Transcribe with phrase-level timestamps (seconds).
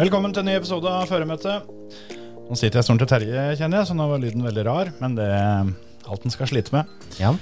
[0.00, 1.66] Velkommen til en ny episode av Føremøtet.
[2.48, 4.90] Nå sitter jeg stolen til Terje, kjenner jeg, så nå var lyden veldig rar.
[4.96, 5.66] Men det er
[6.08, 6.88] alt den skal slite med.
[7.20, 7.34] Ja.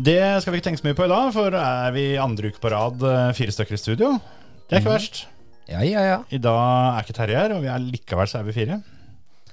[0.00, 2.62] Det skal vi ikke tenke så mye på i dag, for er vi andre uke
[2.62, 4.14] på rad eh, fire stykker i studio.
[4.64, 5.26] Det er ikke verst.
[5.68, 6.16] ja, ja, ja.
[6.32, 8.80] I dag er ikke Terje her, og vi er likevel så er vi fire.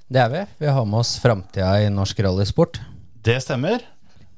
[0.08, 0.48] Det er vi.
[0.64, 2.80] Vi har med oss framtida i norsk rallysport.
[3.28, 3.84] Det stemmer.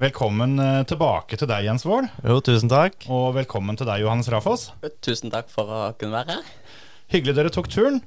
[0.02, 2.10] Velkommen eh, tilbake til deg, Jens Wold.
[2.26, 3.06] Jo, tusen takk.
[3.06, 4.72] Og velkommen til deg, Johannes Rafoss.
[4.98, 6.54] Tusen takk for å kunne være her.
[7.12, 8.00] Hyggelig dere tok turen.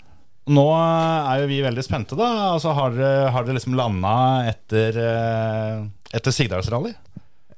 [0.48, 2.28] Nå er jo vi veldig spente, da.
[2.54, 4.14] Altså, har dere, har dere liksom landa
[4.48, 5.82] etter, eh,
[6.16, 6.94] etter Sigdalsrally?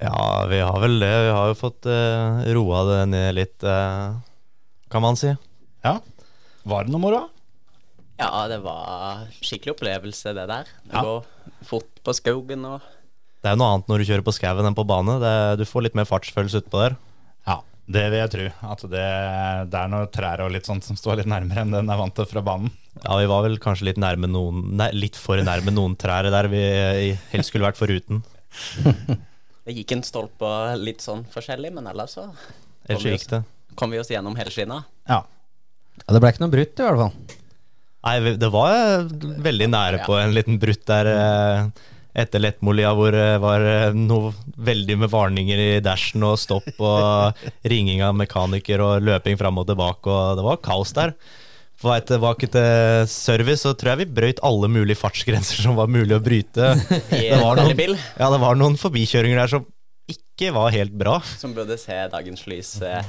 [0.02, 1.11] Ja, vi har vel det.
[1.27, 4.16] Vi har jo fått uh, roa det ned litt, uh,
[4.89, 5.33] kan man si.
[5.83, 5.97] Ja.
[6.64, 7.19] Var det noe moro?
[8.19, 10.71] Ja, det var skikkelig opplevelse, det der.
[10.88, 11.03] Det Ja.
[11.03, 11.27] går
[11.67, 12.81] fort på skogen og
[13.44, 15.14] Det er jo noe annet når du kjører på skauen enn på bane.
[15.21, 16.97] Det, du får litt mer fartsfølelse utpå der.
[17.90, 18.44] Det vil jeg tro.
[18.70, 19.06] At det,
[19.73, 22.14] det er noen trær og litt sånt som står litt nærmere enn den er vant
[22.18, 22.70] til fra banen.
[23.02, 26.50] Ja, vi var vel kanskje litt nærme noen Nei, litt for nærme noen trær der
[26.52, 26.62] vi
[27.32, 28.22] helst skulle vært foruten.
[29.70, 30.50] Det gikk en stolpe
[30.82, 32.23] litt sånn forskjellig, men ellers så
[32.90, 33.40] Ellers så gikk det.
[33.78, 34.80] kom vi oss gjennom helskinna.
[35.10, 35.20] Ja.
[36.00, 37.36] Ja, det ble ikke noe brutt, i hvert fall.
[38.08, 39.12] Nei, det var eh,
[39.45, 41.86] veldig nære på en liten brutt der eh,
[42.17, 47.38] etter Lettmolia, hvor det var eh, noe veldig med varninger i dashen og stopp og
[47.71, 51.13] ringing av mekaniker og løping fram og tilbake, og det var kaos der.
[51.80, 55.87] På vei tilbake til service så tror jeg vi brøyt alle mulige fartsgrenser som var
[55.87, 56.73] mulig å bryte.
[57.14, 59.67] Det var en noen, ja, det var noen forbikjøringer der som
[60.09, 61.19] ikke var helt bra.
[61.37, 62.73] som burde se dagens lys.
[62.81, 63.05] eh,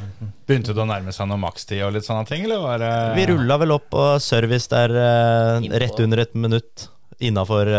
[0.47, 3.27] Begynte det å nærme seg noe makstid og litt sånne ting, eller var det Vi
[3.33, 6.87] rulla vel opp på service der eh, rett under et minutt
[7.19, 7.73] innafor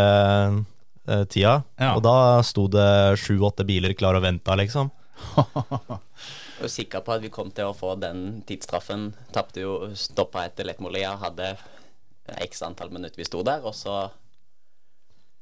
[1.11, 1.57] eh, tida.
[1.81, 1.93] Ja.
[1.97, 2.15] Og da
[2.47, 4.89] sto det sju-åtte biler klar og venta, liksom.
[6.61, 9.11] Jeg var sikker på at vi kom til å få den tidsstraffen.
[9.33, 11.55] Tapte jo stoppa etter Lettmolia, hadde
[12.45, 14.03] x antall minutter vi sto der, og så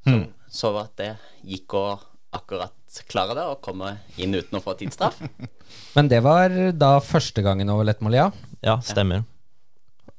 [0.07, 0.15] så,
[0.47, 1.09] så at det
[1.43, 1.87] gikk å
[2.35, 5.19] akkurat klare det, og komme inn uten å få tidsstraff.
[5.95, 8.29] Men det var da første gangen over Lettmolia.
[8.65, 9.25] Ja, stemmer.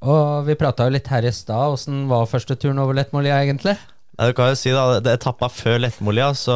[0.01, 1.75] Og vi prata jo litt her i stad.
[1.77, 3.77] Åssen var første turen over Lettmolia, egentlig?
[4.21, 6.53] Ja, du kan jo si da, det Etappa før Lettmolia, så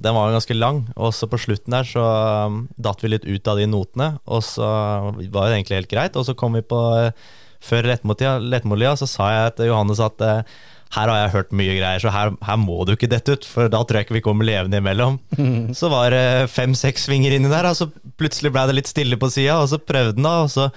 [0.00, 0.78] den var jo ganske lang.
[0.96, 2.04] Og så på slutten der så
[2.48, 4.64] um, datt vi litt ut av de notene, og så
[5.12, 6.16] var det egentlig helt greit.
[6.16, 7.28] Og så kom vi på eh,
[7.66, 10.56] Før Lettmolia, så sa jeg til Johannes at eh,
[10.96, 13.68] her har jeg hørt mye greier, så her, her må du ikke dette ut, for
[13.68, 15.18] da tror jeg ikke vi kommer levende imellom.
[15.76, 19.28] Så var det fem-seks svinger inni der, og så plutselig ble det litt stille på
[19.34, 20.70] sida, og så prøvde den da, og så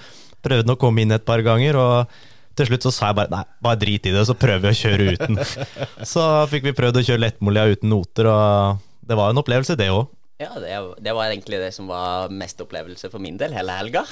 [0.44, 2.20] prøvde den å komme inn et par ganger, og
[2.60, 4.80] til slutt så sa jeg bare nei, bare drit i det, så prøver vi å
[4.84, 5.40] kjøre uten.
[6.12, 9.88] Så fikk vi prøvd å kjøre lettmolja uten noter, og det var en opplevelse, det
[9.92, 10.08] òg.
[10.40, 10.72] Ja, det,
[11.04, 14.04] det var egentlig det som var mest opplevelse for min del hele helga.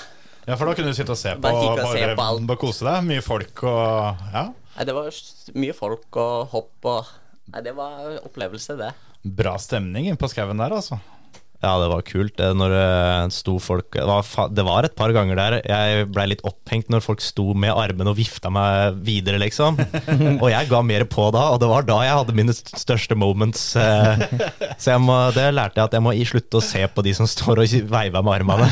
[0.48, 2.44] Ja, for da kunne du sitte og se på, Bare og se på alt.
[2.48, 3.04] bare kose deg.
[3.08, 4.46] Mye folk og Ja.
[4.78, 5.08] Nei, det var
[5.58, 7.08] mye folk og hopp og
[7.48, 8.90] Nei, det var opplevelse, det.
[9.24, 10.98] Bra stemning inne på skauen der, altså.
[11.58, 15.10] Ja, det var kult det når det sto folk det var, det var et par
[15.16, 19.40] ganger der jeg blei litt opphengt når folk sto med armene og vifta meg videre,
[19.42, 19.80] liksom.
[20.42, 23.72] Og jeg ga mer på da, og det var da jeg hadde mine største moments.
[23.74, 24.22] eh.
[24.78, 27.64] Så må, det lærte jeg at jeg må slutte å se på de som står
[27.64, 28.70] og veiver med armene.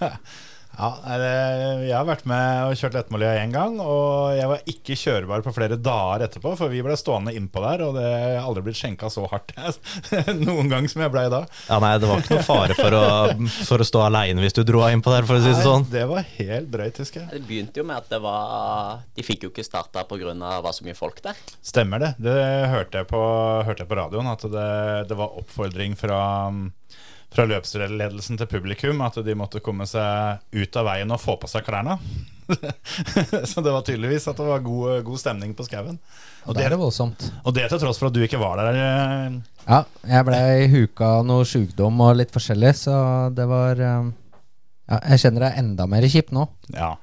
[0.72, 5.42] Ja, Jeg har vært med og kjørt Lettmolia én gang, og jeg var ikke kjørbar
[5.44, 8.80] på flere dager etterpå, for vi ble stående innpå der, og det har aldri blitt
[8.80, 9.52] skjenka så hardt
[10.46, 11.42] noen gang som jeg blei da.
[11.68, 13.04] Ja, nei, det var ikke noe fare for å,
[13.68, 15.86] for å stå aleine hvis du dro av innpå der, for å si det sånn.
[15.92, 17.30] Det var helt drøyt, husker jeg.
[17.36, 20.32] Det begynte jo med at det var De fikk jo ikke starta pga.
[20.64, 21.36] var så mye folk der.
[21.60, 22.14] Stemmer det.
[22.22, 22.38] Det
[22.72, 23.22] hørte jeg på,
[23.68, 24.68] hørte jeg på radioen, at det,
[25.10, 26.22] det var oppfordring fra
[27.32, 31.50] fra løpsledelsen til publikum at de måtte komme seg ut av veien og få på
[31.50, 31.98] seg klærne.
[33.50, 35.98] så det var tydeligvis at det var god, god stemning på skauen.
[36.44, 38.78] Og, Det og det til tross for at du ikke var der.
[38.82, 39.38] eh,
[39.68, 40.40] Ja, jeg ble
[40.72, 42.96] huka noe sjukdom og litt forskjellig, så
[43.34, 44.10] det var eh,
[44.90, 46.48] Ja, jeg kjenner det er enda mer kjipt nå.
[46.74, 46.96] Ja.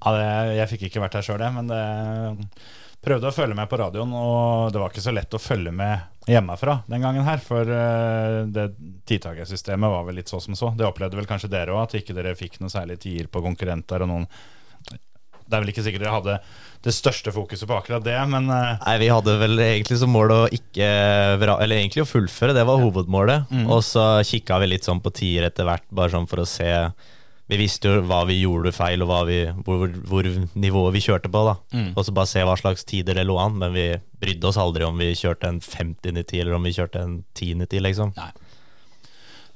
[0.00, 0.28] ja det,
[0.60, 1.82] jeg fikk ikke vært der sjøl, jeg, men det
[3.00, 6.28] prøvde å følge med på radioen, og det var ikke så lett å følge med
[6.28, 7.40] hjemmefra den gangen her.
[7.42, 8.66] For eh, det
[9.08, 10.72] tidtakersystemet var vel litt så som så.
[10.76, 14.04] Det opplevde vel kanskje dere òg, at ikke dere fikk noe særlig tider på konkurrenter
[14.04, 14.26] og noen
[15.50, 16.34] Det er vel ikke sikkert dere hadde
[16.84, 20.32] det største fokuset på akkurat det, men eh, Nei, Vi hadde vel egentlig som mål
[20.32, 20.86] å ikke
[21.40, 23.50] Eller egentlig å fullføre, det var hovedmålet.
[23.66, 26.68] Og så kikka vi litt sånn på tider etter hvert, bare sånn for å se
[27.50, 31.40] Vi visste jo hva vi gjorde feil, og vi, hvor, hvor nivået vi kjørte på.
[31.48, 31.56] da
[31.98, 33.58] Og så bare se hva slags tider det lå an.
[33.58, 33.88] Men vi
[34.22, 38.14] brydde oss aldri om vi kjørte en 50-90 eller om vi kjørte en 10-90, liksom.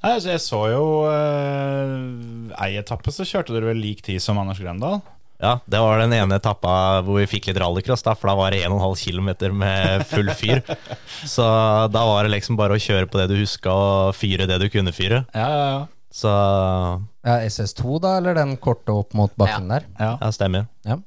[0.05, 4.41] Nei, altså Jeg så jo eh, ei etappe, så kjørte dere vel lik tid som
[4.43, 4.99] Anders Grøndal.
[5.43, 6.75] Ja, det var den ene etappa
[7.05, 10.63] hvor vi fikk litt rallycross, da, for da var det 1,5 km med full fyr.
[11.35, 11.45] Så
[11.93, 14.69] da var det liksom bare å kjøre på det du huska, og fyre det du
[14.73, 15.25] kunne fyre.
[15.35, 15.83] Ja, ja, ja.
[16.15, 19.89] Så Ja, SS2, da, eller den korte opp mot bakken der?
[19.99, 20.15] ja.
[20.21, 20.69] ja, stemmer.
[20.87, 21.01] Ja.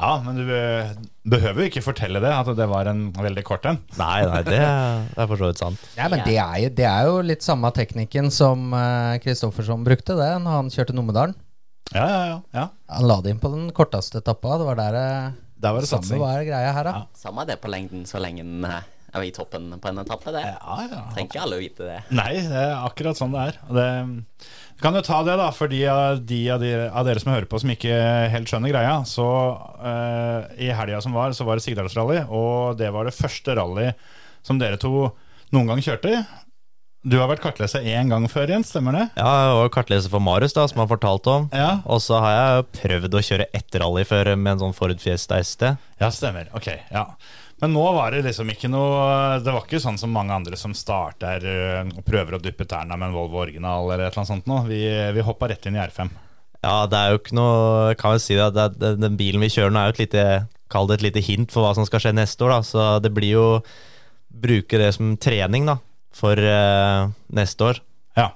[0.00, 0.46] Ja, men du
[1.28, 3.82] behøver jo ikke fortelle det, at det var en veldig kort en.
[3.98, 5.82] Nei, nei, det er for så vidt sant.
[5.98, 8.72] Ja, men det er, jo, det er jo litt samme teknikken som
[9.20, 11.36] Kristoffersson brukte det når han kjørte Numedalen.
[11.92, 12.38] Ja, ja, ja.
[12.54, 12.64] ja.
[12.96, 14.56] Han la det inn på den korteste etappa.
[14.62, 15.06] Det var der det
[15.60, 16.96] Der var det samme var greia her, da.
[17.02, 17.20] Ja.
[17.20, 18.64] Samme det på lengden så lenge en
[19.12, 20.32] eh, vi i toppen på en etappe.
[20.34, 21.02] Det Ja, ja.
[21.14, 22.00] trenger ikke alle å vite det.
[22.10, 23.60] Nei, det er akkurat sånn det er.
[23.70, 23.86] Det,
[24.76, 27.32] vi kan jo ta det, da, for de av, de av, de, av dere som
[27.34, 27.96] hører på som ikke
[28.32, 28.94] helt skjønner greia.
[29.04, 33.56] Så uh, I helga som var, så var det Sigdalsrally, og det var det første
[33.58, 33.90] rally
[34.46, 35.10] som dere to
[35.52, 36.22] noen gang kjørte.
[37.00, 39.04] Du har vært kartleser én gang før, Jens, stemmer det?
[39.16, 41.46] Ja, jeg var kartleser for Marius, da, som han fortalte om.
[41.56, 45.00] Ja, Og så har jeg prøvd å kjøre ett rally før med en sånn Ford
[45.00, 45.70] Fiesta ST.
[46.00, 46.50] ja stemmer.
[46.56, 47.06] Ok, ja.
[47.60, 50.72] Men nå var det liksom ikke noe Det var ikke sånn som mange andre som
[50.76, 54.32] starter eh, og prøver å dyppe tærne med en Volvo original eller et eller annet
[54.32, 54.62] sånt nå.
[54.70, 54.80] Vi,
[55.16, 56.08] vi hoppa rett inn i R5.
[56.60, 59.52] Ja, det er jo ikke noe kan jo si det, det, det, den bilen vi
[59.52, 60.24] kjører nå, er jo et lite
[60.70, 62.58] Kall det et lite hint for hva som skal skje neste år, da.
[62.62, 63.46] Så det blir jo
[64.30, 65.74] Bruke det som trening, da,
[66.14, 67.80] for uh, neste år.
[68.14, 68.28] Ja.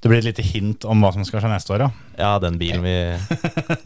[0.00, 1.90] Det blir et lite hint om hva som skal skje neste år, ja.
[2.16, 2.94] Ja, den bilen vi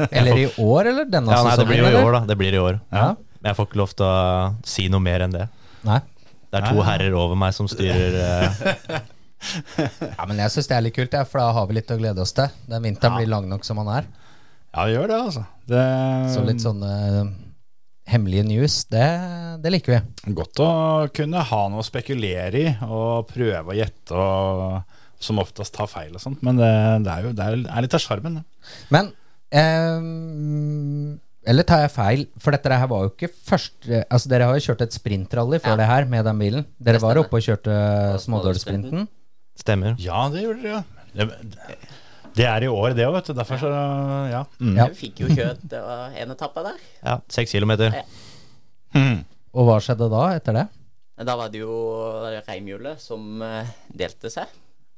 [0.07, 2.23] Eller i år, eller denne Ja, nei, det blir jo i år, da.
[2.31, 2.79] Det blir i år.
[2.95, 3.09] Ja.
[3.41, 4.15] Men jeg får ikke lov til å
[4.69, 5.47] si noe mer enn det.
[5.89, 6.01] Nei.
[6.51, 9.01] Det er to herrer over meg som styrer uh...
[10.19, 11.97] Ja, men jeg syns det er litt kult, ja, for da har vi litt å
[11.97, 12.51] glede oss til.
[12.69, 14.11] Den vinteren blir lang nok som han er.
[14.75, 15.45] Ja, det gjør det, altså.
[15.71, 15.85] Det
[16.35, 17.31] Så litt sånne eh,
[18.13, 19.07] hemmelige news, det,
[19.65, 20.35] det liker vi.
[20.37, 20.71] Godt å
[21.17, 26.15] kunne ha noe å spekulere i og prøve å gjette og som oftest ta feil
[26.17, 26.71] og sånt, men det,
[27.05, 28.39] det er jo det er, litt av sjarmen.
[28.39, 28.71] det.
[28.95, 29.11] Men
[29.53, 31.19] ehm,
[31.51, 32.21] Eller tar jeg feil?
[32.39, 35.75] For dette her var jo ikke første Altså Dere har jo kjørt et sprintrally før
[35.75, 35.79] Ja.
[35.83, 36.67] det her med den bilen.
[36.79, 37.75] Dere var oppe og kjørte
[38.23, 38.23] Smådølssprinten.
[38.23, 39.09] smådølsprinten.
[39.61, 39.97] Stemmer.
[40.01, 40.83] Ja, det gjorde det, ja.
[41.11, 41.27] Det,
[42.39, 43.33] det er i år, det òg, vet du.
[43.35, 43.71] Derfor så
[44.31, 44.45] Ja.
[44.61, 44.77] Mm.
[44.79, 44.87] Ja.
[44.93, 45.73] Vi fikk jo kjørt
[46.23, 46.79] en etappe der.
[47.05, 47.91] Ja, seks kilometer.
[47.93, 48.05] Ja.
[48.95, 49.25] Mm.
[49.55, 50.69] Og hva skjedde da, etter det?
[51.27, 51.75] Da var det jo
[52.47, 54.47] reimhjulet som eh, delte seg.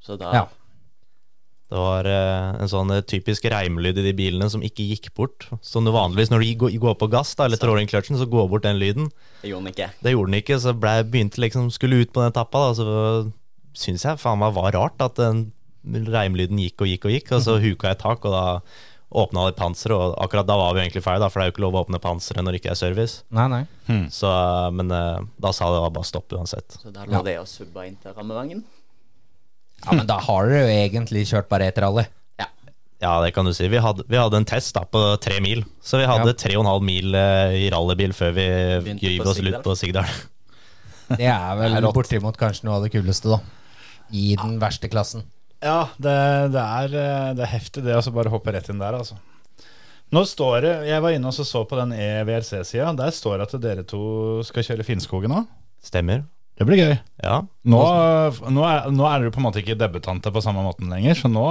[0.02, 0.44] Så da Ja.
[1.72, 5.46] Det var eh, en sånn eh, typisk reimlyd i de bilene som ikke gikk bort.
[5.64, 8.50] Som det vanligvis når du går, på gass da, eller trår inn kløtsjen, så går
[8.52, 9.08] bort den lyden.
[9.40, 9.88] det gjorde den ikke.
[10.04, 12.66] Det gjorde den ikke, så ble, begynte liksom skulle ut på den etappa.
[12.68, 12.92] Da, så
[13.72, 15.46] syns jeg faen meg var rart at den
[16.12, 17.32] reimlyden gikk og gikk og gikk.
[17.38, 18.44] Og så huka jeg tak, og da
[19.22, 19.96] åpna det panseret.
[19.96, 21.82] Og akkurat da var vi egentlig ferdig, da, for det er jo ikke lov å
[21.86, 23.24] åpne panseret når det ikke er service.
[23.32, 23.64] Nei, nei.
[24.12, 24.28] Så,
[24.76, 26.78] men eh, da sa det bare stopp uansett.
[26.84, 28.62] Så der lå det og subba inn til rammevangen.
[29.84, 32.04] Ja, Men da har dere jo egentlig kjørt bare ett rally.
[33.02, 33.66] Ja, det kan du si.
[33.66, 35.64] Vi hadde, vi hadde en test da på tre mil.
[35.82, 36.38] Så vi hadde Ja.
[36.38, 38.44] tre og en halv mil eh, i rallybil før vi
[38.84, 40.12] Begynte på oss ut på Sigdal.
[41.18, 43.40] Det er vel Det er bortimot kanskje noe av det kuleste, da.
[44.14, 45.24] I den verste klassen.
[45.62, 46.14] Ja, det,
[46.54, 49.18] det, er, eh, det er heftig det å så bare hoppe rett inn der, altså.
[50.12, 52.92] Nå står det Jeg var inne og så, så på den EVRC-sida.
[53.02, 54.04] Der står det at dere to
[54.46, 55.50] skal kjøre Finnskogen òg.
[55.82, 56.22] Stemmer.
[56.58, 56.96] Det blir gøy.
[57.24, 57.36] Ja.
[57.64, 57.78] Nå,
[58.52, 61.30] nå, er, nå er du på en måte ikke debutante på samme måten lenger, så
[61.32, 61.46] nå,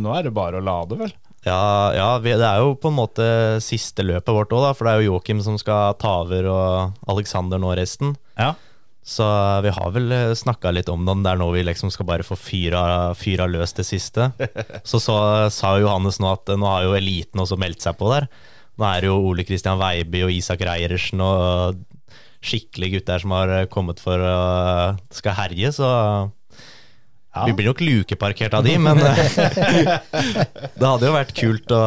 [0.00, 1.12] nå er det bare å lade, vel?
[1.46, 3.26] Ja, ja vi, det er jo på en måte
[3.64, 7.60] siste løpet vårt òg, for det er jo Joakim som skal ta over, og Alexander
[7.60, 8.16] nå resten.
[8.40, 8.54] Ja.
[9.10, 9.24] Så
[9.64, 12.36] vi har vel snakka litt om om det er nå vi liksom skal bare få
[12.38, 12.82] fyra,
[13.16, 14.28] fyra løs det siste.
[14.88, 15.16] Så, så
[15.52, 18.28] sa jo Johannes nå at nå har jo eliten også meldt seg på der.
[18.78, 21.80] Nå er det jo Ole Kristian Veiby og Isak Reiersen og
[22.40, 24.36] skikkelige gutter som har kommet for å
[25.12, 25.88] skal herje, så
[27.30, 27.44] Ja.
[27.46, 28.98] vi blir nok lukeparkert av de, men
[30.80, 31.82] det hadde jo vært kult å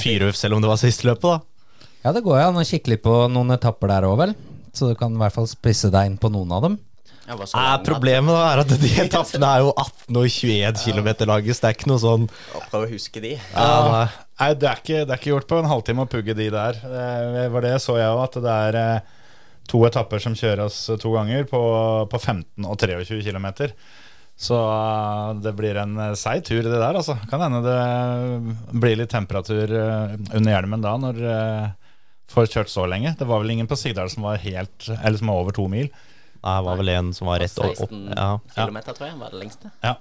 [0.00, 1.88] fyre selv om det var siste løpet, da.
[2.02, 4.32] Ja, det går jo an å kikke litt på noen etapper der òg, vel.
[4.74, 6.78] Så du kan i hvert fall spisse deg inn på noen av dem.
[7.28, 11.10] Ja, var Eh, problemet da er at de etappene er jo 18 og 21 km
[11.30, 12.24] lange, så det er ikke noe sånn
[12.72, 13.36] Prøv å huske de.
[13.36, 14.06] ja, nei.
[14.42, 16.80] Nei, det er, ikke, det er ikke gjort på en halvtime å pugge de der.
[16.82, 19.18] Det var det så jeg òg, at det er eh,
[19.72, 21.60] to etapper som kjøres to ganger på,
[22.12, 23.48] på 15 og 23 km.
[24.42, 26.96] Så eh, det blir en eh, seig tur, det der.
[26.98, 32.72] altså Kan hende det blir litt temperatur eh, under hjelmen da, når du får kjørt
[32.72, 33.14] så lenge.
[33.18, 35.90] Det var vel ingen på Sigdal som var helt Eller som var over to mil.
[36.42, 37.84] Nei, det var vel en som var rett opp.
[37.84, 37.92] opp.
[37.92, 38.30] 16 Ja.
[38.56, 39.70] tror jeg, var det lengste.
[39.84, 39.94] Ja.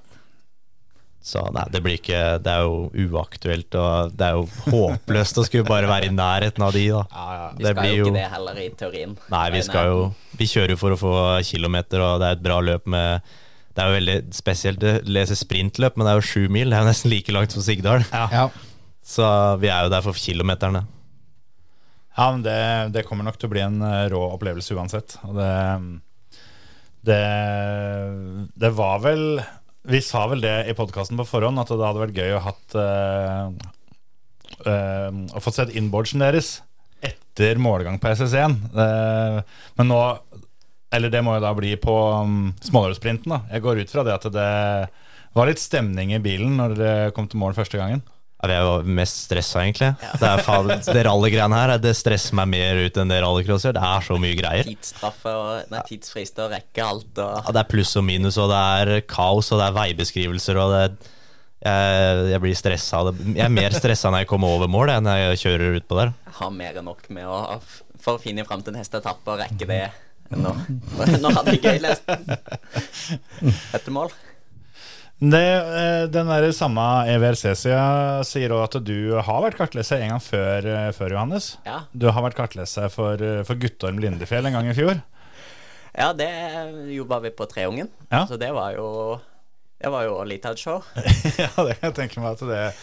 [1.22, 5.44] Så nei, det blir ikke Det er jo uaktuelt, og det er jo håpløst å
[5.46, 7.04] skulle bare være i nærheten av de, da.
[7.54, 9.14] Vi Det skal blir jo jo ikke det heller i teorien.
[9.30, 10.00] Nei, vi skal jo
[10.40, 11.14] Vi kjører jo for å få
[11.46, 13.22] kilometer, og det er et bra løp med
[13.70, 16.74] Det er jo veldig spesielt å lese sprintløp, men det er jo sju mil.
[16.74, 18.02] Det er jo nesten like langt som Sigdal.
[18.12, 18.50] Ja.
[19.06, 19.30] Så
[19.62, 20.84] vi er jo der for kilometerne.
[22.18, 22.58] Ja, men det,
[22.98, 25.16] det kommer nok til å bli en eh, rå opplevelse uansett.
[25.30, 25.54] Og det,
[27.08, 27.22] det,
[28.66, 29.24] det var vel
[29.82, 32.76] Vi sa vel det i podkasten på forhånd, at det hadde vært gøy å hatt
[32.78, 33.48] uh,
[34.62, 36.60] Å få sett inboardsen deres
[37.02, 38.58] etter målgang på SS1.
[38.76, 39.42] Uh,
[39.80, 40.02] men nå
[40.94, 44.18] Eller det må jo da bli på um, smålårssprinten, da Jeg går ut fra det
[44.20, 44.52] at det
[45.34, 48.04] var litt stemning i bilen når dere kom til mål første gangen.
[48.42, 49.92] Ja, vi er jo mest stressa, egentlig.
[50.18, 53.76] Det, er faen, det rallygreiene her det stresser meg mer ut enn det rallycrosser.
[53.78, 54.66] Det er så mye greier.
[54.66, 58.50] Tidsstraffe og nei, tidsfrister og rekke alt og Ja, det er pluss og minus, og
[58.50, 60.84] det er kaos, og det er veibeskrivelser, og det
[61.62, 63.04] jeg, jeg blir stressa.
[63.22, 66.14] Jeg er mer stressa når jeg kommer over mål, enn når jeg kjører utpå der.
[66.26, 67.42] Jeg har mer enn nok med å
[68.02, 69.84] for å finne fram til neste etappe og rekke det.
[70.42, 70.52] Nå,
[71.20, 72.08] nå hadde jeg gøy lest
[73.76, 74.14] etter mål.
[75.22, 76.82] Det, eh, den der samme
[77.14, 81.52] EVRC-sida sier også at du har vært kartleser en gang før, eh, før Johannes.
[81.68, 81.84] Ja.
[81.94, 85.04] Du har vært kartleser for, eh, for Guttorm Lindefjell en gang i fjor.
[85.94, 86.30] ja, det
[86.96, 88.26] jobba vi på Treungen, Ja.
[88.26, 89.20] så det var jo
[89.82, 90.84] Det var jo litt av et show.
[90.96, 92.74] ja, det kan jeg tenke meg at det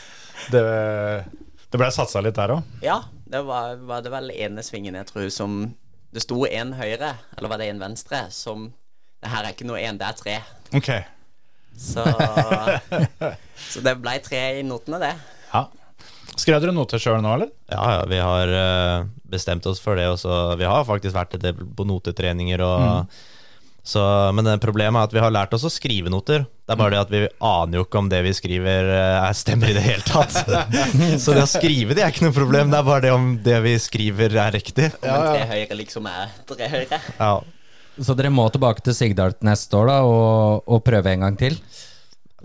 [0.51, 0.63] Det,
[1.71, 2.63] det ble satsa litt der òg.
[2.83, 5.75] Ja, det var, var det vel ene svingen jeg tror som
[6.13, 8.73] Det sto en høyre, eller var det en venstre, som
[9.23, 10.39] Det her er ikke noe én, det er tre.
[10.75, 10.91] Ok.
[11.79, 12.05] Så,
[13.73, 15.15] så det blei tre i notene, det.
[15.53, 15.69] Ja.
[16.39, 17.51] Skrev dere noter sjøl nå, eller?
[17.71, 20.59] Ja, ja, vi har eh, bestemt oss for det, Også.
[20.59, 23.19] Vi har faktisk vært på notetreninger og
[23.89, 24.03] så,
[24.37, 26.43] Men problemet er at vi har lært oss å skrive noter.
[26.45, 29.37] Det er bare det at vi aner jo ikke om det vi skriver, eh, er
[29.39, 30.35] stemmer i det hele tatt.
[31.25, 33.63] så det å skrive det er ikke noe problem, det er bare det om det
[33.65, 34.91] vi skriver, er riktig.
[35.01, 37.01] Men tre høyre liksom er tre høyre.
[37.17, 37.33] Ja,
[38.05, 41.57] Så dere må tilbake til Sigdal neste år da og, og prøve en gang til?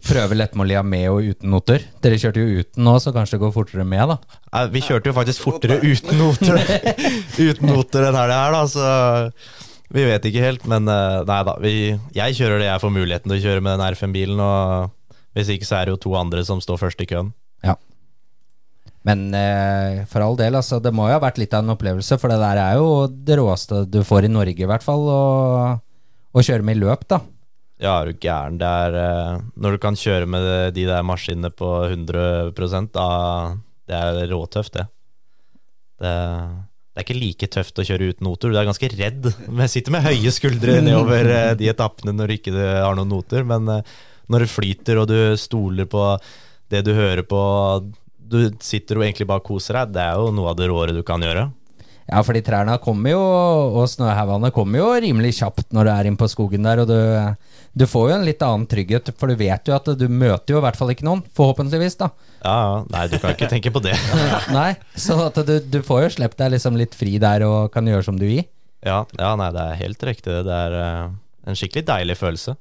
[0.04, 1.86] Prøve lettmålia med og uten noter.
[2.04, 4.64] Dere kjørte jo uten nå, så kanskje det går fortere med, da.
[4.74, 6.58] Vi kjørte jo faktisk fortere uten noter
[7.52, 10.66] Uten noter enn helga her, da, så vi vet ikke helt.
[10.70, 11.74] Men eh, nei da, vi,
[12.18, 14.42] jeg kjører det jeg får muligheten til å kjøre med den R5-bilen.
[14.44, 17.32] Og hvis ikke så er det jo to andre som står først i køen.
[17.64, 17.78] Ja.
[19.08, 20.80] Men eh, for all del, altså.
[20.84, 23.38] Det må jo ha vært litt av en opplevelse, for det der er jo det
[23.40, 25.04] råeste du får i Norge, i hvert fall.
[25.12, 27.20] Å, kjøre med i løp, da.
[27.84, 28.60] Ja, er du gæren.
[28.62, 32.54] Det er eh, Når du kan kjøre med de der maskinene på 100
[32.94, 33.08] da
[33.90, 34.86] Det er råtøft, det.
[36.00, 36.14] det.
[36.94, 38.54] Det er ikke like tøft å kjøre uten noter.
[38.54, 39.28] Du er ganske redd.
[39.50, 43.10] Men jeg sitter med høye skuldre nedover eh, de etappene når du ikke har noen
[43.10, 43.44] noter.
[43.50, 43.96] Men eh,
[44.32, 46.06] når det flyter, og du stoler på
[46.72, 47.42] det du hører på
[48.34, 49.94] Du sitter jo egentlig bare og koser deg.
[49.96, 51.52] Det er jo noe av det råere du kan gjøre.
[52.04, 53.20] Ja, fordi trærne kommer jo,
[53.80, 56.98] og snøhaugene kommer jo rimelig kjapt når du er inne på skogen der, og du,
[57.80, 60.60] du får jo en litt annen trygghet, for du vet jo at du møter jo
[60.60, 62.10] i hvert fall ikke noen, forhåpentligvis, da.
[62.42, 62.82] Ja, ja.
[62.92, 63.96] Nei, du kan ikke tenke på det.
[64.58, 67.88] Nei, så at du, du får jo sluppet deg liksom litt fri der og kan
[67.88, 68.44] gjøre som du vil.
[68.84, 70.42] Ja, ja, nei, det er helt riktig.
[70.44, 71.14] Det er uh,
[71.48, 72.58] en skikkelig deilig følelse.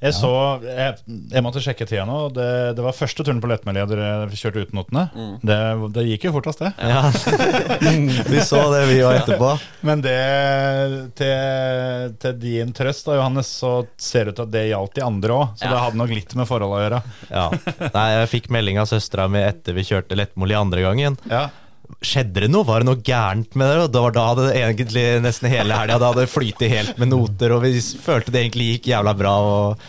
[0.00, 0.28] Jeg så
[0.64, 0.94] jeg,
[1.28, 2.30] jeg måtte sjekke tida nå.
[2.32, 2.46] Det,
[2.78, 5.02] det var første turen på Lettmelia dere kjørte uten notene.
[5.44, 5.58] Det,
[5.92, 6.70] det gikk jo fortest, det.
[6.80, 7.02] Ja,
[8.32, 9.50] vi så det vi var etterpå.
[9.84, 10.16] Men det
[11.20, 15.04] til, til din trøst, da, Johannes, så ser det ut til at det gjaldt de
[15.04, 15.52] andre òg.
[15.60, 15.74] Så Ja.
[15.74, 17.02] det hadde nok litt med forholdet å gjøre.
[17.28, 17.46] Ja.
[17.98, 21.20] Nei, jeg fikk melding av søstera mi etter vi kjørte Lettmoli andre gangen.
[21.28, 21.50] Ja.
[22.00, 22.66] Skjedde det noe?
[22.68, 23.80] Var det noe gærent med det?
[23.84, 27.10] Og det var da det egentlig nesten hele helga Da hadde det flytet helt med
[27.12, 29.34] noter, og vi følte det egentlig gikk jævla bra.
[29.50, 29.84] Og...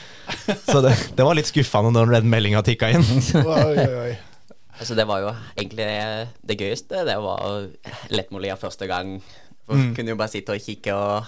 [0.66, 3.08] Så det, det var litt skuffende når den meldinga tikka inn.
[3.44, 4.12] Oi, oi, oi.
[4.82, 5.28] Altså, det var jo
[5.62, 5.86] egentlig
[6.50, 7.04] det gøyeste.
[7.06, 7.68] Det var
[8.10, 9.12] Lettmolia første gang.
[9.68, 11.28] For Vi kunne jo bare sitte og kikke og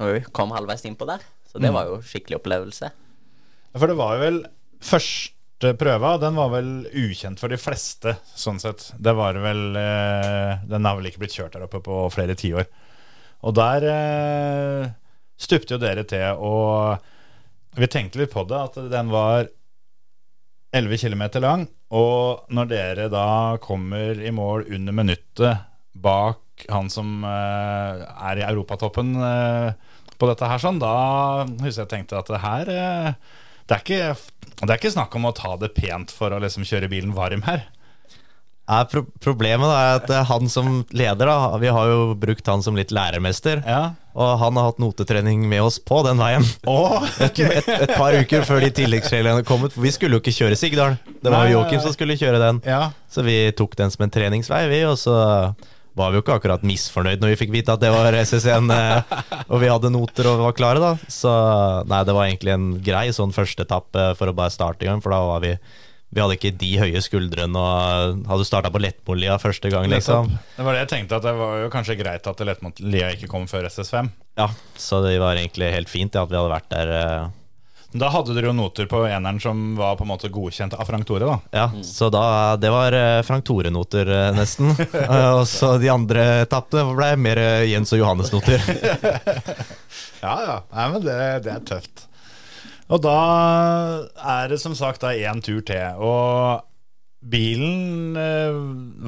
[0.00, 1.20] når vi kom halvveis innpå der.
[1.50, 2.88] Så det var jo skikkelig opplevelse.
[3.76, 4.40] For det var jo vel
[5.64, 8.90] første prøva, den var vel ukjent for de fleste, sånn sett.
[9.00, 12.66] Det var vel eh, Den har vel ikke blitt kjørt der oppe på flere tiår.
[13.44, 14.92] Og der eh,
[15.40, 17.00] stupte jo dere til og
[17.74, 19.48] Vi tenkte litt på det, at den var
[20.74, 21.64] 11 km lang.
[21.90, 28.46] Og når dere da kommer i mål under minuttet bak han som eh, er i
[28.46, 33.76] europatoppen eh, på dette her, sånn, da husker jeg tenkte at det her eh, det,
[33.78, 36.90] er ikke, det er ikke snakk om å ta det pent for å liksom kjøre
[36.92, 37.66] bilen varm her.
[38.64, 42.46] Ja, pro problemet da er at eh, han som leder, da, vi har jo brukt
[42.48, 43.60] han som litt lærermester.
[43.68, 43.82] Ja.
[44.16, 46.46] Og han har hatt notetrening med oss på den veien.
[46.70, 49.74] Åh, Et, et, et par uker før de tilleggsreglene kom ut.
[49.74, 50.96] For vi skulle jo ikke kjøre Sigdal.
[51.20, 52.62] Det var jo Joakim som skulle kjøre den.
[52.64, 52.86] ja.
[53.12, 54.80] Så vi tok den som en treningsvei, vi.
[54.88, 55.12] Og så
[55.94, 58.70] var vi jo ikke akkurat misfornøyd når vi fikk vite at det var SS1
[59.46, 60.92] og vi hadde noter og var klare, da.
[61.10, 61.32] Så
[61.90, 65.02] nei, det var egentlig en grei sånn første etappe for å bare starte i gang,
[65.04, 65.54] for da var vi
[66.14, 70.28] vi hadde ikke de høye skuldrene og hadde starta på Lettmolia første gang, liksom.
[70.54, 73.48] Det var det jeg tenkte, at det var jo kanskje greit at lettmolia ikke kom
[73.50, 74.12] før SS5.
[74.38, 74.46] Ja,
[74.78, 76.94] Så det var egentlig helt fint ja, at vi hadde vært der.
[77.94, 81.06] Da hadde dere jo noter på eneren som var på en måte godkjent av Frank
[81.06, 81.36] Tore, da.
[81.54, 84.72] Ja, så da Det var eh, Frank Tore-noter, eh, nesten.
[85.04, 88.64] Eh, og så de andre etappene ble mer Jens og Johannes-noter.
[90.24, 90.54] Ja, ja.
[90.72, 92.06] Nei, men det, det er tøft.
[92.88, 93.16] Og da
[94.16, 95.98] er det som sagt da én tur til.
[96.00, 96.64] Og
[97.30, 98.56] bilen eh,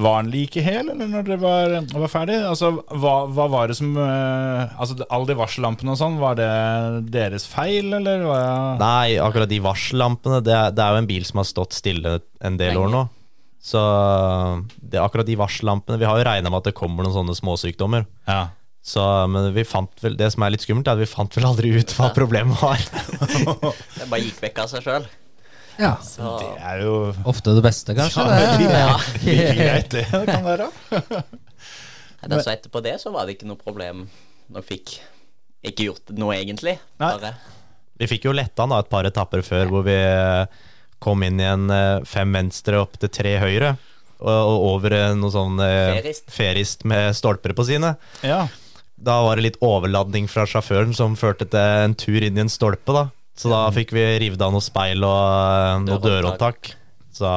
[0.01, 2.37] Var den like hel, eller når dere var, var ferdig?
[2.49, 6.49] Altså, hva, hva var det som eh, Altså, Alle de varsellampene og sånn, var det
[7.13, 8.25] deres feil, eller?
[8.25, 11.49] Var det, Nei, akkurat de varsellampene det, er- det er jo en bil som har
[11.51, 13.05] stått stille en del år nå.
[13.67, 13.81] Så
[14.79, 18.07] det, akkurat de varsellampene Vi har jo regna med at det kommer noen sånne småsykdommer.
[18.31, 18.47] ja.
[18.87, 21.49] Så, men vi fant vel, det som er litt skummelt, er at vi fant vel
[21.49, 22.79] aldri ut hva problemet var.
[23.99, 25.09] Det bare gikk vekk av seg sjøl.
[25.81, 25.97] Ja.
[26.05, 26.95] Så Det er jo
[27.29, 28.25] Ofte det beste, kanskje.
[28.25, 29.25] Ja, det.
[29.25, 30.71] like, like greit, det kan være.
[32.23, 34.07] Men, da, så etterpå det så var det ikke noe problem
[34.51, 34.97] når vi fikk
[35.67, 36.77] ikke gjort noe, egentlig.
[37.03, 37.11] Nei.
[37.19, 37.35] Bare
[37.99, 40.47] Vi fikk jo letta da et par etapper før hvor vi eh,
[41.03, 43.75] kom inn i en eh, fem venstre opp til tre høyre.
[44.17, 46.31] Og, og over eh, noe sånn Ferist.
[46.33, 47.97] ferist med stolper på sine.
[48.25, 48.47] Ja.
[48.97, 52.53] Da var det litt overladning fra sjåføren som førte til en tur inn i en
[52.53, 52.95] stolpe.
[52.97, 56.73] da Så da fikk vi revet av noe speil og eh, noe Dørhåndtak.
[57.17, 57.29] Så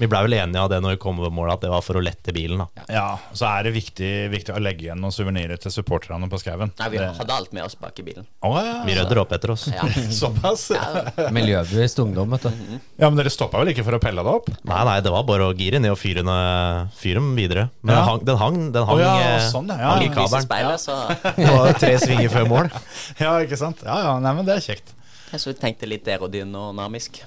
[0.00, 1.96] vi blei vel enige av det når vi kom over målet, at det var for
[1.96, 2.62] å lette bilen.
[2.64, 3.04] da ja,
[3.36, 6.72] så er det viktig, viktig å legge igjen noen suvenirer til supporterne på skauen.
[6.80, 8.26] Nei, vi hadde alt med oss bak i bilen.
[8.44, 8.74] Å, ja.
[8.88, 9.66] Vi rydder opp etter oss.
[9.72, 9.84] Ja.
[10.20, 10.64] Såpass?
[10.74, 12.62] Ja, Miljøbevisst ungdom, vet du.
[13.00, 14.48] Ja, men dere stoppa vel ikke for å pelle det opp?
[14.68, 17.68] Nei, nei, det var bare å gire ned og fyre den, fyre den videre.
[17.84, 18.00] Men Ja.
[18.00, 19.78] den hang, den hang, den hang, Å ja, eh, sånn, ja.
[19.80, 20.10] Ja, hang i.
[20.16, 20.48] Kabelen.
[20.48, 20.98] speilet, så
[21.36, 22.72] Det var tre svinger før mål.
[23.22, 23.84] Ja, ikke sant?
[23.86, 24.96] Ja, ja, nei, men det er kjekt.
[25.32, 27.22] Jeg så tenkte litt aerodynamisk.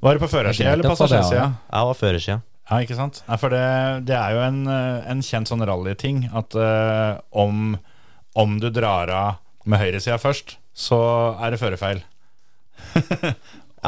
[0.00, 1.46] Var det på førersida er eller passasjersida?
[1.66, 2.38] Jeg var førersida.
[2.70, 3.22] Ja, ikke sant?
[3.26, 3.64] Ja, for det,
[4.06, 7.74] det er jo en, eh, en kjent sånn rallyting at uh, om,
[8.38, 11.00] om du drar av med høyresida først, så
[11.42, 12.04] er det førerfeil.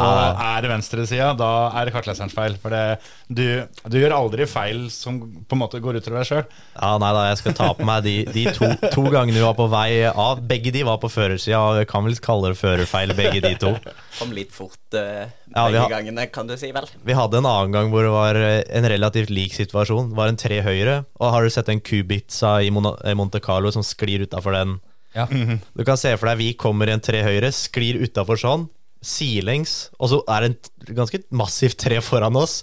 [0.01, 2.55] Og er det venstresida, da er det kartleserens feil.
[2.61, 3.45] For det, du,
[3.93, 6.47] du gjør aldri feil som på en måte går utover deg sjøl.
[6.79, 9.57] Ja, nei da, jeg skal ta på meg de, de to, to gangene vi var
[9.59, 10.41] på vei av.
[10.49, 13.75] Begge de var på førersida, og jeg kan vel kalle det førerfeil, begge de to.
[14.17, 16.89] Kom litt fort uh, begge ja, gangene, kan du si vel.
[17.05, 20.13] Vi hadde en annen gang hvor det var eh, en relativt lik situasjon.
[20.13, 23.73] Det var en tre høyre, og har du sett en Kubica i eh, Monte Carlo
[23.75, 24.79] som sklir utafor den?
[25.13, 25.27] Ja.
[25.29, 28.71] Du kan se for deg vi kommer i en tre høyre, sklir utafor sånn,
[29.03, 32.61] sidelengs, og så er det en ganske massivt tre foran oss.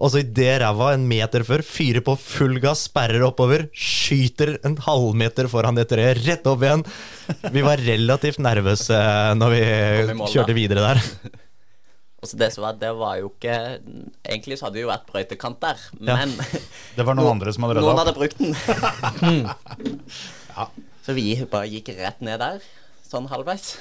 [0.00, 4.78] Og så idet ræva en meter før fyrer på full gass, sperrer oppover, skyter en
[4.86, 6.86] halvmeter foran det treet, rett opp igjen.
[7.52, 9.60] Vi var relativt nervøse eh, når vi
[10.32, 11.02] kjørte videre der.
[12.20, 13.52] Og så det som var, det var jo ikke
[14.28, 16.18] Egentlig så hadde det jo vært brøytekant der, Ja.
[16.20, 16.34] men
[16.96, 18.52] Det var noen andre som hadde rydda noen hadde brukt den.
[21.06, 22.60] Så vi bare gikk rett ned der,
[23.08, 23.72] sånn halvveis.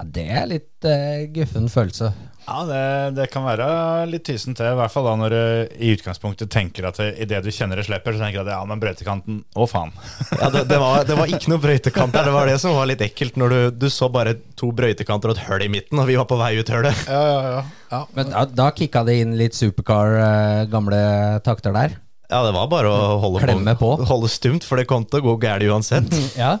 [0.00, 2.08] Ja, det er litt uh, guffen følelse.
[2.46, 2.84] Ja, det,
[3.18, 3.66] det kan være
[4.08, 7.50] litt tysen til, i hvert fall da når du i utgangspunktet tenker at idet du
[7.52, 9.92] kjenner det slipper, så tenker du at ja, men brøytekanten, å faen.
[10.40, 12.26] Ja, det, det, var, det var ikke noe brøytekant der.
[12.26, 15.36] Det var det som var litt ekkelt, når du, du så bare to brøytekanter og
[15.36, 17.04] et hull i midten, og vi var på vei ut hullet.
[17.12, 17.60] Ja, ja, ja.
[17.92, 18.00] ja.
[18.16, 21.02] Men da, da kicka det inn litt supercar, eh, gamle
[21.44, 22.00] takter der.
[22.30, 23.92] Ja, det var bare å holde, Klemme på.
[24.08, 26.10] holde stumt, for det kom til å gå gærent uansett.
[26.40, 26.56] Ja.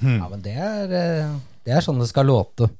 [0.00, 1.30] ja, men det er, eh,
[1.68, 2.70] det er sånn det skal låte.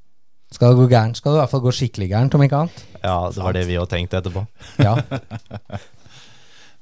[0.48, 2.82] Skal det gå gærent, skal det i hvert fall gå skikkelig gærent, om ikke annet.
[3.02, 4.46] Ja, det var det vi òg tenkte etterpå.
[4.80, 4.96] Ja.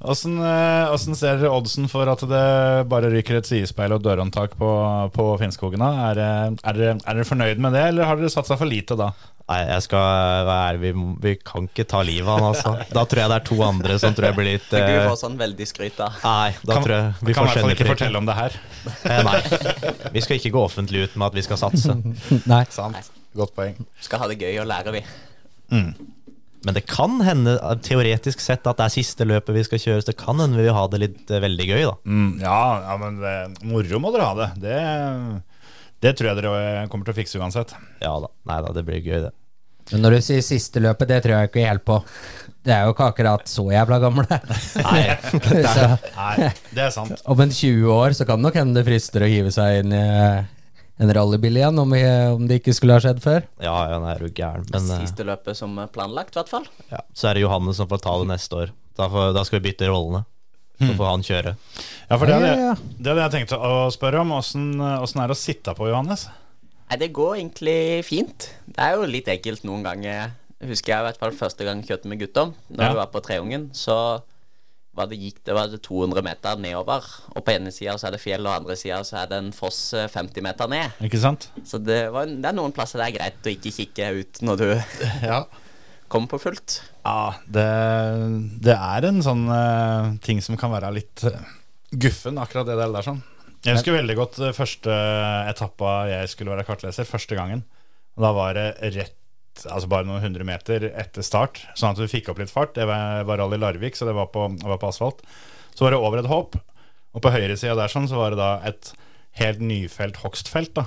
[0.07, 2.43] Åssen eh, ser dere oddsen for at det
[2.91, 4.71] bare ryker et sidespeil og dørhåndtak på,
[5.15, 5.83] på Finnskogen?
[5.83, 9.11] Er, er, dere, er dere fornøyd med det, eller har dere satsa for lite da?
[9.47, 10.01] Nei, jeg skal
[10.49, 12.73] være ærlig, vi, vi kan ikke ta livet av han, altså.
[12.91, 15.21] Da tror jeg det er to andre som tror jeg blir litt Du eh, får
[15.21, 16.09] sånn veldig skryt da.
[16.25, 18.59] Nei, da tror jeg vi kan i hvert fall ikke fortelle om det her.
[19.07, 19.39] Eh, nei.
[20.17, 21.95] Vi skal ikke gå offentlig ut med at vi skal satse.
[22.53, 22.65] Nei.
[22.75, 23.15] Sant.
[23.39, 23.79] Godt poeng.
[24.03, 25.07] Skal ha det gøy og lære, vi.
[26.67, 30.03] Men det kan hende, eh, teoretisk sett, at det er siste løpet vi skal kjøre.
[30.03, 31.93] Så det kan hende vi vil ha det litt eh, veldig gøy, da.
[32.03, 34.49] Mm, ja, ja, men det, moro må dere ha det.
[34.65, 34.81] det.
[36.05, 37.73] Det tror jeg dere kommer til å fikse uansett.
[38.05, 38.29] Ja da.
[38.51, 39.33] Nei da, det blir gøy, det.
[39.93, 42.01] Men når du sier siste løpet, det tror jeg ikke helt på.
[42.67, 44.27] Det er jo ikke akkurat så jævla gamle.
[44.83, 45.03] Nei,
[45.77, 45.85] så
[46.17, 47.23] Nei, det er sant.
[47.31, 49.95] om en 20 år så kan det nok hende det frister å hive seg inn
[49.95, 50.41] i eh,
[51.05, 52.03] en rallybil igjen, om, vi,
[52.35, 53.47] om det ikke skulle ha skjedd før.
[53.63, 54.67] ja, ja, nei, er du gæren.
[54.75, 56.67] Men eh, Siste løpet som er planlagt, i hvert fall.
[56.91, 58.75] ja, så er det Johannes som får ta det neste år.
[58.99, 60.25] Da, får, da skal vi bytte rollene.
[60.79, 61.53] Så får han kjøre.
[62.11, 62.57] Ja, for det er det,
[62.99, 64.35] det, er det jeg tenkte å spørre om.
[64.37, 66.27] Åssen åssen er det å sitte på, Johannes?
[66.91, 68.51] Nei, det går egentlig fint.
[68.69, 70.35] Det er jo litt ekkelt noen ganger.
[70.63, 72.47] Husker jeg i hvert fall første gang jeg kjørte med gutta.
[72.69, 72.93] Når Ja.
[72.93, 73.97] vi var på Treungen, så
[74.97, 77.05] var det, gikk det var 200 meter nedover.
[77.35, 79.51] Og på ene sida så er det fjell, og andre sida så er det en
[79.53, 80.95] foss eh, 50 meter ned.
[81.05, 81.51] Ikke sant?
[81.69, 84.57] Så det, var, det er noen plasser det er greit å ikke kikke ut når
[84.63, 84.69] du
[85.27, 85.43] Ja.
[86.17, 86.81] Kommer på fullt.
[87.05, 87.69] Ja, det,
[88.65, 91.55] det er en sånn uh, ting som kan være litt eh,
[91.93, 93.05] guffen, akkurat det der.
[93.05, 93.23] sånn.
[93.67, 94.97] Jeg husker veldig godt eh, første
[95.53, 97.63] etappa jeg skulle være kartleser, første gangen.
[98.17, 99.15] Da var det rett
[99.57, 102.75] Altså bare noen hundre meter etter start, sånn at du fikk opp litt fart.
[102.77, 105.23] Det var, var Rally Larvik, så det var på, var på asfalt.
[105.73, 106.59] Så var det over et hopp,
[107.17, 108.91] og på høyresida der sånn, så var det da et
[109.41, 110.77] helt nyfelt hogstfelt.
[110.77, 110.85] da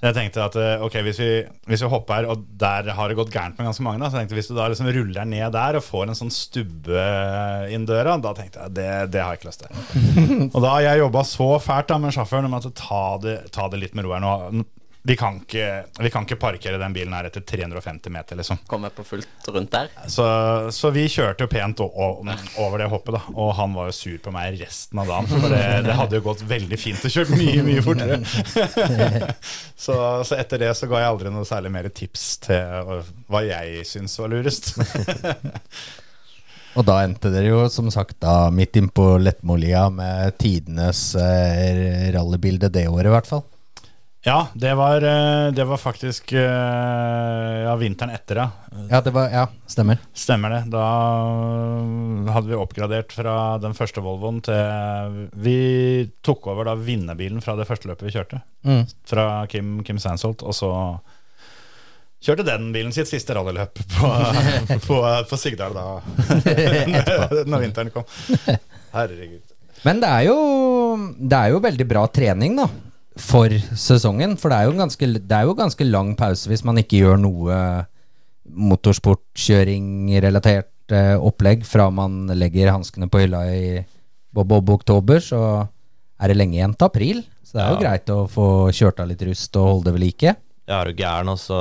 [0.00, 1.28] så jeg tenkte at eh, ok, hvis vi,
[1.68, 4.16] hvis vi hopper her, og der har det gått gærent med ganske mange, da, så
[4.16, 7.02] tenkte jeg hvis du da liksom ruller ned der og får en sånn stubbe
[7.68, 9.74] inn døra, da tenkte jeg det, det har jeg ikke lyst til.
[10.54, 13.68] og da har jeg jobba så fælt da med sjåføren om at ta det, ta
[13.68, 14.64] det litt med ro her nå.
[15.02, 18.58] Vi kan, ikke, vi kan ikke parkere den bilen her etter 350 meter, liksom.
[18.68, 19.88] Kommer på fullt rundt der.
[20.12, 20.24] Så,
[20.76, 23.22] så vi kjørte jo pent over det hoppet, da.
[23.32, 25.30] Og han var jo sur på meg resten av dagen.
[25.32, 28.18] For det, det hadde jo gått veldig fint å kjøre mye, mye fortere.
[29.86, 29.96] så,
[30.28, 33.86] så etter det så ga jeg aldri noe særlig mer tips til øh, hva jeg
[33.88, 34.74] syns var lurest.
[36.78, 42.70] Og da endte dere jo som sagt da midt innpå Lettmolia med tidenes eh, rallybilde
[42.70, 43.42] det året, i hvert fall.
[44.20, 46.40] Ja, det var, øh, det var faktisk øh,
[47.64, 48.48] ja, vinteren etter, ja.
[48.90, 49.96] Ja, det var, ja, stemmer.
[50.12, 50.58] Stemmer det.
[50.74, 50.82] Da
[52.34, 55.56] hadde vi oppgradert fra den første Volvoen til Vi
[56.20, 58.42] tok over da vinnerbilen fra det første løpet vi kjørte.
[58.68, 58.82] Mm.
[59.08, 60.70] Fra Kim, Kim Sansholt, og så
[62.20, 64.12] kjørte den bilen sitt siste rallyløp på,
[64.88, 65.86] på, på Sigdal da
[67.50, 68.04] når vinteren kom.
[68.92, 69.56] Herregud.
[69.88, 70.38] Men det er, jo,
[71.16, 72.68] det er jo veldig bra trening, da.
[73.18, 74.36] For sesongen.
[74.38, 77.16] For det er jo ganske, det er jo ganske lang pause hvis man ikke gjør
[77.18, 77.56] noe
[78.50, 83.82] motorsportkjøring-relatert eh, opplegg fra man legger hanskene på hylla i
[84.34, 85.40] bob-bob-oktober, så
[86.20, 87.22] er det lenge igjen til april.
[87.44, 87.82] Så det er jo Ja.
[87.82, 90.36] greit å få kjørt av litt rust og holde det ved like.
[90.70, 91.56] Ja, er du gæren, altså.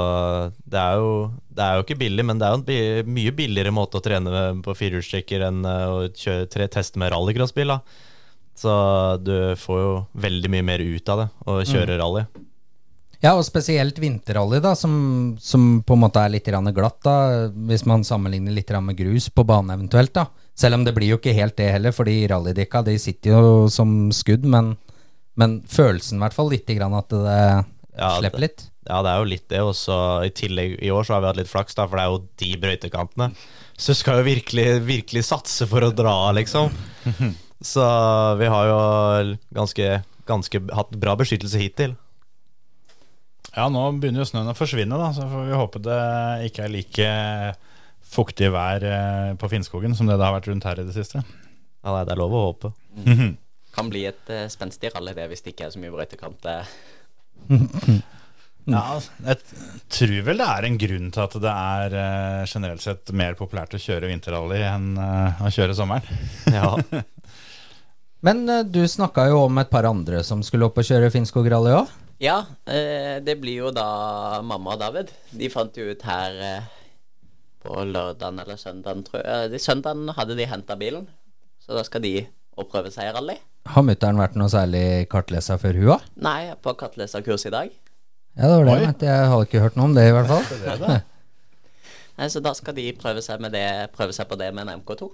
[0.70, 2.62] Det er, jo, det er jo ikke billig, men det er jo
[3.02, 7.10] en mye billigere måte å trene på firehjulstrekker enn eh, å kjøre, tre, teste med
[7.12, 7.68] rallycrossbil.
[7.74, 7.80] da.
[8.60, 8.72] Så
[9.24, 12.26] du får jo veldig mye mer ut av det å kjøre rally.
[13.20, 14.94] Ja, og spesielt vinterrally, da, som,
[15.44, 17.16] som på en måte er litt grann glatt, da,
[17.68, 20.14] hvis man sammenligner litt grann med grus på bane eventuelt.
[20.16, 20.30] da.
[20.60, 24.08] Selv om det blir jo ikke helt det heller, fordi rallydekka de sitter jo som
[24.16, 24.74] skudd, men,
[25.40, 27.42] men følelsen i hvert fall litt grann at det
[28.00, 28.66] Ja, slipper litt.
[28.88, 29.62] Ja, det er jo litt det.
[29.68, 32.06] Og så i tillegg i år så har vi hatt litt flaks, da, for det
[32.08, 33.30] er jo de brøytekantene.
[33.76, 36.72] Så du skal jo virkelig, virkelig satse for å dra, liksom.
[37.60, 37.84] Så
[38.40, 38.78] vi har jo
[39.56, 39.88] ganske,
[40.30, 41.96] ganske hatt bra beskyttelse hittil.
[43.56, 46.00] Ja, nå begynner jo snøen å forsvinne, da, så får vi håpe det
[46.48, 47.10] ikke er like
[48.10, 51.22] fuktig vær eh, på Finnskogen som det det har vært rundt her i det siste.
[51.84, 52.72] Ja, nei, det er lov å håpe.
[53.76, 56.48] Kan bli et uh, spenstig rally, det, hvis det ikke er så mye brøytekant.
[58.70, 58.82] Ja,
[59.26, 59.38] jeg
[59.90, 63.74] tror vel det er en grunn til at det er eh, generelt sett mer populært
[63.74, 66.20] å kjøre vinterrally enn å kjøre sommeren.
[66.54, 66.76] Ja.
[68.26, 71.76] Men eh, du snakka jo om et par andre som skulle opp og kjøre Finnskog-rally
[71.78, 71.92] òg.
[72.20, 75.14] Ja, eh, det blir jo da mamma og David.
[75.32, 76.66] De fant jo ut her eh,
[77.64, 79.54] på lørdagen eller søndagen, tror jeg.
[79.54, 81.08] De, søndagen hadde de henta bilen,
[81.64, 82.18] så da skal de
[82.60, 83.38] og prøve seg i rally.
[83.72, 86.10] Har mutter'n vært noe særlig kartleser før hun òg?
[86.20, 87.72] Nei, på kartleserkurs i dag.
[88.36, 88.76] Ja, det var det.
[88.76, 89.08] Oi.
[89.08, 91.00] jeg hadde ikke hørt noe om det, i hvert fall.
[92.20, 94.82] Nei, så da skal de prøve seg, med det, prøve seg på det med en
[94.82, 95.08] MK2.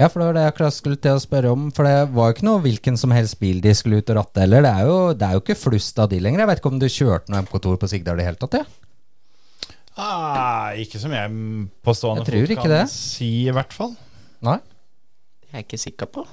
[0.00, 1.66] Ja, for det var det jeg akkurat skulle til å spørre om.
[1.76, 4.40] For det var jo ikke noe hvilken som helst bil de skulle ut og ratte
[4.46, 4.64] heller.
[4.64, 6.40] Det er jo, det er jo ikke flust av de lenger.
[6.40, 8.56] Jeg vet ikke om du kjørte noe MK2 på Sigdal i det hele tatt?
[8.62, 8.64] Ja.
[10.00, 11.32] Ah, ikke som jeg
[11.84, 12.84] på stående Jeg tror fot ikke kan det.
[12.94, 13.92] si, i hvert fall.
[14.46, 14.56] Nei.
[15.42, 16.24] Det er jeg ikke sikker på.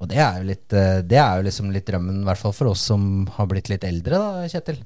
[0.00, 2.54] Og det er jo litt eh, Det er jo liksom litt drømmen, i hvert fall
[2.56, 4.80] for oss som har blitt litt eldre, da, Kjetil.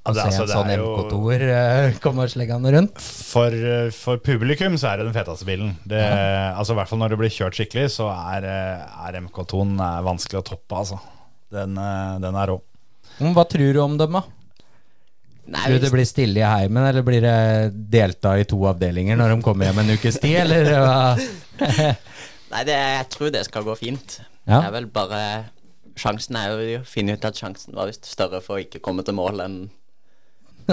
[0.00, 3.02] Ja, Å se altså, en sånn er MK2-er eh, komme sleggende rundt.
[3.04, 5.74] For, eh, for publikum så er det den feteste bilen.
[5.84, 9.74] Det, altså I hvert fall når det blir kjørt skikkelig, så er, eh, er MK2-en
[9.84, 10.78] er vanskelig å toppe.
[10.78, 10.96] Altså.
[11.52, 11.76] Den,
[12.24, 12.56] den er rå.
[13.18, 14.22] Men Hva tror du om dem, da?
[15.50, 17.36] Nei, Tror du det blir stille i heimen, eller blir det
[17.92, 21.00] delta i to avdelinger når de kommer hjem en ukes tid, eller hva?
[22.54, 24.20] Nei, det, jeg tror det skal gå fint.
[24.46, 24.62] Ja.
[24.62, 25.20] Det er vel bare
[26.00, 29.02] Sjansen er jo å finne ut at sjansen var visst større for å ikke komme
[29.04, 29.56] til mål enn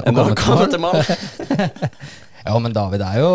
[0.04, 1.02] enn å komme til mål.
[2.48, 3.30] Ja, men David er jo,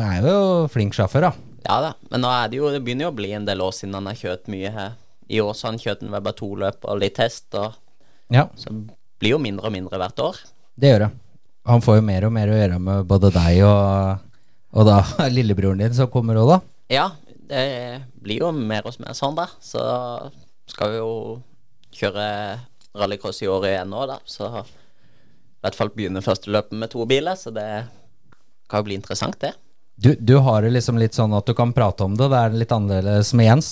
[0.00, 0.36] er jo
[0.72, 1.32] flink sjåfør, da.
[1.66, 3.72] Ja da, men nå er det jo Det begynner jo å bli en del år
[3.74, 4.94] siden han har kjørt mye her.
[5.28, 7.74] I år så har han kjørt en Webber 2-løp og litt test, og
[8.32, 8.72] Ja, så
[9.20, 10.38] blir jo mindre og mindre hvert år.
[10.78, 11.10] det gjør det.
[11.66, 14.24] Han får jo mer og mer å gjøre med både deg og,
[14.78, 14.96] og da
[15.36, 16.58] lillebroren din som kommer òg, da.
[16.94, 17.06] Ja,
[17.50, 17.66] det
[18.22, 19.48] blir jo mer og mer sånn, da.
[19.60, 19.82] Så
[20.70, 21.12] skal vi jo
[21.92, 22.26] kjøre
[22.96, 24.20] rallycross i år igjen nå, da.
[24.24, 24.48] Så
[25.66, 27.68] hvert fall begynne første løpet med to biler, så det
[28.70, 29.54] kan jo bli interessant, det.
[29.96, 32.26] Du, du har det liksom litt sånn at du kan prate om det.
[32.28, 33.68] Det er litt annerledes med Jens.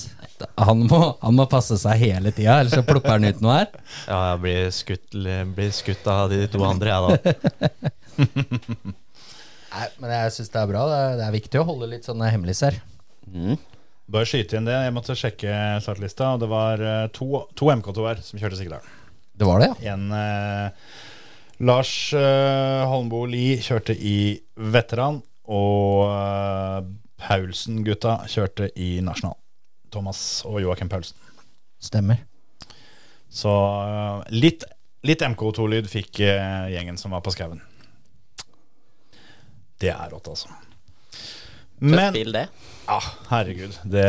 [0.57, 3.69] Han må, han må passe seg hele tida, ellers så plopper han ut noe her.
[4.09, 5.19] Ja, jeg blir skutt,
[5.57, 7.83] blir skutt av de to andre, jeg, da.
[9.75, 10.89] Nei, men jeg syns det er bra.
[10.89, 12.81] Det er, det er viktig å holde litt sånne hemmeligheter.
[13.29, 13.57] Mm.
[14.15, 14.77] Bare skyte inn det.
[14.87, 18.87] Jeg måtte sjekke startlista, og det var eh, to, to MK2-er som kjørte Sigdal.
[19.35, 19.95] Det var det, ja.
[19.97, 20.93] En eh,
[21.63, 24.35] Lars uh, Holmboe Lie kjørte i
[24.75, 26.81] veteran, og uh,
[27.21, 29.39] Paulsen-gutta kjørte i nasjonal.
[29.95, 31.19] Thomas og Joakim Paulsen.
[31.79, 32.25] Stemmer.
[33.31, 34.67] Så uh, litt,
[35.07, 37.63] litt MK2-lyd fikk uh, gjengen som var på skauen.
[39.79, 40.51] Det er rått, altså.
[41.85, 42.47] Men bil, det.
[42.89, 43.75] ja, herregud.
[43.91, 44.07] Det,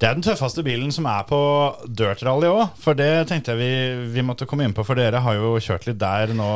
[0.00, 1.38] det er den tøffeste bilen som er på
[1.84, 2.70] dirt rally òg.
[2.80, 5.84] For det tenkte jeg vi, vi måtte komme inn på, for dere har jo kjørt
[5.90, 6.48] litt der nå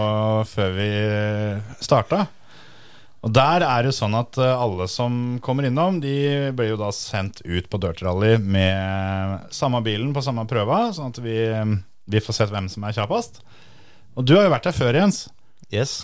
[0.48, 0.88] før vi
[1.84, 2.24] starta.
[3.24, 6.90] Og der er det sånn at eh, alle som kommer innom, de blir jo da
[6.92, 11.38] sendt ut på dirt rally med samme bilen på samme prøva, sånn at vi,
[12.08, 13.40] vi får sett hvem som er kjappest.
[14.16, 15.24] Og du har jo vært der før, Jens.
[15.72, 15.98] Yes.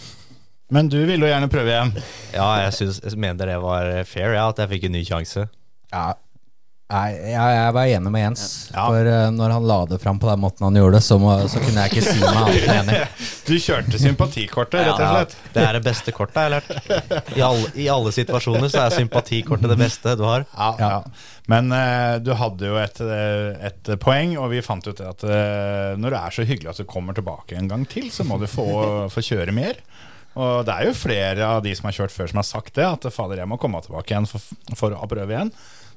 [0.73, 1.93] Men du ville jo gjerne prøve igjen.
[2.37, 5.49] Ja, jeg, synes, jeg mener det var fair, ja, at jeg fikk en ny sjanse.
[5.93, 6.11] Ja.
[6.91, 8.45] Nei, jeg, jeg var enig med Jens.
[8.73, 8.85] Ja.
[8.91, 11.37] For uh, når han la det fram på den måten han gjorde det, så, må,
[11.51, 13.01] så kunne jeg ikke si meg annet enn enig.
[13.51, 15.37] Du kjørte sympatikortet, rett og slett.
[15.55, 17.35] Det er det beste kortet jeg har lært.
[17.35, 20.47] I alle, I alle situasjoner så er sympatikortet det beste du har.
[20.55, 20.91] Ja, ja.
[21.51, 25.97] Men uh, du hadde jo et, eh, et poeng, og vi fant ut at uh,
[25.99, 28.47] når det er så hyggelig at du kommer tilbake en gang til, så må du
[28.51, 28.67] få,
[29.11, 29.81] få kjøre mer.
[30.39, 32.87] Og det er jo flere av de som har kjørt før, som har sagt det.
[32.87, 34.47] At fader, jeg må komme tilbake igjen for,
[34.79, 35.51] for å prøve igjen.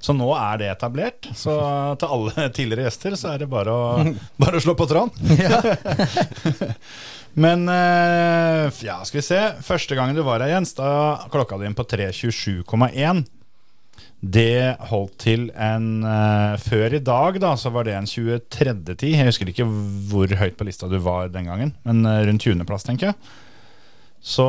[0.04, 1.30] Så nå er det etablert.
[1.38, 1.54] Så
[2.02, 5.16] til alle tidligere gjester så er det bare å, bare å slå på tråden.
[7.34, 9.40] Men eh, ja, skal vi se.
[9.66, 13.24] Første gangen du var her, Jens, da klokka din på 3.27,1.
[14.24, 19.10] Det holdt til en eh, Før i dag, da, så var det en 23.10.
[19.18, 19.68] Jeg husker ikke
[20.12, 23.18] hvor høyt på lista du var den gangen, men eh, rundt 20.-plass, tenker jeg.
[24.24, 24.48] Så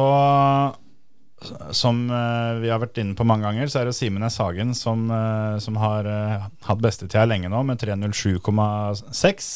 [1.76, 4.40] som eh, vi har vært inne på mange ganger, så er det Simen S.
[4.42, 9.52] Hagen som, eh, som har uh, hatt bestetida lenge nå, med 3.07,6.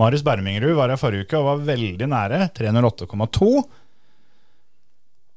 [0.00, 2.46] Marius Bermingrud var her forrige uke og var veldig nære.
[2.56, 3.52] 308,2.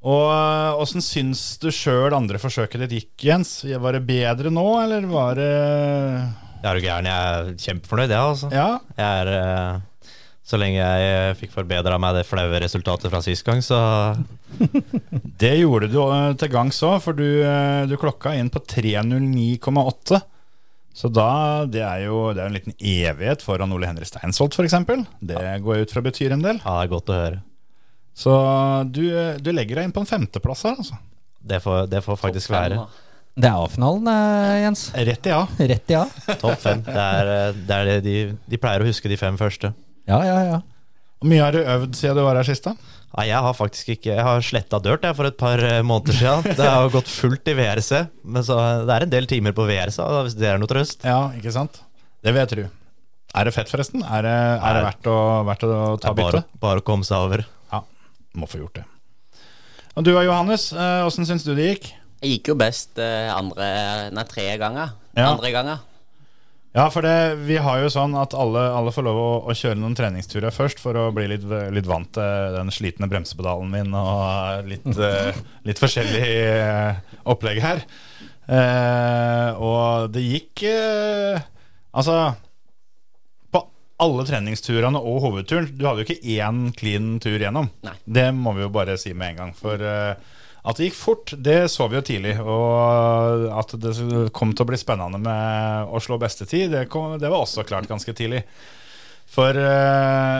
[0.06, 3.58] Og eh, Åssen syns du sjøl andre forsøket ditt gikk, Jens?
[3.66, 8.20] Var det bedre nå, eller var det Jeg er jo gæren, jeg er kjempefornøyd, jeg,
[8.20, 8.50] altså.
[8.54, 8.68] Ja?
[8.94, 9.84] Jeg er eh,
[10.46, 13.78] Så lenge jeg eh, fikk forbedra meg det flaue resultatet fra sist gang, så
[15.42, 20.20] Det gjorde du eh, til gangs òg, for du, eh, du klokka inn på 309,8.
[20.96, 24.76] Så da, det er jo det er en liten evighet foran Ole Henri Steinsholt, f.eks.
[25.18, 26.60] Det går jeg ut fra betyr en del.
[26.62, 27.40] ja, det er godt å høre.
[28.16, 28.36] Så
[28.88, 29.02] du,
[29.42, 30.96] du legger deg inn på en femteplass her, altså.
[31.46, 32.86] Det får, det får faktisk være.
[33.36, 34.08] Det er A-finalen,
[34.62, 34.86] Jens.
[34.94, 35.42] Rett i ja.
[35.74, 36.06] Rett i A.
[36.40, 36.80] Topp fem.
[36.86, 38.16] Det er, det er det de,
[38.48, 39.74] de pleier å huske de fem første.
[40.06, 40.60] Ja, ja, ja.
[41.20, 42.74] Hvor mye har du øvd siden du var her sist, da?
[43.16, 46.18] Nei, jeg har faktisk ikke Jeg har sletta dirt jeg, for et par eh, måneder
[46.18, 46.48] siden.
[46.58, 48.02] Det har gått fullt i VRC.
[48.28, 51.06] Men så, det er en del timer på VRC, hvis det er noe trøst.
[51.06, 51.80] Ja, ikke sant?
[52.22, 52.66] Det vil jeg tro.
[53.36, 54.04] Er det fett, forresten?
[54.04, 55.16] Er det, er det verdt, å,
[55.48, 56.60] verdt å ta er bare, bytte?
[56.62, 57.42] bare å komme seg over.
[57.72, 57.82] Ja,
[58.38, 58.86] må få gjort det.
[59.96, 61.90] Og du og Johannes, eh, åssen syns du det gikk?
[62.20, 63.66] Det gikk jo best eh, andre
[64.12, 64.92] Nei, tre ganger.
[65.16, 65.30] Ja.
[65.32, 65.84] Andre ganger.
[66.76, 69.78] Ja, for det, vi har jo sånn at alle, alle får lov å, å kjøre
[69.80, 74.68] noen treningsturer først for å bli litt, litt vant til den slitne bremsepedalen min og
[74.68, 77.80] litt, eh, litt forskjellig eh, opplegg her.
[78.52, 81.40] Eh, og det gikk eh,
[81.98, 82.14] Altså
[83.50, 83.64] På
[84.04, 87.72] alle treningsturene og hovedturen Du hadde jo ikke én clean tur gjennom.
[87.88, 87.96] Nei.
[88.04, 89.56] Det må vi jo bare si med en gang.
[89.56, 90.35] For eh,
[90.66, 92.34] at det gikk fort, det så vi jo tidlig.
[92.42, 93.92] Og at det
[94.34, 97.90] kom til å bli spennende med å slå bestetid, det, kom, det var også klart
[97.90, 98.42] ganske tidlig.
[99.30, 100.38] For uh,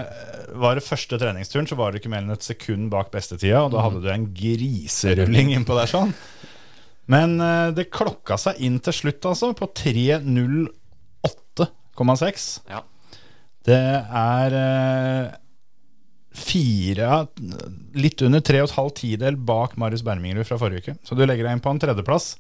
[0.63, 3.71] var det første treningsturen, så var det ikke mer enn et sekund bak bestetida, og
[3.75, 6.11] da hadde du en griserulling innpå der sånn.
[7.11, 12.47] Men uh, det klokka seg inn til slutt, altså, på 3.08,6.
[12.71, 12.81] Ja.
[13.67, 15.27] Det er eh,
[16.37, 17.27] fire
[17.97, 20.97] Litt under tre og et halv tidel bak Marius Bermingerud fra forrige uke.
[21.07, 22.35] Så du legger deg inn på en tredjeplass.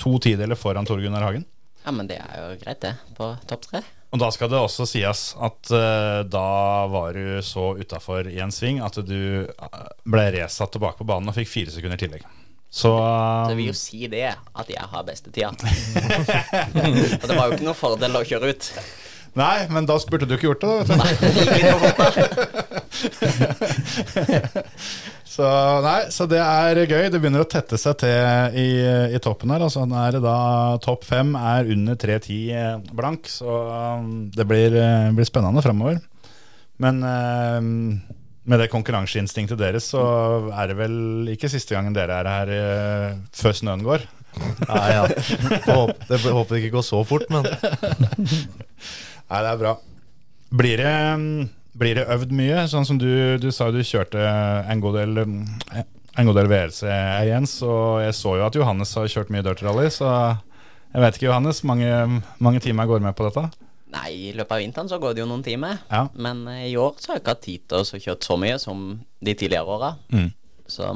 [0.00, 1.44] To tideler foran Tor Gunnar Hagen.
[1.84, 2.94] ja, men det er jo greit, det.
[3.16, 3.82] På topp tre.
[4.10, 6.46] Og da skal det også sies at uh, da
[6.90, 11.30] var du så utafor i en sving at du eh, ble resatt tilbake på banen
[11.30, 12.24] og fikk fire sekunder tillegg.
[12.70, 15.50] Så, Så jeg vil jo si det, at jeg har bestetida.
[17.20, 18.68] Og det var jo ikke noe fordel å kjøre ut.
[19.38, 20.90] Nei, men da spurte du ikke gjort det, da.
[25.30, 25.46] Så,
[25.84, 27.04] nei, så det er gøy.
[27.12, 28.64] Det begynner å tette seg til i,
[29.14, 29.62] i toppen her.
[29.62, 30.32] Altså, er det da
[30.82, 33.46] Topp fem er under 3.10 blank, så
[34.02, 36.00] um, det blir, eh, blir spennende framover.
[36.82, 37.60] Men eh,
[38.50, 40.02] med det konkurranseinstinktet deres, så
[40.50, 40.96] er det vel
[41.36, 44.00] ikke siste gangen dere er her eh, før snøen går.
[44.66, 45.04] Nei, ja.
[45.64, 47.46] Får håpe- Det håper det ikke går så fort, men
[49.30, 49.76] Nei, det er bra.
[50.60, 50.94] Blir det,
[51.78, 52.66] blir det øvd mye?
[52.70, 57.28] Sånn som du, du sa du kjørte en god del En god del VRC her,
[57.28, 60.08] Jens, og jeg så jo at Johannes har kjørt mye dirt rally, så
[60.90, 61.90] jeg vet ikke, Johannes, mange,
[62.42, 63.44] mange timer går med på dette?
[63.94, 65.78] Nei, i løpet av vinteren så går det jo noen timer.
[65.90, 66.04] Ja.
[66.18, 68.58] Men eh, i år så har jeg ikke hatt tid til å kjøre så mye
[68.62, 69.92] som de tidligere åra.
[70.10, 70.28] Mm.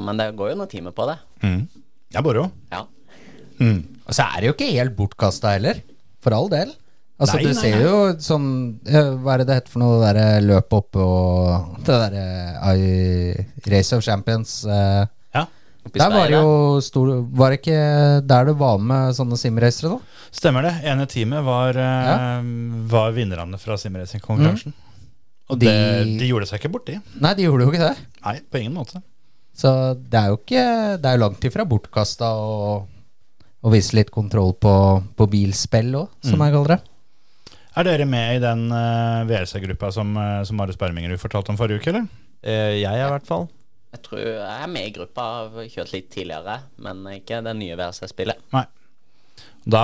[0.03, 1.15] Men det går jo noen timer på det.
[1.43, 1.61] Mm.
[2.15, 2.45] Ja, moro.
[2.71, 2.85] Ja.
[3.59, 3.81] Mm.
[4.03, 5.79] Og så er det jo ikke helt bortkasta heller,
[6.23, 6.71] for all del.
[7.15, 7.83] Altså, Nei, du nei, ser nei.
[7.85, 8.47] jo sånn
[9.23, 12.23] Hva er det det heter for noe, det derre løpet oppe og Det derre
[12.75, 14.65] I Race of Champions.
[14.67, 15.45] eh, Ja,
[15.93, 17.77] der var det jo stor Var det ikke
[18.27, 19.99] der du var med sånne simracere, da?
[20.35, 20.73] stemmer det.
[20.83, 22.41] Ene teamet var, eh, Ja.
[22.91, 24.73] var vinnerne fra simracing-konkurransen.
[25.49, 26.99] Og De- det, de gjorde seg ikke borti.
[27.21, 27.97] Nei, de gjorde jo ikke det.
[28.25, 28.99] Nei, på ingen måte.
[29.55, 34.51] Så det er jo ikke Det er jo langt ifra bortkasta å vise litt kontroll
[34.59, 36.81] på, på bilspill òg, som jeg kaller det.
[37.75, 41.81] Er dere med i den uh, VRC-gruppa som, uh, som Marius Bermingerud fortalte om forrige
[41.81, 42.05] uke, eller?
[42.39, 43.49] Uh, jeg er i hvert fall.
[43.95, 47.75] Jeg tror jeg er med i gruppa, har kjørt litt tidligere, men ikke det nye
[47.79, 48.39] VRC-spillet.
[48.55, 48.63] Nei.
[49.65, 49.83] Da,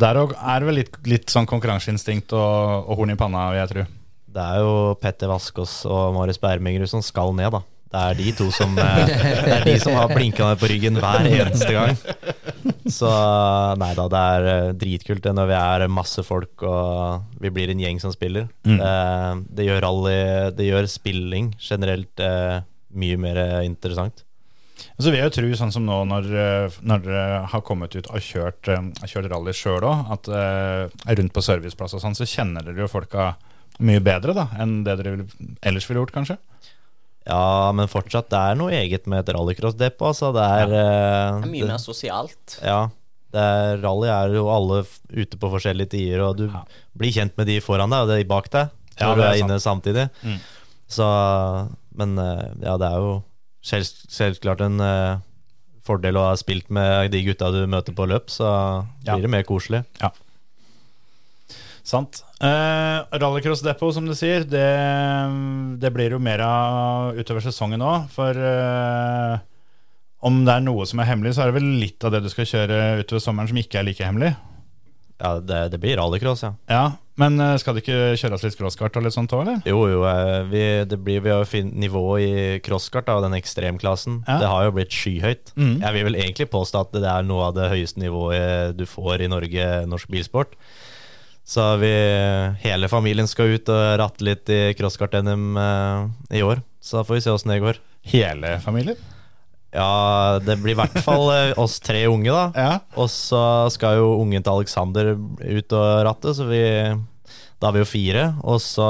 [0.00, 3.60] der òg er det vel litt, litt sånn konkurranseinstinkt og, og horn i panna, vil
[3.60, 3.86] jeg tro.
[4.38, 7.62] Det er jo Petter Vaskås og Marius Bermingerud som skal ned, da.
[7.88, 11.00] Det er de to som eh, Det er de som har blinka ned på ryggen
[11.00, 11.96] hver eneste gang.
[12.88, 13.08] Så
[13.80, 17.72] nei da, det er eh, dritkult det når vi er masse folk og vi blir
[17.72, 18.50] en gjeng som spiller.
[18.64, 18.94] Det,
[19.56, 20.18] det gjør rally
[20.56, 22.60] Det gjør spilling generelt eh,
[22.98, 24.24] mye mer interessant.
[24.98, 26.26] Så vil jeg jo tro, sånn som nå når,
[26.86, 28.68] når dere har kommet ut og kjørt,
[29.10, 32.90] kjørt rally sjøl òg, at uh, rundt på serviceplass og sånn, så kjenner dere jo
[32.90, 33.32] folka
[33.82, 35.26] mye bedre da enn det dere
[35.66, 36.38] ellers ville gjort, kanskje?
[37.28, 40.00] Ja, men fortsatt, det er noe eget med et rallycross-depp.
[40.00, 40.32] altså.
[40.32, 42.58] Det er, Det eh, er mye det- mer sosialt.
[42.64, 42.88] Ja.
[43.30, 44.78] Det er, rally er jo alle
[45.12, 46.62] ute på forskjellige tider, og du Ja.
[46.96, 49.28] blir kjent med de foran deg og de bak deg Ja, når ja, du er
[49.28, 49.50] er sant.
[49.50, 50.10] inne samtidig.
[50.24, 50.38] Mm.
[50.88, 53.22] Så Men eh, ja, det er jo
[53.60, 55.18] selv, selvklart en uh,
[55.84, 59.14] fordel å ha spilt med de gutta du møter på løp, så Ja.
[59.16, 59.84] blir det mer koselig.
[61.88, 62.20] Sant.
[62.42, 64.64] Uh, Rallycross Depot, som du sier, det,
[65.80, 68.10] det blir jo mer av utover sesongen òg.
[68.12, 69.38] For eh,
[70.28, 72.28] om det er noe som er hemmelig, så er det vel litt av det du
[72.32, 74.34] skal kjøre utover sommeren som ikke er like hemmelig.
[75.18, 76.52] Ja, det, det blir rallycross, ja.
[76.70, 76.82] Ja,
[77.18, 79.64] Men eh, skal det ikke kjøres litt crosskart og litt sånt òg, eller?
[79.66, 80.04] Jo, jo,
[80.52, 82.34] vi, det blir, vi har jo fint nivå i
[82.68, 84.20] crosskart av den ekstremklassen.
[84.28, 84.36] Ja.
[84.44, 85.56] Det har jo blitt skyhøyt.
[85.56, 85.78] Mm.
[85.80, 89.24] Jeg vil vel egentlig påstå at det er noe av det høyeste nivået du får
[89.24, 90.52] i Norge, norsk bilsport.
[91.48, 91.88] Så vi,
[92.60, 96.60] hele familien skal ut og ratte litt i crosskart-NM eh, i år.
[96.84, 97.78] Så da får vi se åssen det går.
[98.12, 98.98] Hele familien?
[99.72, 102.44] Ja, det blir i hvert fall eh, oss tre unge, da.
[102.56, 102.74] Ja.
[103.00, 103.40] Og så
[103.72, 106.62] skal jo ungen til Alexander ut og ratte, så vi
[107.58, 108.22] da er vi jo fire.
[108.46, 108.84] Og så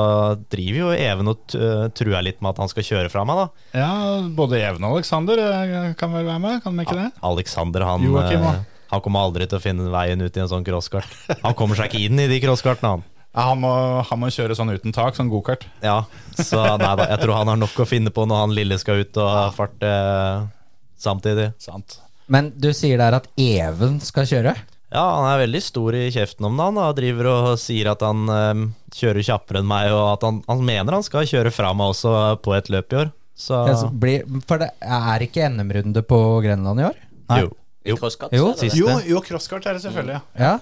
[0.53, 1.59] driver jo Even og t-
[1.97, 3.47] truer litt med at han skal kjøre fra meg, da.
[3.81, 3.93] ja,
[4.37, 7.07] både Even og Alexander eh, kan vel være med, kan de ikke det?
[7.31, 8.67] Alexander, han Joakim eh, også.
[8.91, 11.09] Han kommer aldri til å finne veien ut i en sånn crosskart.
[11.45, 13.03] Han kommer seg ikke inn i de crosskartene, han.
[13.37, 13.71] Ja, han, må,
[14.09, 15.67] han må kjøre sånn uten tak, sånn gokart.
[15.85, 15.99] Ja,
[16.35, 19.05] så nei da, jeg tror han har nok å finne på når han lille skal
[19.05, 20.47] ut og farte eh,
[20.99, 21.51] samtidig.
[21.63, 21.99] Sant.
[22.33, 24.57] Men du sier der at Even skal kjøre?
[24.89, 26.81] Ja, han er veldig stor i kjeften om dagen.
[26.81, 28.65] Han Driver og sier at han eh,
[28.97, 32.17] kjører kjappere enn meg, og at han, han mener han skal kjøre fra meg også
[32.45, 33.13] på et løp i år.
[33.39, 36.97] Så Ja, så blir- For det er ikke NM-runde på Grenland i år?
[37.29, 37.43] Nei.
[37.45, 37.53] jo.
[37.89, 38.51] I crosskart Jo.
[38.77, 40.21] Jo, jo crosskart er det selvfølgelig.
[40.39, 40.45] ja.
[40.49, 40.59] Ja.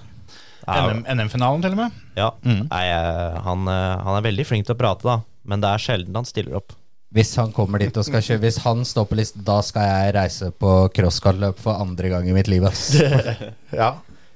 [0.66, 1.92] Ja, NM NM-finalen til og med.
[2.18, 2.30] ja.
[2.42, 2.64] Mm.
[2.72, 5.20] Nei, eh, han, eh, han er veldig flink til å prate, da.
[5.46, 6.72] Men det er sjelden han stiller opp.
[7.14, 10.14] Hvis han kommer dit og skal kjøre Hvis han står på listen, da skal jeg
[10.16, 12.66] reise på crosskartløp for andre gang i mitt liv.
[13.72, 13.92] Ja.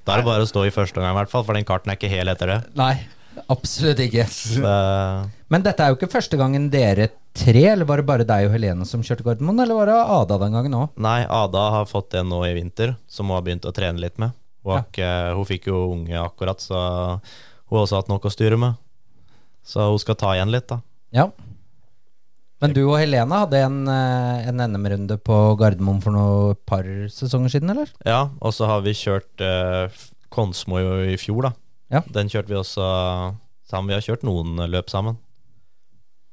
[0.06, 1.90] Da er det bare å stå i første omgang, i hvert fall, for den karten
[1.92, 2.60] er ikke hel etter det.
[2.78, 2.94] Nei,
[3.52, 4.24] absolutt ikke.
[4.24, 8.48] Eh, Men dette er jo ikke første gangen dere tre, eller var det bare deg
[8.48, 10.88] og Helene som kjørte Gardermoen, eller var det Ada den gangen òg?
[11.00, 14.18] Nei, Ada har fått en nå i vinter, som hun har begynt å trene litt
[14.20, 14.34] med.
[14.64, 18.34] Hun, har ikke, hun fikk jo unge akkurat, så hun har også hatt nok å
[18.34, 18.80] styre med.
[19.66, 20.80] Så hun skal ta igjen litt, da.
[21.14, 21.30] Ja.
[22.60, 27.54] Men du og Helene hadde en, eh, en NM-runde på Gardermoen for noe par sesonger
[27.54, 27.88] siden, eller?
[28.04, 31.54] Ja, og så har vi kjørt eh, Konsmo i, i fjor, da.
[31.90, 32.02] Ja.
[32.12, 32.84] Den kjørte vi også
[33.70, 33.88] sammen.
[33.90, 35.16] Vi har kjørt noen løp sammen.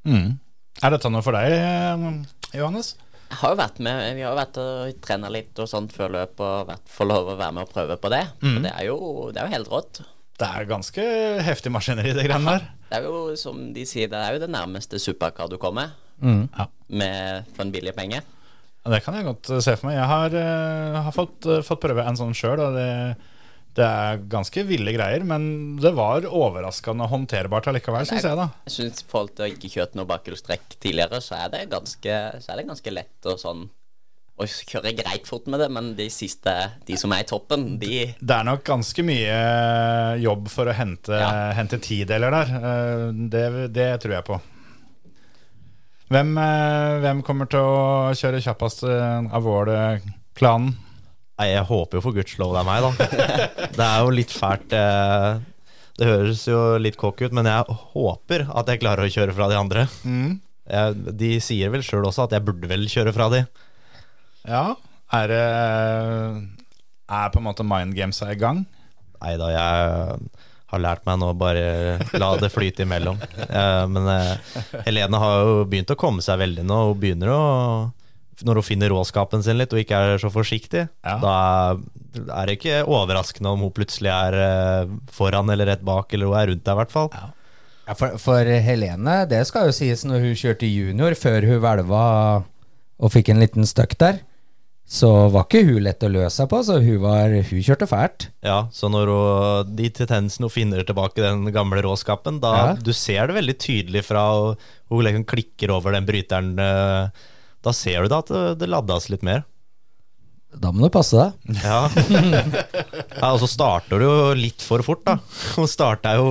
[0.07, 0.35] Mm.
[0.83, 2.93] Er dette noe for deg, eh, Johannes?
[3.27, 6.13] Jeg har jo vært med, Vi har jo vært og trena litt og sånt før
[6.15, 8.21] løp og vært, får lov å være med og prøve på det.
[8.41, 8.61] Mm.
[8.63, 8.97] det er jo,
[9.33, 10.01] det er jo helt rått.
[10.37, 11.03] Det er ganske
[11.43, 12.67] heftig maskineri, det greiene der.
[12.87, 16.47] Det er jo som de sier, det er jo det nærmeste supercar du kommer Mm.
[16.57, 16.65] Ja.
[16.89, 18.23] med for en billig penge.
[18.85, 19.97] Ja, Det kan jeg godt eh, se for meg.
[19.99, 23.17] Jeg har, eh, har fått, fått prøve en sånn sjøl, og det,
[23.77, 25.23] det er ganske ville greier.
[25.27, 28.49] Men det var overraskende håndterbart allikevel, syns jeg, da.
[28.67, 32.15] Jeg synes I forhold til å ikke kjørt noe bakhjulstrekk tidligere, så er det ganske,
[32.41, 33.67] så er det ganske lett å sånn
[34.37, 36.51] å kjøre greit fort med det, men de siste,
[36.85, 39.37] de som er i toppen, de Det er nok ganske mye
[40.21, 41.31] jobb for å hente, Ja.
[41.57, 42.51] hente tideler der.
[42.59, 44.37] Eh, Det, det tror jeg på.
[46.13, 50.77] Hvem, eh, hvem kommer til å kjøre kjappest eh, av Vål-klanen?
[51.37, 52.91] Nei, jeg håper jo for guds lov det er meg, da.
[53.77, 54.73] Det er jo litt fælt.
[54.73, 55.37] eh,
[55.97, 59.47] Det høres jo litt cocky ut, men jeg håper at jeg klarer å kjøre fra
[59.51, 59.85] de andre.
[60.67, 63.43] Jeg, de sier vel sjøl også at jeg burde vel kjøre fra de.
[64.49, 64.65] Ja,
[65.13, 65.45] er det
[67.07, 68.65] Er på en måte mind gamesa i gang?
[69.21, 70.27] Nei da, jeg
[70.67, 73.17] har lært meg nå bare la det flyte imellom.
[73.47, 74.33] Eh, men eh,
[74.85, 76.79] Helene har jo begynt å komme seg veldig nå.
[76.91, 77.41] Hun begynner å
[78.45, 81.15] Når hun finner råskapen sin litt og ikke er så forsiktig, Ja.
[81.23, 81.35] da
[82.37, 86.37] er det ikke overraskende om hun plutselig er eh, foran eller rett bak, eller hun
[86.37, 87.09] er rundt deg, i hvert fall.
[87.87, 92.05] Ja, for, for Helene, det skal jo sies når hun kjørte junior, før hun hvelva
[92.97, 94.19] og fikk en liten støkk der,
[94.87, 98.29] så var ikke hun lett å løse seg på, så hun, var, hun kjørte fælt.
[98.45, 102.67] Ja, så når hun, de tendensene hun finner tilbake den gamle råskapen, da Ja.
[102.79, 104.23] du ser det veldig tydelig fra
[104.87, 106.53] hun liksom klikker over den bryteren.
[107.57, 109.43] Eh, Da ser du da at det, det laddes litt mer.
[110.57, 111.57] Da må du passe deg.
[111.61, 111.81] Ja.
[113.19, 115.17] ja, og så starter du jo litt for fort, da.
[115.59, 116.29] Og starta jo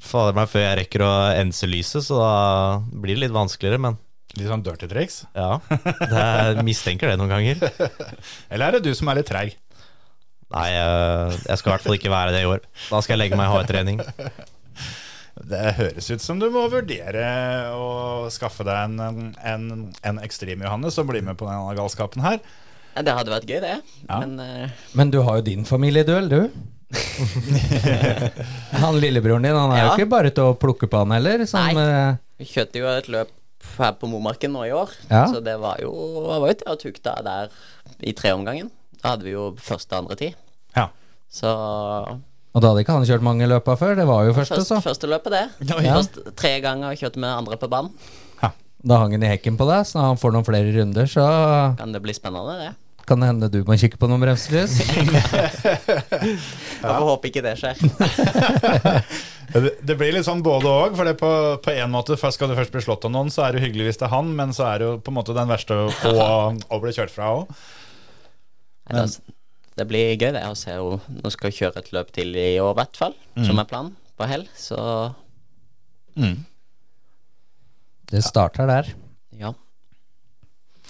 [0.00, 1.10] fader meg før jeg rekker å
[1.42, 2.30] ense lyset, så da
[3.02, 3.98] blir det litt vanskeligere, men
[4.38, 5.24] Litt sånn dirty tricks?
[5.34, 5.56] ja.
[5.74, 7.58] Det er, mistenker det noen ganger.
[8.54, 9.56] Eller er det du som er litt treig?
[10.54, 12.62] Nei, eh, jeg skal i hvert fall ikke være det i år.
[12.86, 13.98] Da skal jeg legge meg i hardtrening.
[15.48, 17.22] Det høres ut som du må vurdere
[17.72, 19.64] å skaffe deg en, en,
[20.04, 22.40] en ekstrem Johannes og bli med på denne galskapen her.
[22.96, 23.76] ja, Det hadde vært gøy, det.
[24.08, 24.20] Ja.
[24.20, 24.84] Men uh...
[24.98, 26.50] Men du har jo din familieduell, du.
[28.82, 31.44] han lillebroren din, han er jo ikke bare til å plukke på han heller.
[31.48, 31.84] Som, Nei.
[31.86, 33.30] eh, vi kjørte jo et løp
[33.78, 35.26] her på Momarken nå i år, Ja.
[35.30, 35.92] så det var jo
[36.26, 37.52] det var jo til å tukte der
[38.00, 38.70] i treomgangen.
[39.00, 40.34] Da hadde vi jo første og andre tid.
[40.76, 40.88] Ja.
[41.30, 41.50] Så
[42.50, 44.82] og da hadde ikke han kjørt mange løpa før, det var jo første, første så.
[44.82, 45.70] første løpet, det.
[45.70, 45.96] Ja.
[45.96, 47.94] Først tre ganger kjørte med andre på banen.
[48.80, 51.24] Da hang han i hekken på deg, så når han får noen flere runder, så
[51.76, 52.70] Kan det bli spennende, det?
[53.10, 54.76] kan det hende du må kikke på noen bremselys.
[56.80, 57.76] Jeg håper ikke det skjer.
[59.50, 60.92] Det, det blir litt sånn både og.
[60.94, 61.28] For det på,
[61.58, 63.88] på en måte først Skal du først bli slått av noen, så er det hyggelig
[63.88, 65.88] hvis det er han, men så er det jo på en måte den verste å,
[66.76, 67.50] å, bli kjørt fra òg.
[68.94, 69.08] Nei,
[69.78, 70.42] det, blir gøy, det.
[70.48, 71.20] å se henne.
[71.22, 73.14] Nå skal hun kjøre et løp til i år, i hvert fall.
[73.46, 73.94] Som er planen.
[74.18, 74.46] På hell.
[74.58, 74.76] Så
[78.10, 78.94] Det starter der.
[79.38, 79.54] ja.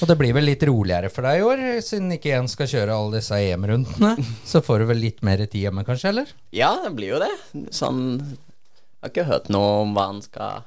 [0.01, 2.95] Og det blir vel litt roligere for deg i år, siden ikke en skal kjøre
[2.97, 4.15] alle disse EM-rundene.
[4.49, 6.31] Så får du vel litt mer tid hjemme, kanskje, eller?
[6.57, 7.29] Ja, det blir jo det.
[7.77, 10.63] Sånn Jeg har ikke hørt noe om hva han skal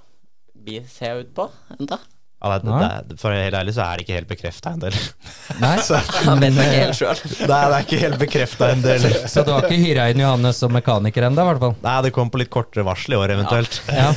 [0.85, 1.47] se ut på
[1.79, 1.97] ennå.
[2.43, 2.73] Ja, det,
[3.07, 4.89] det, for å være helt ærlig så er det ikke helt bekrefta ennå.
[5.61, 5.75] Nei,
[6.27, 7.21] Han vet ikke helt sjøl.
[7.53, 8.95] Nei, det er ikke helt bekrefta ennå.
[9.31, 11.75] Så du har ikke hyra inn Johannes som mekaniker ennå, i hvert fall?
[11.85, 13.79] Nei, det kom på litt kortere varsel i år, eventuelt.
[13.87, 14.09] Ja.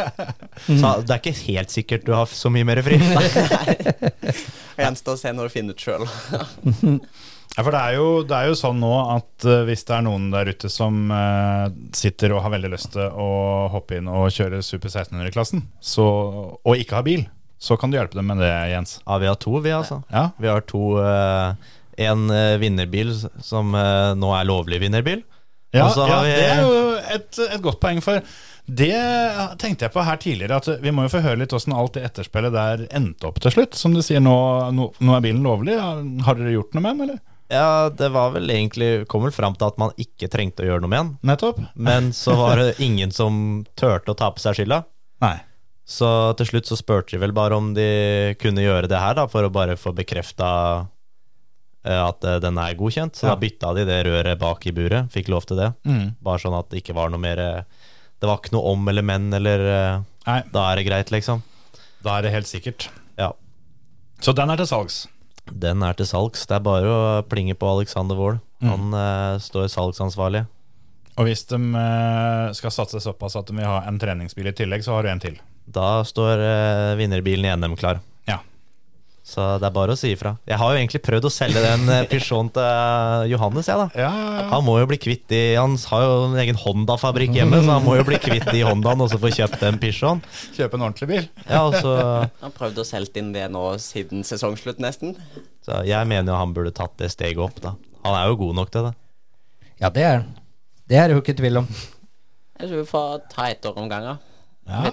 [0.80, 2.96] Så det er ikke helt sikkert du har så mye mer fri.
[4.80, 6.08] Gjenstår å se når du finner ut sjøl.
[7.56, 10.04] Ja, for det er, jo, det er jo sånn nå at uh, hvis det er
[10.06, 13.26] noen der ute som uh, sitter og har veldig lyst til å
[13.72, 15.66] hoppe inn og kjøre Super 1600-klassen,
[15.98, 17.26] og ikke har bil,
[17.60, 18.96] så kan du hjelpe dem med det, Jens.
[19.04, 20.00] Ja, vi har to, vi, altså.
[20.08, 21.52] Ja, Vi har to uh,
[22.00, 23.10] En eh, vinnerbil
[23.44, 25.20] som uh, nå er lovlig vinnerbil.
[25.76, 26.78] ja, ja har vi- det er jo
[27.16, 28.22] et, et godt poeng, for
[28.70, 28.94] det
[29.60, 32.04] tenkte jeg på her tidligere, at vi må jo få høre litt åssen alt det
[32.06, 33.74] etterspillet der endte opp til slutt.
[33.76, 34.34] Som du sier, nå,
[34.72, 35.74] nå, nå er bilen lovlig.
[36.24, 37.20] Har dere gjort noe med den, eller?
[37.50, 40.84] Ja, det var vel egentlig Kom vel fram til at man ikke trengte å gjøre
[40.84, 41.12] noe med den.
[41.32, 41.58] Nettopp?
[41.74, 44.84] Men så var det ingen som turte å ta på seg skylda.
[45.24, 45.34] Nei.
[45.90, 46.06] Så
[46.38, 47.86] til slutt så spurte de vel bare om de
[48.38, 50.50] kunne gjøre det her, da, for å bare få bekrefta
[51.82, 53.16] at eh, den er godkjent.
[53.16, 53.34] Så Ja.
[53.34, 55.10] da bytta de det røret bak i buret.
[55.10, 55.72] Fikk lov til det.
[55.88, 56.14] Mm.
[56.22, 57.62] Bare sånn at det ikke var noe mer eh,
[58.20, 61.42] Det var ikke noe om eller men, eller eh, Nei, Da er det greit, liksom.
[62.04, 62.90] da er det helt sikkert.
[63.16, 63.32] Ja.
[64.20, 65.06] Så den er til salgs.
[65.50, 66.44] Den er til salgs.
[66.46, 68.42] Det er bare å plinge på Alexander Wold.
[68.60, 70.44] Han uh, står salgsansvarlig.
[71.16, 74.84] Og hvis de eh, skal satse såpass at de vil ha en treningsbil i tillegg,
[74.84, 75.40] så har du en til.
[75.70, 78.00] Da står eh, vinnerbilen i NM klar.
[78.26, 78.40] Ja.
[79.30, 80.32] Så det er bare å si ifra.
[80.48, 83.86] Jeg har jo egentlig prøvd å selge den Peugeoten til eh, Johannes, jeg, da.
[83.94, 84.46] Ja, ja, ja.
[84.50, 87.84] Han må jo bli kvitt de Han har jo en egen Honda-fabrikk hjemme, så han
[87.86, 90.26] må jo bli kvitt de Hondaene og så få kjøpt en Peugeot.
[90.56, 91.28] Kjøpe en ordentlig bil.
[91.44, 91.94] Ja, og så,
[92.42, 95.14] Han prøvde å selge inn det nå siden sesongslutt, nesten.
[95.62, 97.76] så jeg mener jo han burde tatt det steget opp, da.
[98.08, 98.94] Han er jo god nok til det.
[99.84, 100.28] ja, det er han.
[100.90, 101.66] Det er det jo ikke tvil om.
[102.58, 104.18] Jeg tror vi får ta ett år om gangen.
[104.66, 104.90] Ja.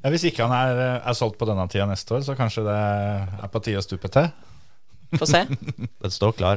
[0.00, 0.70] Ja, Hvis ikke han er,
[1.04, 2.76] er solgt på denne tida neste år, så kanskje det
[3.44, 4.26] er på tide å stupe til.
[5.20, 5.40] Få se.
[6.04, 6.56] Den står klar.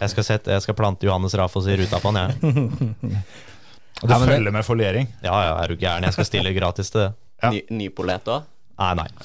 [0.00, 2.30] Jeg skal, sette, jeg skal plante Johannes Rafos i ruta på han, jeg.
[4.00, 5.06] Og du Ja, følger det- følger med foliering.
[5.22, 6.04] Ja, ja, er du gæren?
[6.08, 7.10] Jeg skal stille gratis til det.
[7.42, 7.48] Ja.
[7.52, 8.40] Ny, nypolert òg.
[8.80, 9.08] Nei, nei.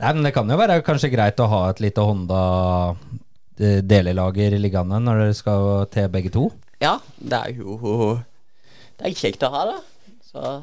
[0.00, 5.14] Nei, men Det kan jo være kanskje greit å ha et lite Honda-delelager liggende når
[5.24, 5.60] dere skal
[5.92, 6.44] til begge to.
[6.80, 7.76] Ja, det er jo
[8.96, 9.78] Det er kjekt å ha det.
[10.30, 10.62] Så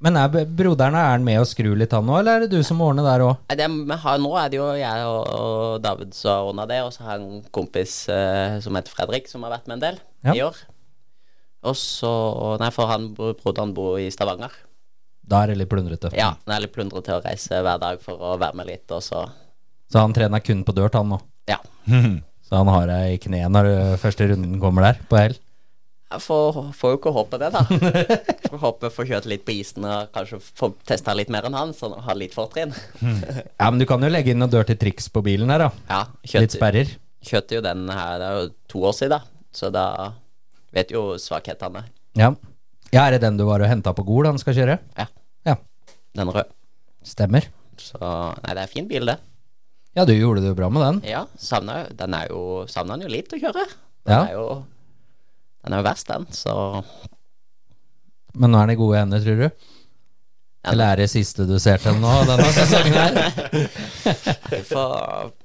[0.00, 2.64] Men er broderen er han med å skru litt, han òg, eller er det du
[2.64, 3.42] som ordner der òg?
[3.52, 7.18] Nå er det jo jeg og, og David som har ordna det, og så har
[7.18, 10.34] jeg en kompis eh, som heter Fredrik, som har vært med en del Ja.
[10.34, 10.56] i år.
[11.68, 12.10] Og så
[12.60, 14.54] Nei, for han broderen bor i Stavanger.
[15.20, 16.10] Da er det litt plundrete.
[16.16, 19.04] Ja, det er litt plundrete å reise hver dag for å være med litt, og
[19.04, 19.26] så
[19.92, 21.20] Så han trener kun på dørt, han nå.
[21.50, 21.60] Ja.
[22.50, 23.68] Så han har deg i kneet når
[24.02, 25.36] første runden kommer der, på hell.
[26.18, 27.60] Får, jo ikke håpe det, da.
[28.50, 31.70] Får håpe får kjørt litt på isen og kanskje få testa litt mer enn han,
[31.76, 32.72] så har litt fortrinn.
[33.60, 35.70] Ja, men du kan jo legge inn noe dirty triks på bilen her, da.
[35.86, 36.00] Ja,
[36.40, 36.90] Litt sperrer.
[37.22, 39.84] kjørte jo den her Det er jo to år siden, så da
[40.74, 41.84] vet jo svakhetene.
[42.18, 42.32] Ja.
[42.90, 44.78] ja, er det den du var og henta på Gol han skal kjøre?
[44.98, 45.06] Ja.
[45.46, 45.54] Ja,
[46.18, 46.50] Den rød.
[47.06, 47.46] stemmer.
[47.78, 49.18] Så Nei, det er fin bil, det.
[49.94, 50.98] Ja, du gjorde det jo bra med den.
[51.10, 53.64] Ja, savner, jo- den er jo Savner den jo litt å kjøre.
[54.06, 54.20] Den Ja.
[54.26, 54.44] er jo
[55.60, 56.54] Den er jo verst, den, så
[58.34, 59.48] Men nå er den i gode hender, tror du?
[60.70, 63.14] Eller er det siste du ser til den nå, denne sesongen her?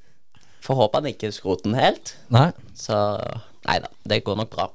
[0.66, 2.16] får håpe han ikke skroter den helt.
[2.34, 2.97] Nei, Så
[3.66, 4.68] Nei da, det går nok bra.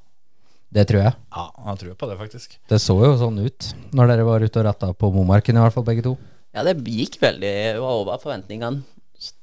[0.75, 1.15] det tror jeg.
[1.35, 2.57] Ja, han tror på det, faktisk.
[2.71, 5.77] Det så jo sånn ut når dere var ute og ratta på Momarken, i hvert
[5.77, 6.17] fall begge to.
[6.55, 8.83] Ja, det gikk veldig over forventningene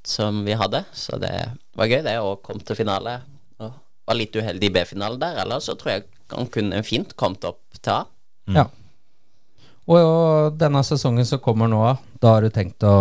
[0.07, 1.31] som vi hadde, så det
[1.77, 3.19] var gøy, det, å komme til finale.
[4.07, 7.61] Var litt uheldig i B-finalen der, ellers så tror jeg han kunne fint kommet opp
[7.79, 8.01] til A.
[8.55, 8.67] Ja.
[9.87, 11.81] Og, og denne sesongen som kommer nå,
[12.19, 12.95] da har du tenkt å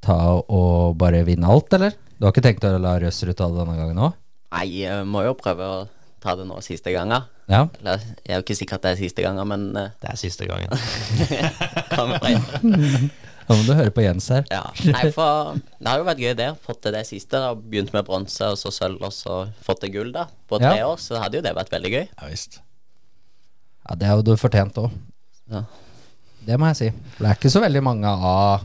[0.00, 1.94] ta og bare vinne alt, eller?
[2.18, 4.16] Du har ikke tenkt å la Røsrud ta det denne gangen òg?
[4.50, 5.76] Nei, jeg må jo prøve å
[6.20, 7.28] ta det nå siste gangen.
[7.50, 7.64] Ja.
[7.80, 10.18] Eller, jeg er jo ikke sikker at det er siste gangen, men uh, Det er
[10.20, 10.70] siste gangen.
[13.50, 14.44] Kan men må du høre på Jens her.
[14.50, 14.62] Ja.
[14.86, 16.48] Nei, for det har jo vært gøy, det.
[16.64, 17.36] Fått til det siste.
[17.42, 20.28] da Begynt med bronse, og så sølv, og så fått til gull, da.
[20.48, 20.86] På tre Ja.
[20.88, 20.98] år.
[21.02, 22.06] Så hadde jo det vært veldig gøy.
[22.14, 22.60] Ja visst.
[23.88, 24.90] Ja, det har jo du fortjent òg.
[25.50, 25.64] Ja.
[26.46, 26.90] Det må jeg si.
[27.16, 28.62] For det er ikke så veldig mange av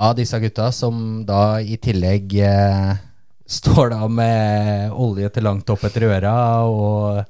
[0.00, 2.92] Av disse gutta som da i tillegg eh,
[3.50, 6.34] står da med olje til langt opp etter øra
[6.70, 7.24] og,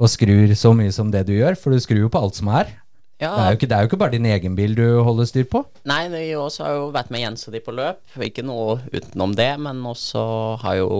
[0.00, 2.48] og skrur så mye som det du gjør, for du skrur jo på alt som
[2.48, 2.70] er.
[3.18, 5.46] Ja, Det er ikke, det er jo ikke bare din egen bil du holder styr
[5.50, 5.64] på.
[5.90, 7.98] Nei, vi også har jo vært med Jens og de på løp.
[8.22, 10.22] Ikke noe utenom det, men også
[10.62, 10.90] har jo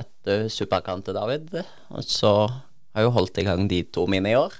[0.00, 1.52] et uh, superkant til David.
[1.92, 4.56] Og så har jeg jo holdt i gang de to mine i år.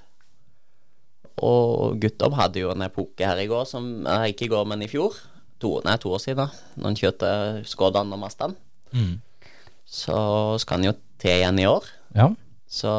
[1.41, 4.85] Og Guttorm hadde jo en epoke her i går, som eh, ikke i går, men
[4.85, 5.17] i fjor.
[5.65, 6.85] To, nei, to år siden, da.
[6.85, 7.31] Han kjørte
[7.69, 8.59] Skodaen og Mazdaen.
[9.89, 10.19] Så
[10.61, 11.89] skal han jo til igjen i år.
[12.13, 12.29] Ja.
[12.69, 12.93] Så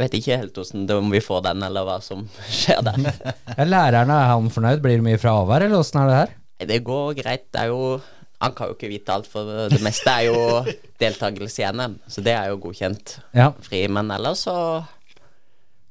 [0.00, 2.24] jeg vet ikke helt hvordan det, om vi får den, eller hva som
[2.60, 3.10] skjer der.
[3.58, 4.80] Ja, læreren, er han fornøyd?
[4.84, 6.32] Blir det mye fravær, eller åssen er det her?
[6.70, 7.46] Det går greit.
[7.52, 8.00] Det er jo
[8.40, 10.62] Han kan jo ikke vite alt, for det meste er jo
[11.00, 13.50] deltakelse i NM, så det er jo godkjent Ja.
[13.60, 13.82] fri.
[13.92, 14.54] Men ellers så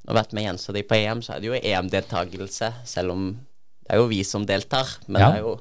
[0.02, 2.72] Når vi har vært med Jens og de på EM, så er det jo EM-deltakelse,
[2.88, 3.28] selv om
[3.86, 4.88] det er jo vi som deltar.
[5.06, 5.28] Men Ja.
[5.30, 5.60] det er jo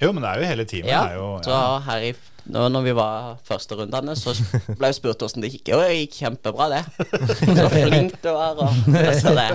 [0.00, 0.90] Jo, men det er jo hele teamet.
[0.92, 2.12] Ja, er jo, så her i
[2.48, 4.34] nå, når vi var første rundene, så
[4.78, 5.72] ble jeg spurt hvordan det gikk.
[5.76, 6.82] Og det gikk kjempebra, det.
[7.58, 8.60] Så flink du var.
[8.60, 9.48] Og, altså det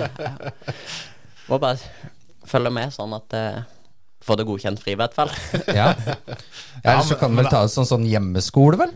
[1.48, 1.78] Må bare
[2.48, 3.62] følge med, sånn at eh,
[4.24, 5.28] Får det godkjent fri, i hvert fall.
[5.68, 5.90] Ja.
[6.00, 6.14] ja
[6.80, 8.94] Ellers så kan du vel ta det som sånn hjemmeskole, vel?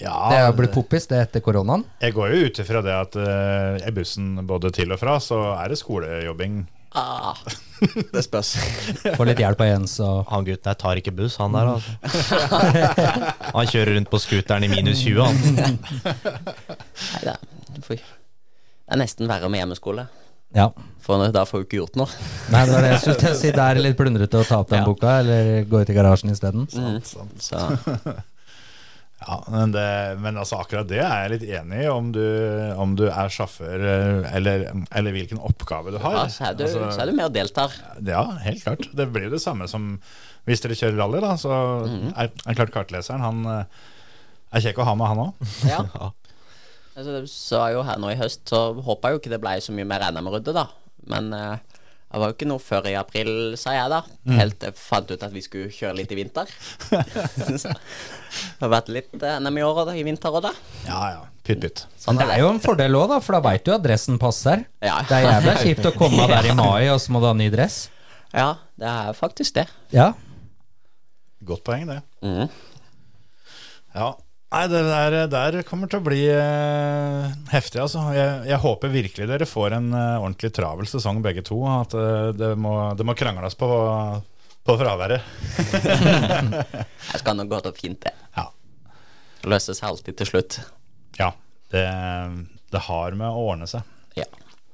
[0.00, 1.84] ja, Det er blitt poppis, det etter koronaen.
[2.02, 5.40] Jeg går jo ut ifra det at uh, i bussen både til og fra, så
[5.56, 6.60] er det skolejobbing.
[6.96, 7.34] Ah,
[8.14, 8.54] det spørs.
[9.16, 11.90] Får litt hjelp av Jens og Han gutten der tar ikke buss, han der, altså.
[13.54, 15.36] Han kjører rundt på scooteren i minus 20, han.
[15.58, 17.42] Nei, det, er-
[17.88, 18.00] det
[18.96, 20.06] er nesten verre med hjemmeskole.
[20.56, 20.70] Ja.
[21.04, 22.08] For da får du ikke gjort noe.
[22.52, 23.50] Nei, det var det jeg skulle si.
[23.52, 24.86] Det er litt plundrete å ta opp den Ja.
[24.88, 26.64] boka, eller gå ut i garasjen isteden.
[26.72, 27.02] Mm.
[27.04, 27.60] Så
[29.18, 29.84] Ja, men, det,
[30.22, 32.22] men altså akkurat det er jeg litt enig i, om du,
[32.78, 36.20] om du er sjåfør eh, eller, eller hvilken oppgave du har.
[36.20, 37.74] ja, så er du, Altså, så er du med og deltar.
[38.06, 38.86] Ja, helt klart.
[38.94, 39.96] Det blir jo det samme som
[40.48, 41.32] hvis dere kjører rally, da.
[41.36, 42.12] Så Mhm.
[42.14, 43.64] er, er klart kartleseren, han eh,
[44.54, 45.50] er kjekk å ha med, han òg.
[45.74, 45.82] Ja.
[46.98, 49.56] Altså, så er jo her nå i høst, så håper jeg jo ikke det ble
[49.62, 50.64] så mye mer NM-rydde, da.
[51.10, 51.77] Men eh,
[52.08, 53.30] det var jo ikke noe før i april,
[53.60, 53.98] sa jeg da.
[54.38, 56.48] Helt til jeg fant ut at vi skulle kjøre litt i vinter.
[56.88, 60.54] så det har vært litt eh, NM i år og da, i vinter òg, da.
[60.86, 61.82] Ja ja, pytt pytt.
[62.00, 64.16] Sånn Men det er jo en fordel òg, da, for da veit du at dressen
[64.22, 64.64] passer.
[64.80, 65.02] Ja.
[65.04, 67.50] Det er jævla kjipt å komme der i mai, og så må du ha ny
[67.52, 67.82] dress.
[68.32, 68.48] Ja,
[68.80, 69.66] det er faktisk det.
[69.92, 70.14] Ja.
[71.44, 72.00] Godt poeng, det.
[72.24, 72.48] Mm.
[73.98, 74.14] Ja.
[74.48, 78.06] Nei, det der, der kommer til å bli uh, heftig, altså.
[78.16, 81.58] Jeg, jeg håper virkelig dere får en uh, ordentlig travel sesong, begge to.
[81.68, 83.68] At uh, det, må, det må krangles på,
[84.64, 85.28] på fraværet.
[87.10, 88.14] Jeg skal nok gå til fint, det.
[88.38, 88.48] Ja.
[89.42, 90.58] Det løser seg alltid til slutt.
[91.20, 91.34] ja
[91.68, 91.84] det,
[92.72, 93.84] det har med å ordne seg.
[94.16, 94.24] Ja.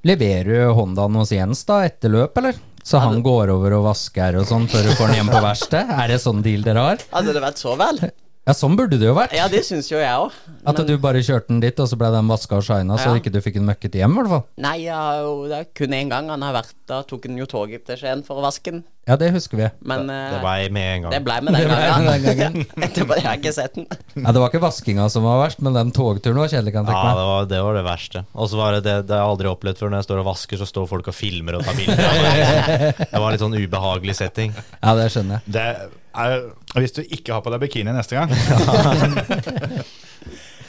[0.06, 2.60] Leverer du Hondaen hos Jens da, etter løp, eller?
[2.84, 5.94] Så han går over og vasker og sånn før du får den hjem på verksted?
[5.96, 7.04] Er det sånn deal dere har?
[7.14, 8.02] Hadde det vært så vel?
[8.44, 9.32] Ja, sånn burde det jo vært.
[9.32, 10.34] Ja, det syns jo jeg òg.
[10.68, 13.16] At du bare kjørte den dit, og så ble den vaska og shina, så Ja.
[13.16, 14.44] ikke du fikk den møkket hjem, i hvert fall.
[14.60, 17.46] Nei, ja, jo- det er kun én gang han har vært Da tok han jo
[17.46, 18.84] toget til Skien for å vaske den.
[19.08, 19.70] Ja, det husker vi.
[19.82, 21.24] Men det, Det ble med en det gang.
[21.24, 22.04] ble med den Det ble gangen.
[22.04, 22.66] med den gangen.
[22.84, 23.86] Etterpå jeg har ikke sett den.
[24.22, 26.92] Ja, Det var ikke vaskinga som var verst, men den togturen var kjedelig, kan jeg
[26.92, 28.26] Ja, det var det, var det verste.
[28.34, 29.88] Og så var det det, det jeg aldri opplevd før.
[29.88, 32.94] Når jeg står og vasker, så står folk og filmer og tar bilder.
[33.10, 34.52] Det var litt sånn ubehagelig setting.
[34.82, 35.52] Ja, det skjønner jeg.
[35.56, 35.66] Det
[36.14, 38.30] er, hvis du ikke har på deg bikini neste gang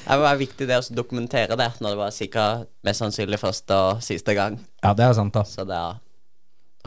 [0.05, 4.03] Det var viktig det å dokumentere det, når det var sikkert mest sannsynlig første og
[4.05, 4.59] siste gang.
[4.85, 5.41] Ja, det er sant, da.
[5.49, 5.97] Så da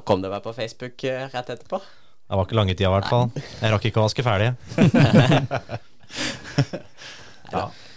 [0.06, 1.80] kom det meg på Facebook eh, rett etterpå.
[1.82, 3.26] Det var ikke lange tida, i hvert fall.
[3.58, 4.54] Jeg rakk ikke å vaske ferdig.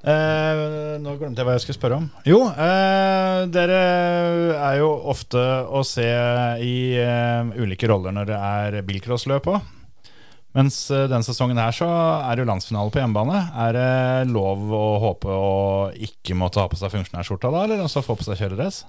[0.00, 2.06] Eh, nå glemte jeg hva jeg skulle spørre om.
[2.24, 3.80] Jo, eh, dere
[4.56, 6.06] er jo ofte å se
[6.64, 9.60] i eh, ulike roller når det er bilcrossløp òg.
[10.56, 11.86] Mens eh, denne sesongen her så
[12.24, 13.42] er det jo landsfinale på hjemmebane.
[13.66, 15.52] Er det lov å håpe å
[15.94, 18.82] ikke måtte ha på seg funksjonærskjorta da, eller også få på seg kjøredress?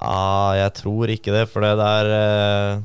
[0.00, 2.82] Ja, jeg tror ikke det, for det der eh,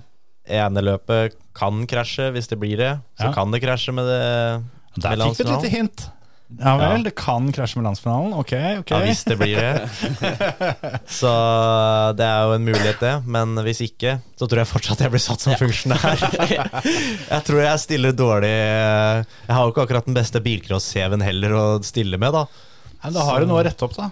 [0.59, 2.95] ene løpet kan krasje hvis det blir det.
[3.19, 3.35] Så Ja.
[3.37, 4.23] kan det krasje med det
[5.05, 6.09] Der med fikk vi et lite hint.
[6.57, 7.03] Ja vel, Ja.
[7.05, 8.31] det kan krasje med landsfinalen.
[8.33, 8.89] Ok, ok.
[8.89, 9.89] Ja, hvis det blir det.
[11.19, 11.29] Så
[12.17, 13.11] det er jo en mulighet, det.
[13.29, 16.23] Men hvis ikke, så tror jeg fortsatt jeg blir satt som funksjonær.
[17.29, 21.65] Jeg tror jeg stiller dårlig Jeg har jo ikke akkurat den beste bilcross-CV-en heller å
[21.85, 22.47] stille med, da.
[23.03, 24.09] Men da har du noe å rette opp, da.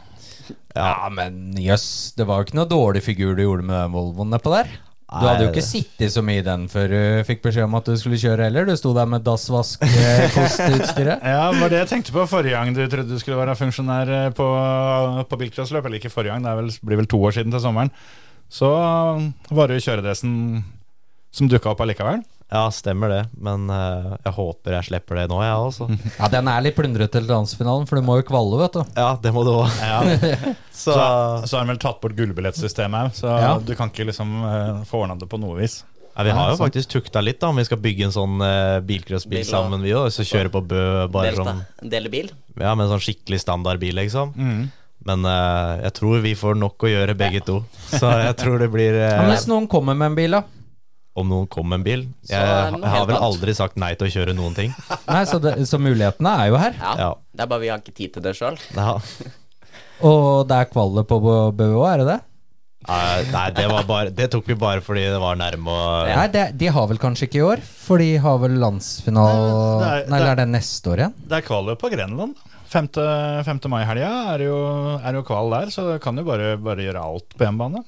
[0.78, 4.54] Ja, men jøss, det var jo ikke noe dårlig figur du gjorde med Volvoen nedpå
[4.54, 4.70] der.
[5.08, 7.88] Du hadde jo ikke sittet så mye i den før du fikk beskjed om at
[7.88, 8.66] du skulle kjøre heller.
[8.68, 11.24] Du sto der med dassvask-kostutstyret.
[11.32, 14.12] Ja, det var det jeg tenkte på forrige gang du trodde du skulle være funksjonær
[14.18, 14.48] eh, på,
[15.32, 15.88] på bilcrossløp.
[15.88, 17.94] Eller ikke forrige gang, det er vel, blir vel to år siden til sommeren.
[18.52, 20.36] Så var det jo kjøredressen
[21.36, 22.20] som dukka opp allikevel.
[22.48, 23.22] Ja, stemmer det.
[23.44, 25.88] Men uh, jeg håper jeg slipper det nå, jeg også.
[26.22, 28.84] Ja, den er litt plundrete til landsfinalen, for du må jo kvalle, vet du.
[28.96, 29.68] Ja, det må du òg.
[30.72, 30.96] Så, Så
[31.50, 33.52] så har de vel tatt bort gullbillettsystemet òg, så Ja.
[33.60, 35.82] du kan ikke liksom uh, få ordna det på noe vis.
[36.16, 37.50] ja, vi har jo faktisk tukta litt, da.
[37.52, 40.08] Om vi skal bygge en sånn uh, bilcrossbil sammen, vi òg.
[40.16, 40.82] Så kjøre på Bø
[41.14, 41.52] bare Delta.
[41.52, 42.32] sånn Dele bil.
[42.58, 44.32] Ja, med en sånn skikkelig standardbil, liksom.
[44.40, 44.68] Mm.
[45.08, 47.60] Men uh, jeg tror vi får nok å gjøre begge to.
[47.92, 50.42] Så jeg tror det blir Ja, eh, men hvis noen kommer med en bil, da?
[51.18, 52.04] Om noen kom med en bil.
[52.30, 52.38] Jeg,
[52.78, 54.74] jeg har vel aldri sagt nei til å kjøre noen ting.
[55.10, 56.78] Nei, så, det, så mulighetene er jo her.
[56.78, 57.12] Ja, Ja.
[57.38, 58.58] Det er bare vi har ikke tid til det sjøl.
[58.78, 58.94] Ja.
[60.08, 61.18] Og det er kvalet på
[61.58, 62.20] BØ er det det?
[62.88, 66.28] Nei, nei, det, var bare, det tok vi bare fordi det var nærme og Nei,
[66.32, 69.50] det, de har vel kanskje ikke i år, for de har vel landsfinale
[69.82, 71.16] Nei, er- Nei, eller er det neste år igjen?
[71.28, 72.38] Det er kvalet på Grenland.
[72.72, 72.88] 5.
[73.50, 73.60] 5.
[73.74, 77.44] mai-helga er, jo- er jo kval der, så kan jo bare, bare gjøre alt på
[77.48, 77.84] hjemmebane.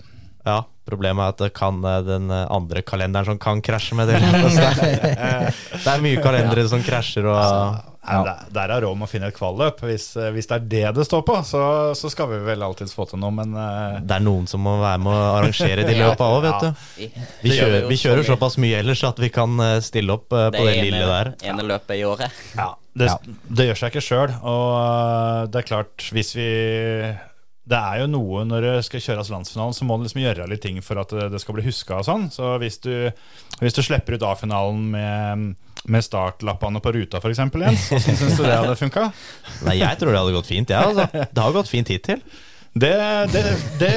[0.49, 4.09] Ja, problemet er at det kan eh, den eh, andre kalenderen som kan krasje med
[4.09, 4.19] det.
[5.83, 9.27] det er mye kalendere som krasjer og Nei, der, der er råd med å finne
[9.29, 9.83] et kvalløp.
[9.85, 11.61] Hvis, eh, hvis det er det det står på, så,
[11.99, 13.99] så skal vi vel alltids få til noe, men uh...
[14.01, 16.85] det er noen som må være med å arrangere de løpa òg, vet du.
[16.95, 17.09] Vi,
[17.43, 20.87] Vi kjører, vi kjører såpass mye ellers at vi kan stille opp på det ene,
[20.87, 21.33] lille der.
[21.51, 22.41] ene løpet i året.
[22.57, 23.13] ja, det,
[23.51, 24.37] det gjør seg ikke sjøl.
[24.47, 26.49] Og det er klart, hvis vi
[27.69, 30.63] Det er jo noe når det skal kjøres landsfinalen, så må du liksom gjøre litt
[30.65, 32.27] ting for at det, skal bli huska og sånn.
[32.33, 32.93] Så hvis du,
[33.61, 35.47] hvis du slipper ut A-finalen med,
[35.85, 39.09] med startlappene på ruta, f.eks., Jens, hvordan syns du det hadde funka?
[39.67, 41.27] Nei, jeg tror det hadde gått fint, jeg, altså.
[41.29, 42.23] Det har gått fint hittil.
[42.79, 42.91] Det,
[43.33, 43.43] det,
[43.79, 43.93] det,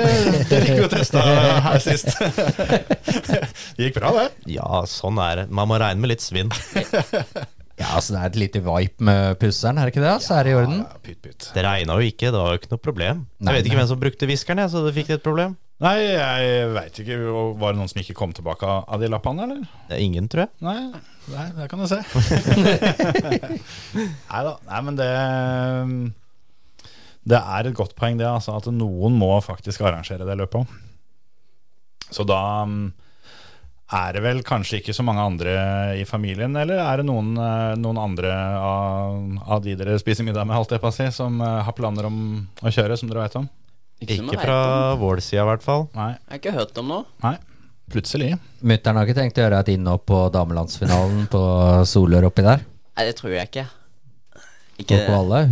[0.49, 1.23] det fikk vi jo testa
[1.67, 2.13] her sist.
[3.77, 4.29] Det gikk bra, det.
[4.53, 5.49] Ja, sånn er det.
[5.53, 6.53] Man må regne med litt svinn.
[7.81, 10.15] Ja, altså det er et lite vipe med pusseren, er det ikke det?
[10.23, 10.83] Så er det i orden.
[10.85, 11.47] Ja, pytt, pytt.
[11.55, 13.23] Det regna jo ikke, det var jo ikke noe problem.
[13.41, 13.81] Nei, Jeg vet ikke nei.
[13.83, 15.57] hvem som brukte viskeren, jeg, så det fikk et problem.
[15.83, 17.17] Nei, jeg veit ikke.
[17.59, 19.65] Var det noen som ikke kom tilbake av de lappene, eller?
[19.89, 20.53] Det er ingen, tror jeg.
[20.63, 20.77] Nei,
[21.33, 21.99] nei det kan du se.
[24.31, 24.53] nei da.
[24.69, 25.09] Nei, men det
[27.33, 28.29] Det er et godt poeng, det.
[28.29, 30.79] Altså, at noen må faktisk arrangere det løpet òg.
[32.13, 32.41] Så da
[33.93, 35.53] er det vel kanskje ikke så mange andre
[36.01, 39.19] i familien, eller er det noen, eh, noen andre av,
[39.57, 42.09] av de dere spiser middag med, holdt jeg på å si, som eh, har planer
[42.09, 42.19] om
[42.63, 43.49] å kjøre, som dere vet om?
[44.03, 44.59] Ikke Ikke fra
[44.99, 45.87] vår side, i hvert fall.
[45.95, 46.13] Nei.
[46.17, 47.05] Jeg har ikke hørt om noe.
[47.23, 47.37] Nei.
[47.93, 48.33] Plutselig.
[48.65, 51.43] Mutter'n har ikke tenkt å gjøre et innhopp på damelandsfinalen på
[51.89, 52.65] Solør oppi der?
[52.97, 53.69] Nei, det tror jeg ikke.
[54.73, 54.99] På Ikke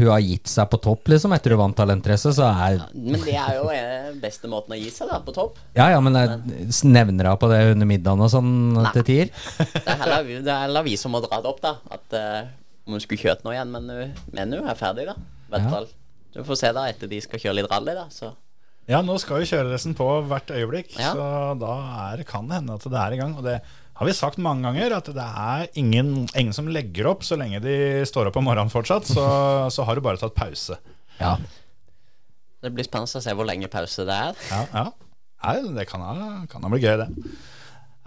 [0.01, 3.36] Hun har gitt seg på topp, liksom, etter hun vant Talentrace, så er Men det
[3.36, 5.59] er jo eh, beste måten å gi seg, da, på topp.
[5.77, 6.41] Ja, ja, men jeg
[6.87, 8.53] nevner henne på det under middagen og sånn
[8.95, 9.33] til tider?
[9.75, 11.75] Det er heller, vi- det er heller vi som må dra det opp, da.
[11.91, 12.51] At uh,
[12.87, 13.91] om hun skulle kjørt noe igjen, men
[14.55, 15.16] hun, er ferdig, da.
[15.57, 15.83] Ja.
[16.37, 18.07] Du får se da etter de skal kjøre litt rally, da.
[18.14, 18.31] Så
[18.91, 21.12] Ja, nå skal jo kjøreresten på hvert øyeblikk, Ja.
[21.14, 21.27] så
[21.61, 21.75] da
[22.11, 23.37] er, kan det hende at det er i gang.
[23.39, 23.59] Og det
[24.01, 27.61] har vi sagt mange ganger, at det er ingen, ingen som legger opp så lenge
[27.62, 27.75] de
[28.09, 29.07] står opp om morgenen fortsatt.
[29.11, 29.25] Så,
[29.75, 30.79] så har du bare tatt pause.
[31.21, 31.35] Ja.
[32.61, 34.43] Det blir spennende å se hvor lenge pause det er.
[34.51, 34.85] Ja, ja.
[35.41, 37.09] Nei, det kan da blitt gøy, det.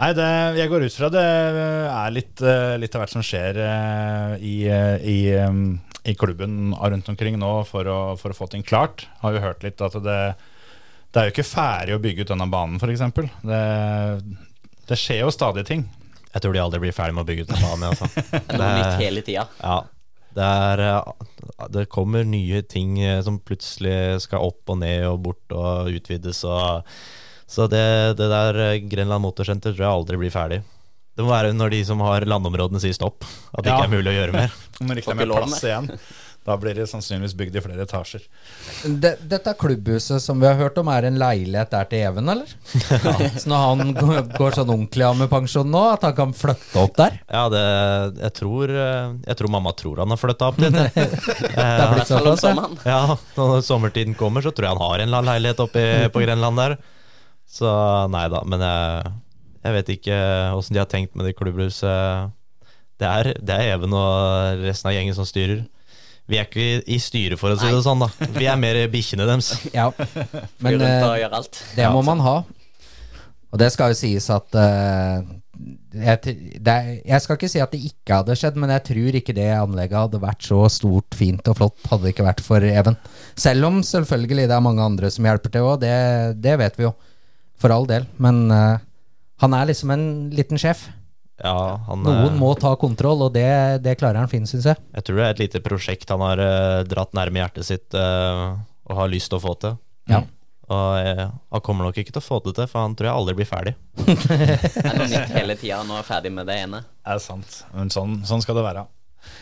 [0.03, 0.27] Nei, det,
[0.57, 4.53] jeg går ut fra det er litt, eh, litt av hvert som skjer eh, i,
[4.69, 5.59] eh, i, eh,
[6.09, 9.07] i klubben rundt omkring nå for å, for å få ting klart.
[9.21, 10.19] Har jo hørt litt at det,
[11.13, 13.05] det er jo ikke ferdig å bygge ut denne banen, f.eks.
[13.45, 13.61] Det,
[14.89, 15.85] det skjer jo stadig ting.
[16.33, 17.91] Jeg tror de aldri blir ferdig med å bygge ut denne banen.
[17.93, 18.09] Altså.
[18.33, 19.45] Det er noe nytt hele tida.
[19.61, 19.75] Ja,
[20.35, 25.19] det, er, eh, det kommer nye ting eh, som plutselig skal opp og ned og
[25.27, 26.43] bort og utvides.
[26.49, 26.87] Og,
[27.49, 27.83] så det,
[28.19, 30.61] det der eh, Grenland Motorsenter tror jeg aldri blir ferdig.
[31.13, 33.21] Det må være når de som har landområdene sier stopp,
[33.53, 33.77] at det Ja.
[33.77, 34.55] ikke er mulig å gjøre mer.
[34.81, 35.91] Når det ikke er mer plass igjen.
[36.43, 38.23] Da blir det sannsynligvis bygd i flere etasjer.
[38.83, 42.49] De, dette klubbhuset som vi har hørt om, er en leilighet der til Even, eller?
[43.39, 46.81] Så når han går, går sånn ordentlig av med pensjon nå, at han kan flytte
[46.83, 47.15] opp der?
[47.31, 47.61] Ja, det,
[48.25, 50.75] jeg, tror, eh, jeg tror mamma tror han har flytta opp dit.
[50.83, 52.67] Det er blitt fall såpass, ja.
[52.91, 56.59] Ja, når sommertiden kommer, så tror jeg han har en leilighet oppe i- på Grenland
[56.59, 56.75] der.
[57.53, 57.69] Så
[58.11, 59.11] nei da, men jeg,
[59.63, 60.17] jeg vet ikke
[60.57, 62.33] åssen de har tenkt med det klubbhuset.
[62.99, 65.63] Det er, det er Even og resten av gjengen som styrer.
[66.29, 68.27] Vi er ikke i styret, for å si det sånn, da.
[68.37, 69.53] Vi er mer bikkjene deres.
[69.75, 69.89] Ja.
[70.63, 71.39] Men eh,
[71.75, 72.37] det må man ha.
[73.53, 75.25] Og det skal jo sies at eh,
[75.93, 79.35] jeg, det jeg skal ikke si at det ikke hadde skjedd, men jeg tror ikke
[79.37, 82.97] det anlegget hadde vært så stort, fint og flott hadde det ikke vært for Even.
[83.37, 85.93] Selv om selvfølgelig det er mange andre som hjelper til òg, det,
[86.41, 86.95] det vet vi jo.
[87.61, 88.07] For all del.
[88.23, 88.81] Men eh,
[89.43, 90.87] han er liksom en liten sjef.
[91.43, 93.47] Ja, han, Noen eh, må ta kontroll, og det,
[93.83, 94.79] det klarer han fint, syns jeg.
[94.95, 98.55] Jeg tror det er et lite prosjekt han har uh, dratt nærme hjertet sitt uh,
[98.87, 99.75] og har lyst til å få til.
[100.07, 100.21] Ja.
[100.71, 103.19] Og uh, han kommer nok ikke til å få det til, for han tror jeg
[103.19, 103.75] aldri blir ferdig.
[104.07, 105.83] Det er noe nytt hele tida.
[105.83, 106.85] Nå er ferdig med det ene.
[107.03, 107.59] Det er sant.
[107.75, 108.87] Men sånn, sånn skal det være.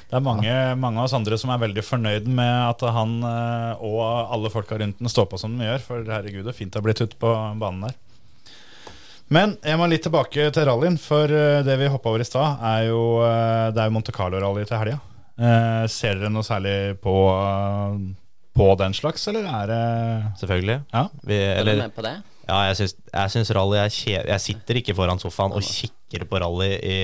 [0.09, 4.01] Det er mange, mange av oss andre som er veldig fornøyd med at han og
[4.05, 5.85] alle folka rundt den står på som de gjør.
[5.85, 7.31] For herregud, det er fint det har blitt ute på
[7.61, 7.95] banen der.
[9.31, 12.59] Men jeg må litt tilbake til rallyen, for eh, det vi hoppa over i stad,
[12.67, 14.97] er jo eh, Det er jo Monte Carlo-rally til helga.
[15.41, 17.95] Eh, ser dere noe særlig på, eh,
[18.59, 19.79] på den slags, eller er det
[20.43, 20.81] Selvfølgelig.
[20.93, 21.05] Ja.
[21.23, 22.17] Vi, Er du med på det?
[22.51, 24.29] ja, jeg syns, jeg syns rally er kjedelig.
[24.35, 26.97] Jeg sitter ikke foran sofaen og kikker på rally i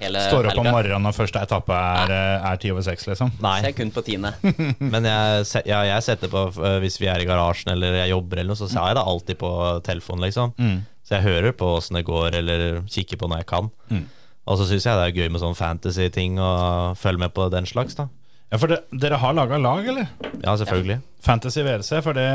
[0.00, 2.12] Hele Står opp om morgenen når første etappe er,
[2.48, 3.34] er ti over seks, liksom?
[3.44, 3.58] Nei.
[3.66, 4.30] Ser kun på tiende.
[4.94, 6.46] Men jeg, ja, jeg setter på
[6.80, 9.40] Hvis vi er i garasjen eller jeg jobber, eller noe, så ser jeg det alltid
[9.42, 9.50] på
[9.84, 10.24] telefonen.
[10.30, 10.78] liksom Mm.
[11.10, 13.66] Så jeg hører på åssen det går, eller kikker på når jeg kan.
[13.90, 14.04] Mm.
[14.46, 17.66] Og så syns jeg det er gøy med sånn fantasy-ting og følge med på den
[17.66, 17.94] slags.
[17.98, 18.06] da
[18.50, 20.06] Ja, for det, Dere har laga lag, eller?
[20.44, 21.00] Ja, selvfølgelig.
[21.22, 22.28] Fantasy VRC, for det,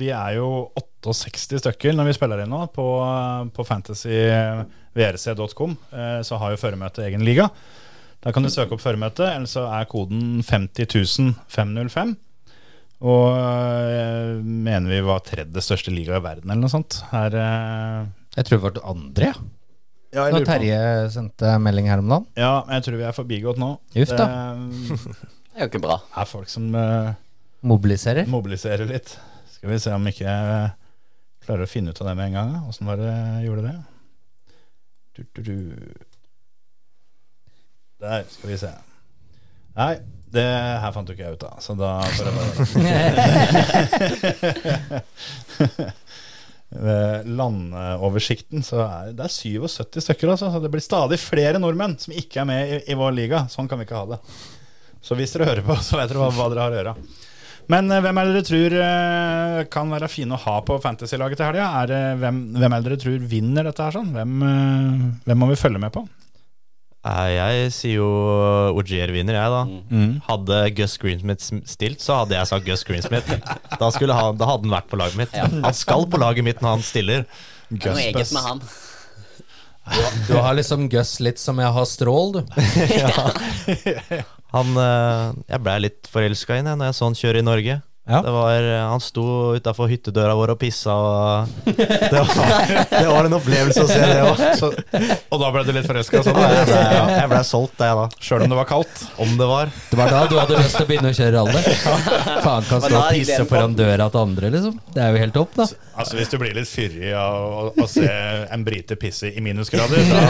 [0.00, 2.84] vi er jo 68 stykker når vi spiller inn nå på,
[3.56, 5.70] på fantasyvrc.com.
[5.92, 7.46] Eh, Så har jo føremøtet egen liga.
[8.24, 12.14] Da kan du søke opp føremøtet, eller så er koden 50505.
[13.04, 17.02] Og eh, mener vi var tredje største liga i verden, eller noe sånt.
[17.10, 18.06] Her, eh,
[18.38, 19.34] Jeg tror det var det andre, ja.
[20.14, 20.78] ja, jeg Da Terje
[21.12, 22.24] sendte melding her om dagen.
[22.40, 23.68] ja, men jeg tror vi er forbigått nå.
[24.04, 24.28] Uff da.
[25.54, 25.98] Det er jo ikke bra.
[26.02, 27.12] Det er folk som uh,
[27.62, 28.26] Mobiliserer.
[28.26, 29.12] mobiliserer litt.
[29.52, 30.72] Skal vi se om ikke jeg
[31.46, 32.56] klarer å finne ut av det med en gang.
[32.72, 33.12] Åssen var det
[33.44, 33.76] gjorde det?
[35.14, 35.54] Du, du, du.
[38.02, 38.72] Der, skal vi se.
[39.78, 39.92] Nei,
[40.34, 40.46] det
[40.82, 42.54] her fant jo ikke jeg ut av, så da får jeg bare
[46.74, 50.48] Ved landoversikten så er det er 77 stykker, altså.
[50.50, 53.44] Så det blir stadig flere nordmenn som ikke er med i, i vår liga.
[53.52, 54.18] Sånn kan vi ikke ha det.
[55.04, 56.96] Så hvis dere hører på, så vet dere hva, hva dere har å gjøre.
[57.70, 61.40] Men eh, hvem er det dere tror eh, kan være fine å ha på fantasy-laget
[61.40, 61.70] til helga?
[61.84, 63.94] Er hvem, hvem er det dere tror vinner dette her?
[63.94, 64.10] sånn?
[64.16, 66.02] Hvem, eh, hvem må vi følge med på?
[67.04, 68.06] Eh, Jeg sier jo
[68.80, 69.98] Ogier vinner, jeg, da.
[70.30, 73.28] Hadde Gus Greensmith stilt, så hadde jeg sagt Gus Greensmith.
[73.80, 75.34] Da, han, da hadde han vært på laget mitt.
[75.36, 77.26] Han skal på laget mitt når han stiller.
[77.68, 78.62] Det er noe eget med han.
[80.28, 82.40] Du har liksom Gus litt som jeg har strål, du.
[84.54, 87.74] Han, eh, jeg ble litt forelska i ham når jeg så han kjøre i Norge.
[88.04, 88.18] Ja.
[88.20, 89.22] Det var, eh, han sto
[89.56, 94.18] utafor hyttedøra vår og pissa, og det var, det var en opplevelse å se det
[94.20, 94.42] òg.
[95.32, 96.20] Og da ble du litt forelska?
[96.26, 98.04] Sånn, Jeg, ble- jeg ble solgt, jeg da.
[98.20, 99.06] Sjøl om det var kaldt?
[99.24, 99.72] Om det var.
[99.88, 101.62] Det var da du hadde lyst til å begynne å kjøre rally.
[102.44, 104.76] Faen, kan stå og pisse foran døra til andre, liksom.
[104.92, 105.68] Det er jo helt topp, da.
[105.94, 108.04] Altså Hvis du blir litt fyrig av å, å se
[108.52, 110.20] en brite pisse i minusgrader, da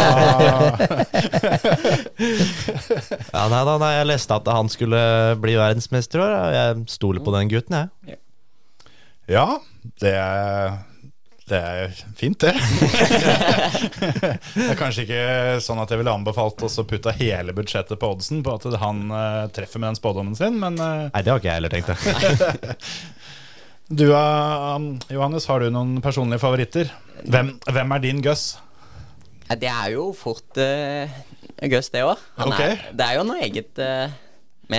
[3.35, 5.01] Ja, nei, da, nei, Jeg leste at han skulle
[5.43, 6.35] bli verdensmester i år.
[6.39, 8.19] og Jeg stoler på den gutten, jeg.
[9.31, 9.47] Ja,
[10.03, 10.75] det er
[11.45, 12.55] det er fint, det.
[14.55, 15.25] det er kanskje ikke
[15.61, 19.03] sånn at jeg ville anbefalt oss å putte hele budsjettet på oddsen på at han
[19.13, 21.93] uh, treffer med den spådommen sin, men uh, Nei, det har ikke jeg heller tenkt.
[21.93, 22.79] det.
[24.01, 24.81] du uh,
[25.13, 26.95] Johannes, har du noen personlige favoritter?
[27.29, 28.47] Hvem, hvem er din Gus?
[29.53, 31.13] Det er jo fort uh,
[31.61, 32.25] Gus, det òg.
[32.41, 32.81] Okay.
[32.97, 33.85] Det er jo noe eget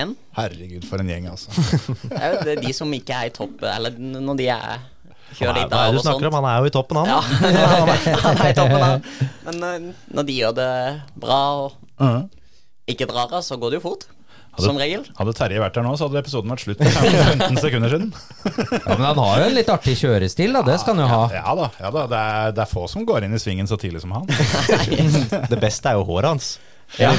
[0.01, 0.15] han.
[0.37, 1.53] Herregud, for en gjeng, altså.
[2.03, 4.83] Det er jo det, de som ikke er i topp, eller når de er
[5.35, 6.29] kjører litt er hva er av det du og snakker sånt.
[6.29, 6.35] om?
[6.39, 7.07] Han er jo i toppen, han.
[7.11, 7.21] Ja,
[7.75, 9.07] han er, han er i toppen, han.
[9.47, 9.87] Men eh,
[10.17, 10.71] når de gjør det
[11.25, 11.79] bra og
[12.91, 14.05] ikke drar av, så går det jo fort.
[14.55, 15.01] Som regel.
[15.17, 18.13] Hadde Terje vært her nå, så hadde episoden vært slutt for 15 sekunder siden.
[18.71, 20.61] Ja, Men han har jo en litt artig kjørestil, da.
[20.63, 21.25] Det skal han jo ha.
[21.35, 23.75] Ja da, ja da det, er, det er få som går inn i svingen så
[23.81, 24.29] tidlig som han.
[25.51, 26.53] Det beste er jo håret hans.
[27.01, 27.11] Ja.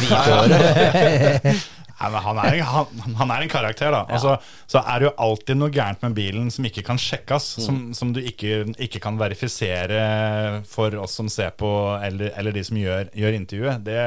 [1.96, 4.02] Nei, men han, er en, han, han er en karakter, da.
[4.12, 4.34] Altså,
[4.68, 7.46] så er det jo alltid noe gærent med bilen som ikke kan sjekkes.
[7.64, 11.70] Som, som du ikke, ikke kan verifisere for oss som ser på,
[12.04, 13.86] eller, eller de som gjør, gjør intervjuet.
[13.86, 14.02] Det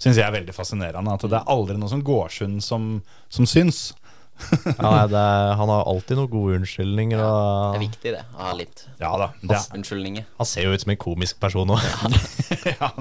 [0.00, 1.18] syns jeg er veldig fascinerende.
[1.18, 2.94] At det er aldri noe som går sund som,
[3.28, 3.90] som syns.
[4.78, 7.18] Ja, nei, det er, han har alltid noen gode unnskyldninger.
[7.18, 8.20] Det er viktig, det.
[8.38, 9.32] Å ha litt Ja da.
[9.42, 10.28] Det er, unnskyldninger.
[10.38, 11.82] han ser jo ut som en komisk person òg.
[12.70, 12.92] ja.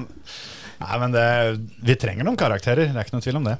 [0.81, 1.27] Nei, men det,
[1.85, 3.55] vi trenger noen karakterer, det er ikke noe tvil om det.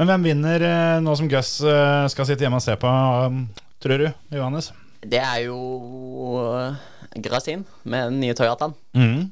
[0.00, 2.88] Men hvem vinner eh, nå som Gus eh, skal sitte hjemme og se på,
[3.28, 3.42] um,
[3.84, 4.70] tror du, Johannes?
[5.04, 5.58] Det er jo
[6.40, 6.78] uh,
[7.20, 8.72] Grasin med den nye Toyotaen.
[8.96, 9.26] Mm.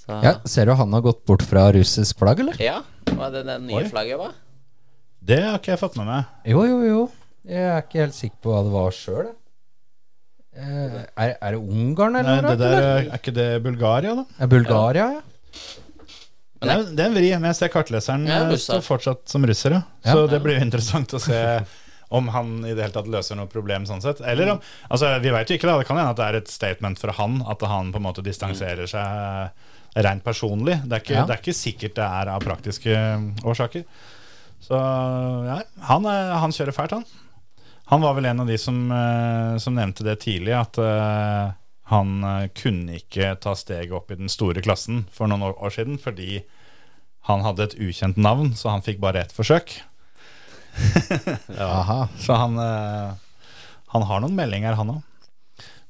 [0.00, 2.56] Så Ja, Ser du han har gått bort fra russisk flagg, eller?
[2.62, 2.78] ja.
[3.08, 3.88] Var det det nye Oi.
[3.88, 4.32] flagget var?
[5.28, 6.32] Det har ikke jeg fått med meg.
[6.48, 7.02] Jo, jo, jo.
[7.48, 9.28] Jeg er ikke helt sikker på hva det var sjøl.
[10.58, 10.96] Er,
[11.36, 12.40] er det Ungarn, Nei, eller?
[12.40, 13.10] det noe, der, eller?
[13.12, 14.24] er ikke det Bulgaria, da?
[14.40, 15.68] Er Bulgaria, ja.
[16.58, 19.44] Det er, det er en vri, men jeg ser kartleseren Ja, eh, står fortsatt som
[19.46, 19.76] russer.
[19.78, 19.82] Ja.
[20.04, 20.12] Ja.
[20.16, 21.38] Så det blir jo interessant å se
[22.10, 24.20] om han i det hele tatt løser noe problem sånn sett.
[24.24, 25.76] Eller om Altså, vi veit jo ikke, da.
[25.78, 28.24] Det kan hende at det er et statement fra han, at han på en måte
[28.24, 30.78] distanserer seg rent personlig.
[30.88, 31.26] Det er ikke, Ja.
[31.28, 32.96] det er ikke sikkert det er av praktiske
[33.44, 33.84] årsaker.
[34.64, 34.74] Så
[35.46, 35.60] ja,
[35.92, 37.04] han, er, han kjører fælt, han.
[37.92, 41.52] Han var vel en av de som, eh, som nevnte det tidlig, at eh,
[41.88, 45.96] han eh, kunne ikke ta steget opp i den store klassen for noen år, siden,
[46.00, 46.42] fordi
[47.28, 49.78] han hadde et ukjent navn, så han fikk bare ett forsøk.
[51.58, 52.00] Aha.
[52.20, 53.14] Så han, eh,
[53.94, 55.04] han har noen meldinger, han òg.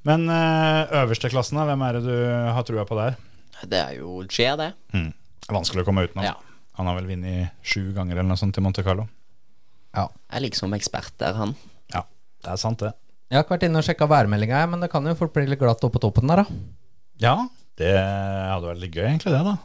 [0.07, 2.15] Men eh, øverste klassen, hvem er det du
[2.55, 3.19] har trua på der?
[3.67, 4.71] Det er jo G, det.
[4.95, 5.11] Mm.
[5.51, 6.29] Vanskelig å komme utenom.
[6.29, 6.37] Ja.
[6.79, 9.09] Han har vel vunnet sju ganger eller noe sånt til Monte Carlo.
[9.99, 11.57] Jeg Er liksom ekspert der, han.
[11.91, 12.05] Ja,
[12.45, 12.95] det er sant, det.
[13.29, 15.61] Jeg har ikke vært inne og sjekka værmeldinga, men det kan jo fort bli litt
[15.61, 16.61] glatt oppå toppen der, da.
[17.21, 17.35] Ja,
[17.77, 19.57] det hadde vært litt gøy, egentlig, det, da.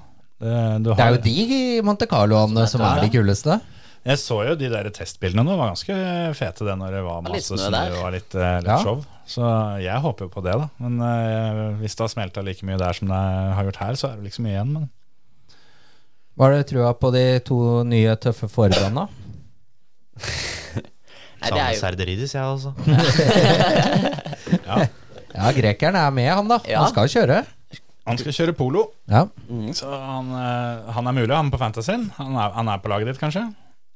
[0.43, 3.61] Det, du Det er jo de i Monte Carloene som er de kuleste.
[4.03, 5.95] Jeg så jo de der testbildene nå, var ganske
[6.35, 8.81] fete det når det var masse snø og litt, eh, litt Ja.
[8.83, 8.99] show.
[9.23, 9.47] Så
[9.79, 10.67] jeg håper jo på det, da.
[10.83, 13.21] Men uh, hvis det har smelta like mye der som det
[13.55, 14.73] har gjort her, så er det liksom mye igjen.
[14.75, 14.89] Men
[16.35, 19.07] Hva har du trua på de to nye tøffe forbanda?
[21.43, 22.71] Nei, det er Samme jo Serderidis, jeg også.
[25.33, 26.59] Ja, grekeren er med, han da.
[26.69, 26.79] Ja.
[26.83, 27.39] Han skal kjøre.
[28.05, 29.23] han skal kjøre polo, Ja.
[29.73, 32.11] så han, eh, han er mulig, han på Fantasyen.
[32.19, 33.41] Han er, han er på laget ditt, kanskje?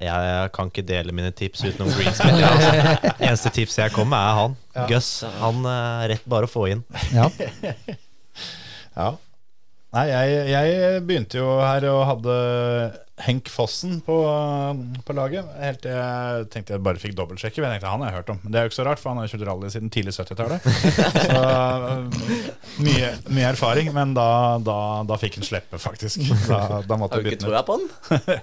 [0.01, 2.39] Jeg, jeg kan ikke dele mine tips utenom Greensmith.
[2.41, 2.71] Ja, altså.
[3.27, 4.55] Eneste tipset jeg kommer med, er han.
[4.89, 5.23] Gus.
[5.41, 6.83] Han er rett bare å få inn.
[7.13, 7.29] ja.
[8.97, 9.11] Ja.
[9.93, 12.33] Nei, jeg, jeg begynte jo her og hadde
[13.17, 14.15] Henk Fossen på,
[15.05, 15.45] på laget.
[15.57, 17.63] Helt til jeg tenkte jeg bare fikk dobbeltsjekke.
[17.63, 18.39] men Jeg tenkte han har jeg hørt om.
[18.43, 20.67] Men det er jo ikke så rart, for han har kjørt rally siden tidlig 70-tallet.
[21.27, 24.27] Så mye, mye erfaring, men da,
[24.61, 24.77] da,
[25.09, 26.21] da fikk han slippe, faktisk.
[26.45, 27.87] Da, da måtte Har du ikke trua på han?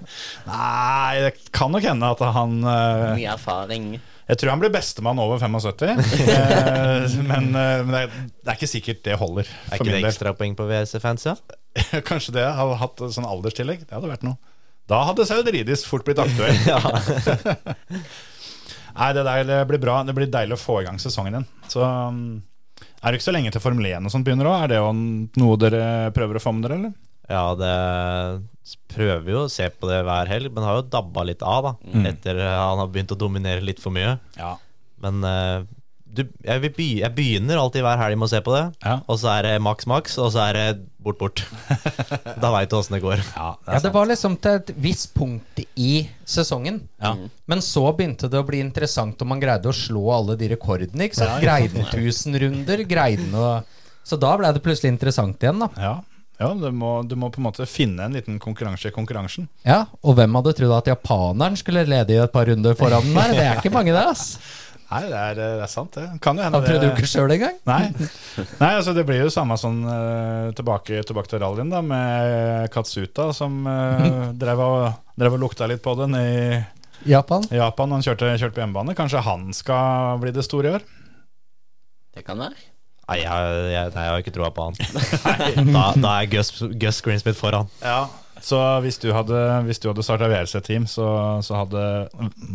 [0.50, 3.86] Nei, det kan nok hende at han eh, Mye erfaring.
[4.24, 6.00] Jeg tror han blir bestemann over 75,
[6.34, 9.50] eh, men, eh, men det, er, det er ikke sikkert det holder.
[9.68, 11.36] Er ikke det ekstrapoeng på VRC-fans, ja?
[12.08, 13.84] Kanskje det hadde hatt sånn alderstillegg.
[13.86, 14.40] Det hadde vært noe.
[14.90, 16.54] Da hadde Sauderidis fort blitt aktuell.
[18.94, 20.02] Nei, det der det blir bra.
[20.06, 21.48] Det blir deilig å få i gang sesongen igjen.
[21.72, 22.42] Så um,
[23.00, 24.64] er det ikke så lenge til Formel 1 og sånt begynner òg.
[24.64, 24.90] Er det jo
[25.40, 26.94] noe dere prøver å få med dere, eller?
[27.24, 27.74] Ja, det
[28.92, 31.72] prøver jo å se på det hver helg, men har jo dabba litt av, da.
[31.88, 32.04] Mm.
[32.12, 34.18] Etter han har begynt å dominere litt for mye.
[34.36, 34.54] Ja.
[35.04, 35.64] Men eh,
[36.14, 38.96] du, jeg, vil begy- jeg begynner alltid hver helg med å se på det, Ja,
[39.10, 40.66] og så er det maks maks, og så er det
[41.04, 41.42] bort bort.
[42.42, 43.20] da veit du åssen det går.
[43.34, 46.80] ja, det ja, det var liksom til et visst punkt i sesongen.
[47.02, 47.14] Ja.
[47.50, 51.10] Men så begynte det å bli interessant om man greide å slå alle de rekordene.
[51.10, 51.42] Ikke sant?
[51.44, 52.84] Greide han 1000 runder?
[52.88, 53.52] Greide å
[54.04, 55.68] Så da ble det plutselig interessant igjen, da.
[55.80, 55.92] Ja,
[56.40, 59.46] ja du, må, du må på en måte finne en liten konkurranse i konkurransen.
[59.64, 63.16] Ja, Og hvem hadde trodd at japaneren skulle lede i et par runder foran den
[63.16, 63.32] der?
[63.36, 64.38] Det er ikke mange, det, ass.
[64.94, 66.06] Nei, det er, det er sant, det.
[66.22, 67.56] Kan jo hende Han prøvde jo ikke sjøl engang.
[67.66, 67.82] Nei.
[68.62, 69.80] Nei, altså det blir jo samme sånn
[70.54, 74.86] tilbake, tilbake til rallyen, da, med Katsuta, som uh, drev, og,
[75.18, 76.34] drev og lukta litt på den i
[77.04, 77.44] Japan.
[77.52, 77.92] Japan.
[77.92, 78.94] Han kjørte, kjørte på hjemmebane.
[78.96, 80.86] Kanskje han skal bli det store i år?
[82.14, 82.56] Det kan være.
[83.04, 84.78] Nei, jeg, jeg, nei, jeg har ikke troa på han.
[85.74, 87.68] da, da er Gus, Gus Greensmith foran.
[87.84, 88.06] Ja.
[88.44, 91.06] Så hvis du hadde, hvis du hadde starta VRC-team, så,
[91.44, 91.82] så hadde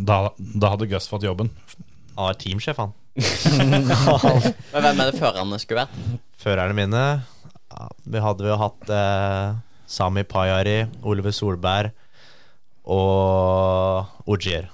[0.06, 1.52] da, da hadde Gus fått jobben.
[2.20, 2.92] Er teamsjef, han.
[3.60, 5.96] Men hvem er det førerne skulle vært?
[6.40, 9.56] Førerne mine ja, Vi hadde jo hatt eh,
[9.90, 11.90] Sami Pajari, Oliver Solberg
[12.90, 14.70] og Ogier.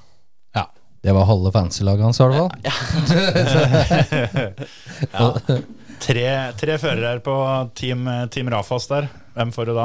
[1.06, 2.34] Det var halve fancy-laget hans, i hvert
[5.14, 5.62] fall.
[6.02, 6.24] Tre,
[6.58, 7.34] tre førere på
[7.78, 9.06] team, team Rafas der.
[9.36, 9.84] Hvem får du da?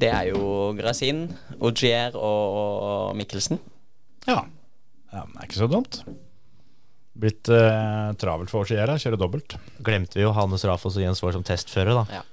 [0.00, 1.26] Det er jo Grasin,
[1.60, 3.60] Ogier og Mikkelsen.
[4.24, 4.40] Ja.
[5.12, 6.00] ja det er ikke så dumt.
[7.16, 9.56] Blitt eh, travelt for Åsiera, kjøre dobbelt.
[9.84, 12.06] Glemte vi jo Hannes Rafos og Jens Vår som testfører, da.
[12.20, 12.24] Ja.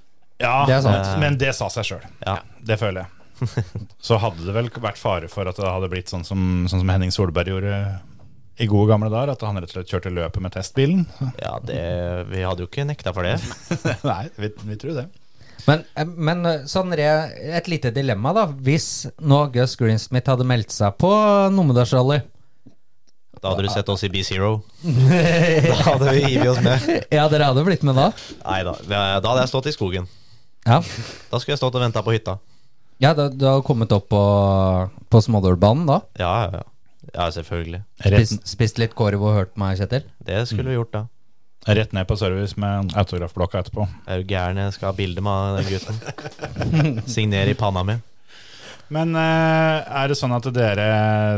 [0.42, 1.12] Ja, Det er sant.
[1.22, 2.02] men det sa seg sjøl.
[2.26, 2.40] Ja.
[2.66, 3.10] Det føler jeg.
[4.06, 6.90] Så hadde det vel vært fare for at det hadde blitt sånn som, sånn som
[6.92, 7.78] Henning Solberg gjorde
[8.62, 11.04] i gode gamle dager, at han rett og slett kjørte løpet med testbilen.
[11.44, 11.78] Ja, det,
[12.30, 13.38] vi hadde jo ikke nekta for det.
[14.10, 15.06] Nei, vi, vi tror det.
[15.64, 17.08] Men, eh, men eh, sånn re,
[17.56, 18.44] et lite dilemma, da.
[18.66, 21.10] Hvis nå Gus Greensmith hadde meldt seg på
[21.54, 22.20] Numedalsrally
[23.44, 24.54] Da hadde du sett oss i B-Zero.
[25.68, 26.86] Da hadde vi hivet oss med.
[27.12, 28.06] Ja, dere hadde blitt med da?
[28.40, 28.72] Nei da.
[28.88, 30.06] Da hadde jeg stått i skogen.
[30.64, 30.78] Ja.
[31.28, 32.38] Da skulle jeg stått og venta på hytta.
[33.04, 34.20] Ja, du, du har kommet opp på,
[35.12, 35.98] på Smådølbanen da?
[36.16, 36.64] Ja, ja, ja.
[37.14, 37.82] Ja, selvfølgelig.
[38.00, 40.06] Spist, spist litt korv og hørt meg, Kjetil?
[40.24, 41.02] Det skulle vi gjort, da.
[41.76, 43.84] rett ned på service med autografblokka etterpå.
[44.08, 44.58] Er du gæren?
[44.64, 47.02] Jeg skal ha bilde med den gutten.
[47.18, 47.98] Signere i panna mi.
[48.92, 50.88] Men eh, er det sånn at dere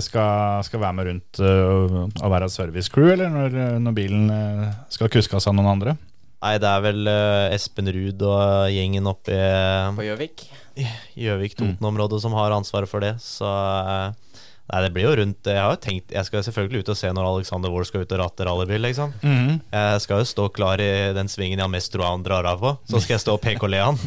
[0.02, 4.68] skal, skal være med rundt eh, og være service crew, eller når, når bilen eh,
[4.92, 5.96] skal kuskes av noen andre?
[6.42, 10.46] Nei, det er vel eh, Espen Ruud og gjengen oppe i På Gjøvik.
[11.16, 13.14] Gjøvik-Toten-området som har ansvaret for det.
[13.24, 14.10] Så eh,
[14.66, 17.10] Nei, det blir jo rundt Jeg har jo tenkt Jeg skal selvfølgelig ut og se
[17.14, 19.12] når Alexander Wold skal ut og ratte rallybil, liksom.
[19.22, 22.58] Jeg skal jo stå klar i den svingen jeg har mest troa han drar av
[22.64, 22.72] på.
[22.90, 24.00] Så skal jeg stå og peke og le han.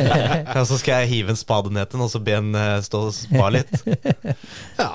[0.58, 2.78] og så skal jeg hive en spade ned til han og så be han eh,
[2.88, 3.76] stå og spa litt.
[4.80, 4.90] Ja.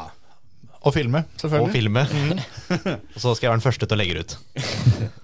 [0.83, 1.69] Og filme, selvfølgelig.
[1.69, 2.01] og filme.
[2.11, 2.39] Mm.
[3.15, 5.21] og så skal jeg være den første til å legge det ut.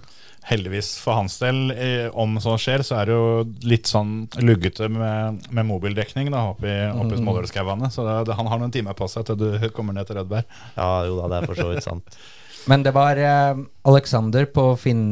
[0.48, 4.88] Heldigvis for hans del, eh, om så skjer, så er det jo litt sånn luggete
[4.92, 7.92] med, med mobildekning da, oppe i, i Smådølskauene.
[7.94, 10.48] Så det, det, han har noen timer på seg til du kommer ned til Rødberg.
[10.78, 12.20] Ja, jo da, det er for så vidt sant.
[12.70, 15.04] Men det var eh, Alexander på Finn...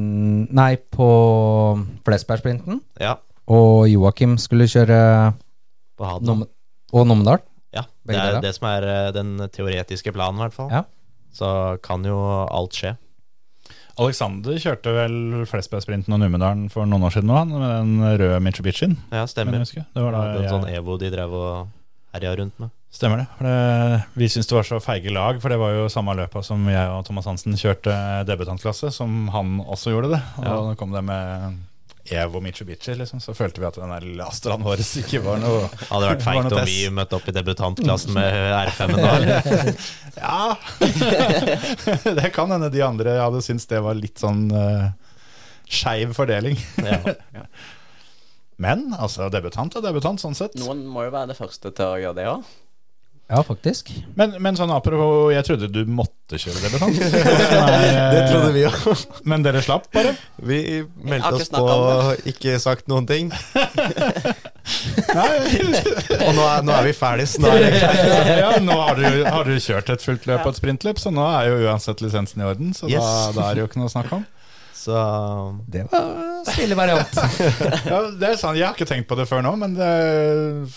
[0.55, 1.07] Nei, på
[2.07, 2.81] Flesbergsprinten.
[3.01, 3.17] Ja,
[3.53, 4.99] Og Joakim skulle kjøre
[5.97, 6.27] på Haden.
[6.27, 6.45] Nom
[6.95, 7.41] og Numedal.
[7.75, 10.71] Ja, det er det som er eh, den teoretiske planen, i hvert fall.
[10.71, 10.83] Ja.
[11.35, 11.49] Så
[11.83, 12.17] kan jo
[12.47, 12.95] alt skje.
[13.97, 15.15] Alexander kjørte vel
[15.49, 18.97] Flesbergsprinten og Numedalen for noen år siden nå, han, med den røde Mitsubishien.
[19.11, 19.57] Ja, stemmer.
[19.65, 21.67] Det var da Det var en sånn Evo de drev og
[22.13, 22.69] herja rundt med.
[22.93, 23.27] Stemmer det.
[23.43, 26.61] Det vi syntes det var så feige lag, for det var jo samme løpa som
[26.71, 27.93] jeg og Thomas Hansen kjørte
[28.29, 30.21] debutantklasse, som han også gjorde det.
[30.39, 30.55] Og Ja.
[30.69, 31.57] da kom det med
[32.13, 35.65] Evo Mitsubishi, liksom, så følte vi at den der lille Astraen vår ikke var noe
[35.89, 39.73] Hadde vært feigt om vi møtte opp i debutantklassen med R5-en da.
[40.27, 40.55] Ja
[42.21, 44.87] Det kan hende de andre hadde syntes det var litt sånn uh,
[45.67, 46.57] skeiv fordeling.
[47.37, 47.43] Ja.
[48.57, 50.55] Men altså, debutant er debutant, sånn sett.
[50.57, 52.47] Noen må jo være det første til å gjøre det òg.
[52.47, 52.66] Ja,
[53.43, 53.89] faktisk.
[54.15, 56.95] Men, men sånn apropos, jeg trodde du måtte kjøre debutant.
[58.13, 58.77] det trodde vi òg.
[59.27, 60.13] Men dere slapp, bare?
[60.39, 60.59] Vi
[61.03, 61.65] meldte oss på,
[62.31, 63.33] ikke sagt noen ting.
[65.17, 67.67] Og nå er, nå er vi ferdig, snart.
[68.43, 71.27] ja, nå har du, har du kjørt et fullt løp og et sprintløp, så nå
[71.27, 72.71] er jo uansett lisensen i orden.
[72.77, 73.03] Så da,
[73.35, 74.25] da er det jo ikke noe å snakke om.
[74.77, 74.93] Så
[75.67, 77.15] Det var stille variant.
[77.89, 79.87] Ja, det er sant, Jeg har ikke tenkt på det før nå, men det,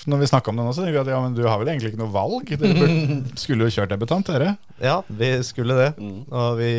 [0.09, 1.69] når vi snakker om det nå, så tenker vi at ja, men du har vel
[1.75, 2.49] egentlig ikke noe valg?
[2.57, 4.55] Dere burde, skulle jo kjørt debutant, dere.
[4.83, 5.91] ja, vi skulle det.
[6.01, 6.73] Og vi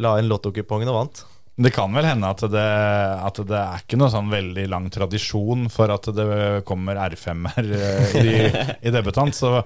[0.00, 1.22] la inn lottokupongen og vant.
[1.60, 2.66] Det kan vel hende at det,
[3.26, 6.28] at det er ikke noe sånn veldig lang tradisjon for at det
[6.64, 8.36] kommer R5-er eh, i,
[8.86, 9.34] i debutant.
[9.36, 9.58] Så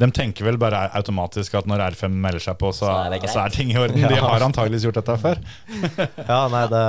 [0.00, 3.44] de tenker vel bare automatisk at når R5 melder seg på, så, Så er så
[3.44, 4.02] er ting i orden.
[4.10, 5.42] De har antageligvis gjort dette før.
[6.30, 6.80] Ja, nei, det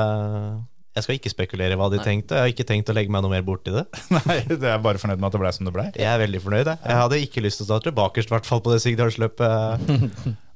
[0.95, 2.37] Jeg skal ikke spekulere i hva de tenkte.
[2.39, 3.83] Jeg har ikke tenkt å legge meg noe mer borti det.
[4.15, 5.85] Nei, det er bare fornøyd med at det ble som det ble.
[5.91, 6.71] Jeg er veldig fornøyd.
[6.71, 9.85] Jeg, jeg hadde ikke lyst til å starte bakerst, i hvert fall på det Sigdalsløpet.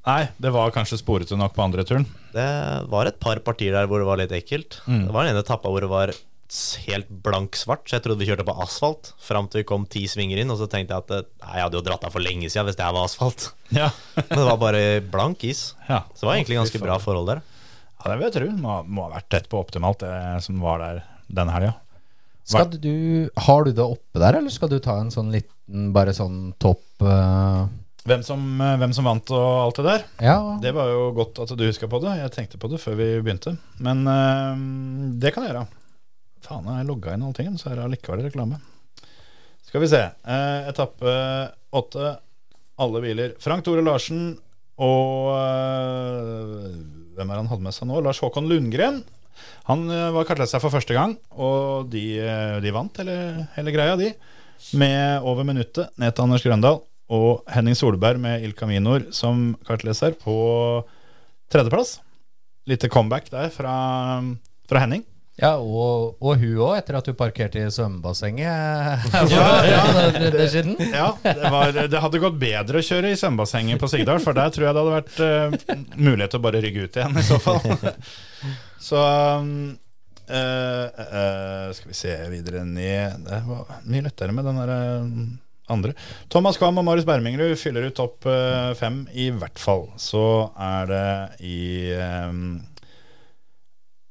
[0.07, 2.07] Nei, det var kanskje sporete nok på andre turen.
[2.33, 2.47] Det
[2.89, 4.79] var et par partier der hvor det var litt ekkelt.
[4.87, 6.15] Det var den ene etappa hvor det var
[6.87, 9.11] helt blank svart, så jeg trodde vi kjørte på asfalt.
[9.21, 11.65] Fram til vi kom ti svinger inn, og så tenkte jeg at eh, nei, jeg
[11.67, 13.49] hadde jo dratt av for lenge siden hvis det her var asfalt.
[13.79, 15.75] Ja, Men det var bare blank is.
[15.87, 16.03] ja.
[16.15, 17.43] Så det var egentlig ganske bra forhold der.
[17.99, 18.47] Ja, det vil jeg tro.
[18.63, 21.75] Må, må ha vært tett på optimalt, det som var der denne helga.
[22.49, 22.65] Har
[23.65, 27.67] du det oppe der, eller skal du ta en sånn liten, bare sånn topp uh...
[28.09, 30.37] Hvem som, eh, hvem som vant og alt det der, Ja.
[30.63, 32.15] det var jo godt at du huska på det.
[32.23, 33.53] Jeg tenkte på det før vi begynte.
[33.83, 34.63] Men eh,
[35.21, 35.67] det kan jeg gjøre.
[36.45, 38.59] Faen, jeg har logga inn alltingen, så er det allikevel reklame.
[39.67, 40.01] Skal vi se.
[40.07, 41.13] Eh, etappe
[41.75, 42.15] åtte.
[42.79, 43.35] Alle biler.
[43.43, 44.37] Frank Tore Larsen
[44.79, 46.75] og eh,
[47.17, 47.99] Hvem er han hadde med seg nå?
[48.03, 49.01] Lars Håkon Lundgren.
[49.67, 53.17] Han eh, var kartlagt for første gang, og de, eh, de vant hele,
[53.57, 54.13] hele greia, de.
[54.79, 60.15] Med over minuttet ned til Anders Grøndal og Henning Solberg med Il Caminor som kartleser
[60.19, 60.35] på
[61.51, 61.97] tredjeplass.
[62.69, 63.75] Lite comeback der fra,
[64.69, 65.05] fra Henning.
[65.39, 69.83] Ja, og, og hun òg, etter at du parkerte i svømmebassenget Ja, ja.
[70.15, 70.63] det, det.
[70.91, 74.51] Ja, det, var, det hadde gått bedre å kjøre i svømmebassenget på Sigdal, for der
[74.53, 77.39] tror jeg det hadde vært uh, mulighet til å bare rygge ut igjen, i så
[77.43, 77.63] fall.
[78.89, 79.75] Så um,
[80.31, 85.09] uh, uh, Skal vi se videre ned Det var mye lettere med den der eh,
[85.69, 85.93] andre.
[86.31, 89.87] Thomas Kvam og Marius Bermingrud fyller ut topp eh, fem, i hvert fall.
[90.01, 90.23] Så
[90.55, 91.09] er det
[91.45, 91.59] i
[91.93, 92.31] eh,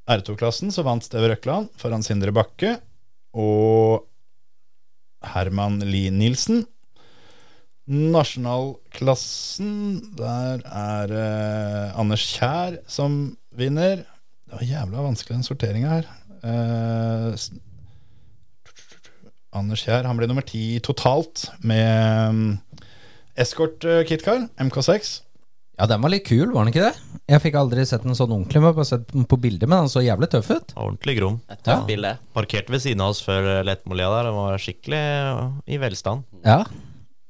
[0.09, 2.79] R2-klassen så vant Steve Røkland foran Sindre Bakke
[3.37, 4.07] og
[5.35, 6.65] Herman Lie Nilsen.
[7.89, 9.71] Nasjonalklassen,
[10.19, 14.05] der er eh, Anders Kjær som vinner.
[14.49, 16.11] Det var jævla vanskelig den sorteringa her.
[16.41, 17.33] Eh,
[19.57, 22.43] Anders Kjær han ble nummer ti totalt med um,
[23.39, 25.23] Escort uh, Kitcar, MK6.
[25.79, 27.21] Ja, den var litt kul, var den ikke det?
[27.31, 29.93] Jeg fikk aldri sett den sånn ordentlig, men bare sett den på bildet, men den
[29.93, 30.73] så jævlig tøff ut.
[30.75, 31.37] Ordentlig grom.
[31.53, 31.87] Et tøft Ja.
[31.87, 32.11] bilde.
[32.35, 34.25] Parkerte ved siden av oss før Lettmolia der.
[34.31, 35.03] Den var skikkelig
[35.71, 36.25] i velstand.
[36.45, 36.65] Ja,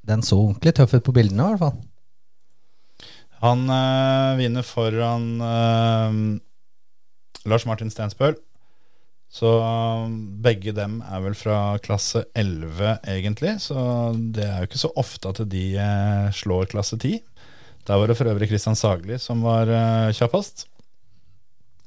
[0.08, 1.76] den så ordentlig tøff ut på bildene i hvert fall.
[3.42, 6.40] Han øh, vinner foran øh,
[7.52, 8.34] Lars Martin Stensbøl.
[9.28, 9.50] Så
[10.42, 13.58] begge dem er vel fra klasse 11, egentlig.
[13.60, 13.76] Så
[14.32, 17.18] det er jo ikke så ofte at de eh, slår klasse 10.
[17.88, 20.66] Der var det for øvrig Kristian Sagli som var uh, kjappest.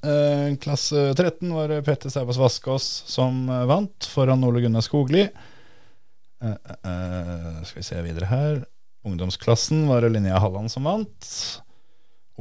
[0.02, 5.28] Eh, klasse 13 var det Petter Sæbås Vaskås som eh, vant, foran Ole Gunnar Skogli.
[6.42, 8.64] Skal vi se videre her
[9.04, 11.30] ungdomsklassen var det Linnea Halland som vant.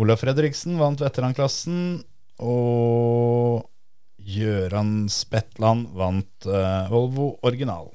[0.01, 2.01] Olav Fredriksen vant veteranklassen.
[2.41, 3.67] Og
[4.21, 7.91] Gjøran Spetland vant uh, Volvo original.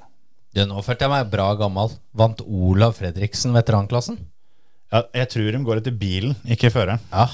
[0.53, 1.93] Du, nå følte jeg meg bra gammel.
[2.17, 4.19] Vant Olav Fredriksen veteranklassen?
[4.95, 7.01] Ja, jeg tror de går etter bilen, ikke føreren.
[7.11, 7.25] Ja.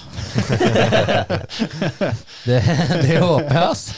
[2.48, 2.58] det,
[3.06, 3.84] det håper jeg, ass.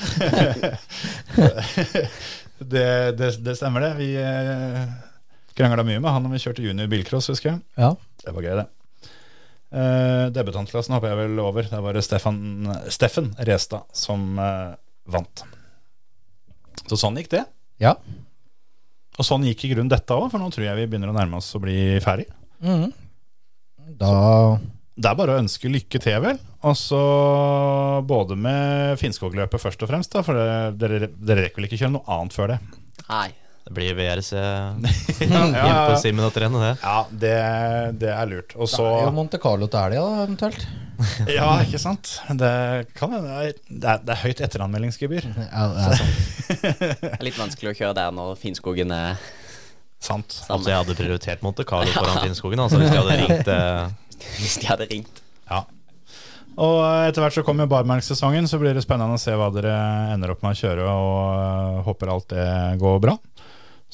[2.64, 3.90] Det, det, det stemmer, det.
[3.98, 4.84] Vi eh,
[5.58, 7.60] krangla mye med han når vi kjørte junior bilcross, husker jeg.
[7.76, 7.90] Ja.
[8.24, 8.68] Det var gøy, det.
[9.74, 11.64] Uh, debutantklassen hopper jeg vel over.
[11.68, 12.38] Der var det Stefan,
[12.94, 14.72] Steffen Restad som eh,
[15.12, 15.44] vant.
[16.88, 17.44] Så sånn gikk det.
[17.84, 17.94] ja.
[19.14, 21.38] Og sånn gikk i grunnen dette òg, for nå tror jeg vi begynner å nærme
[21.38, 22.26] oss å bli ferdig.
[22.64, 22.88] Mhm.
[24.00, 24.14] Da
[24.96, 26.38] Det er bare å ønske lykke til, vel.
[26.64, 27.00] Og så
[28.08, 31.96] både med Finnskogløpet først og fremst, da, for det, dere, dere rekker vel ikke kjøre
[31.98, 32.60] noe annet før det?
[33.10, 33.30] Nei.
[33.64, 34.34] Det blir VRC
[35.24, 35.54] Ja, inn
[35.88, 36.72] på Simen og trene, det.
[36.84, 37.36] ja det,
[38.02, 38.56] det er lurt.
[38.60, 40.66] Og Så Det er jo Monte Carlo til helga, ja, eventuelt.
[41.38, 42.12] Ja, ikke sant.
[42.40, 42.52] Det
[43.00, 45.30] kan det, er- det, er- det er høyt etteranmeldingsgebyr.
[45.48, 47.16] Ja, det er sant.
[47.26, 49.16] Litt vanskelig å kjøre der når Finnskogen er
[50.04, 50.36] Sant.
[50.52, 53.94] Altså, jeg hadde prioritert Monte Carlo foran Finnskogen, altså, hvis de hadde ringt eh,
[54.42, 55.22] Hvis de hadde ringt.
[55.50, 55.64] Ja.
[56.54, 56.78] Og
[57.08, 59.74] etter hvert så kommer jo barmarkssesongen, så blir det spennende å se hva dere
[60.14, 62.48] ender opp med å kjøre, og øh, håper alt det
[62.84, 63.16] går bra.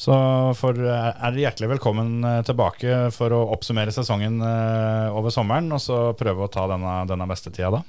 [0.00, 0.16] Så
[0.56, 6.46] for, er dere hjertelig velkommen tilbake for å oppsummere sesongen over sommeren, og så prøve
[6.46, 7.82] å ta denne, denne beste tida da.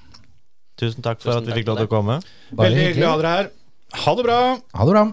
[0.81, 2.19] Tusen takk for Tusen at vi fikk lov til å komme.
[2.52, 3.52] Bare Veldig hyggelig å ha dere her.
[4.03, 4.39] Ha det bra!
[4.76, 5.06] Ha det bra.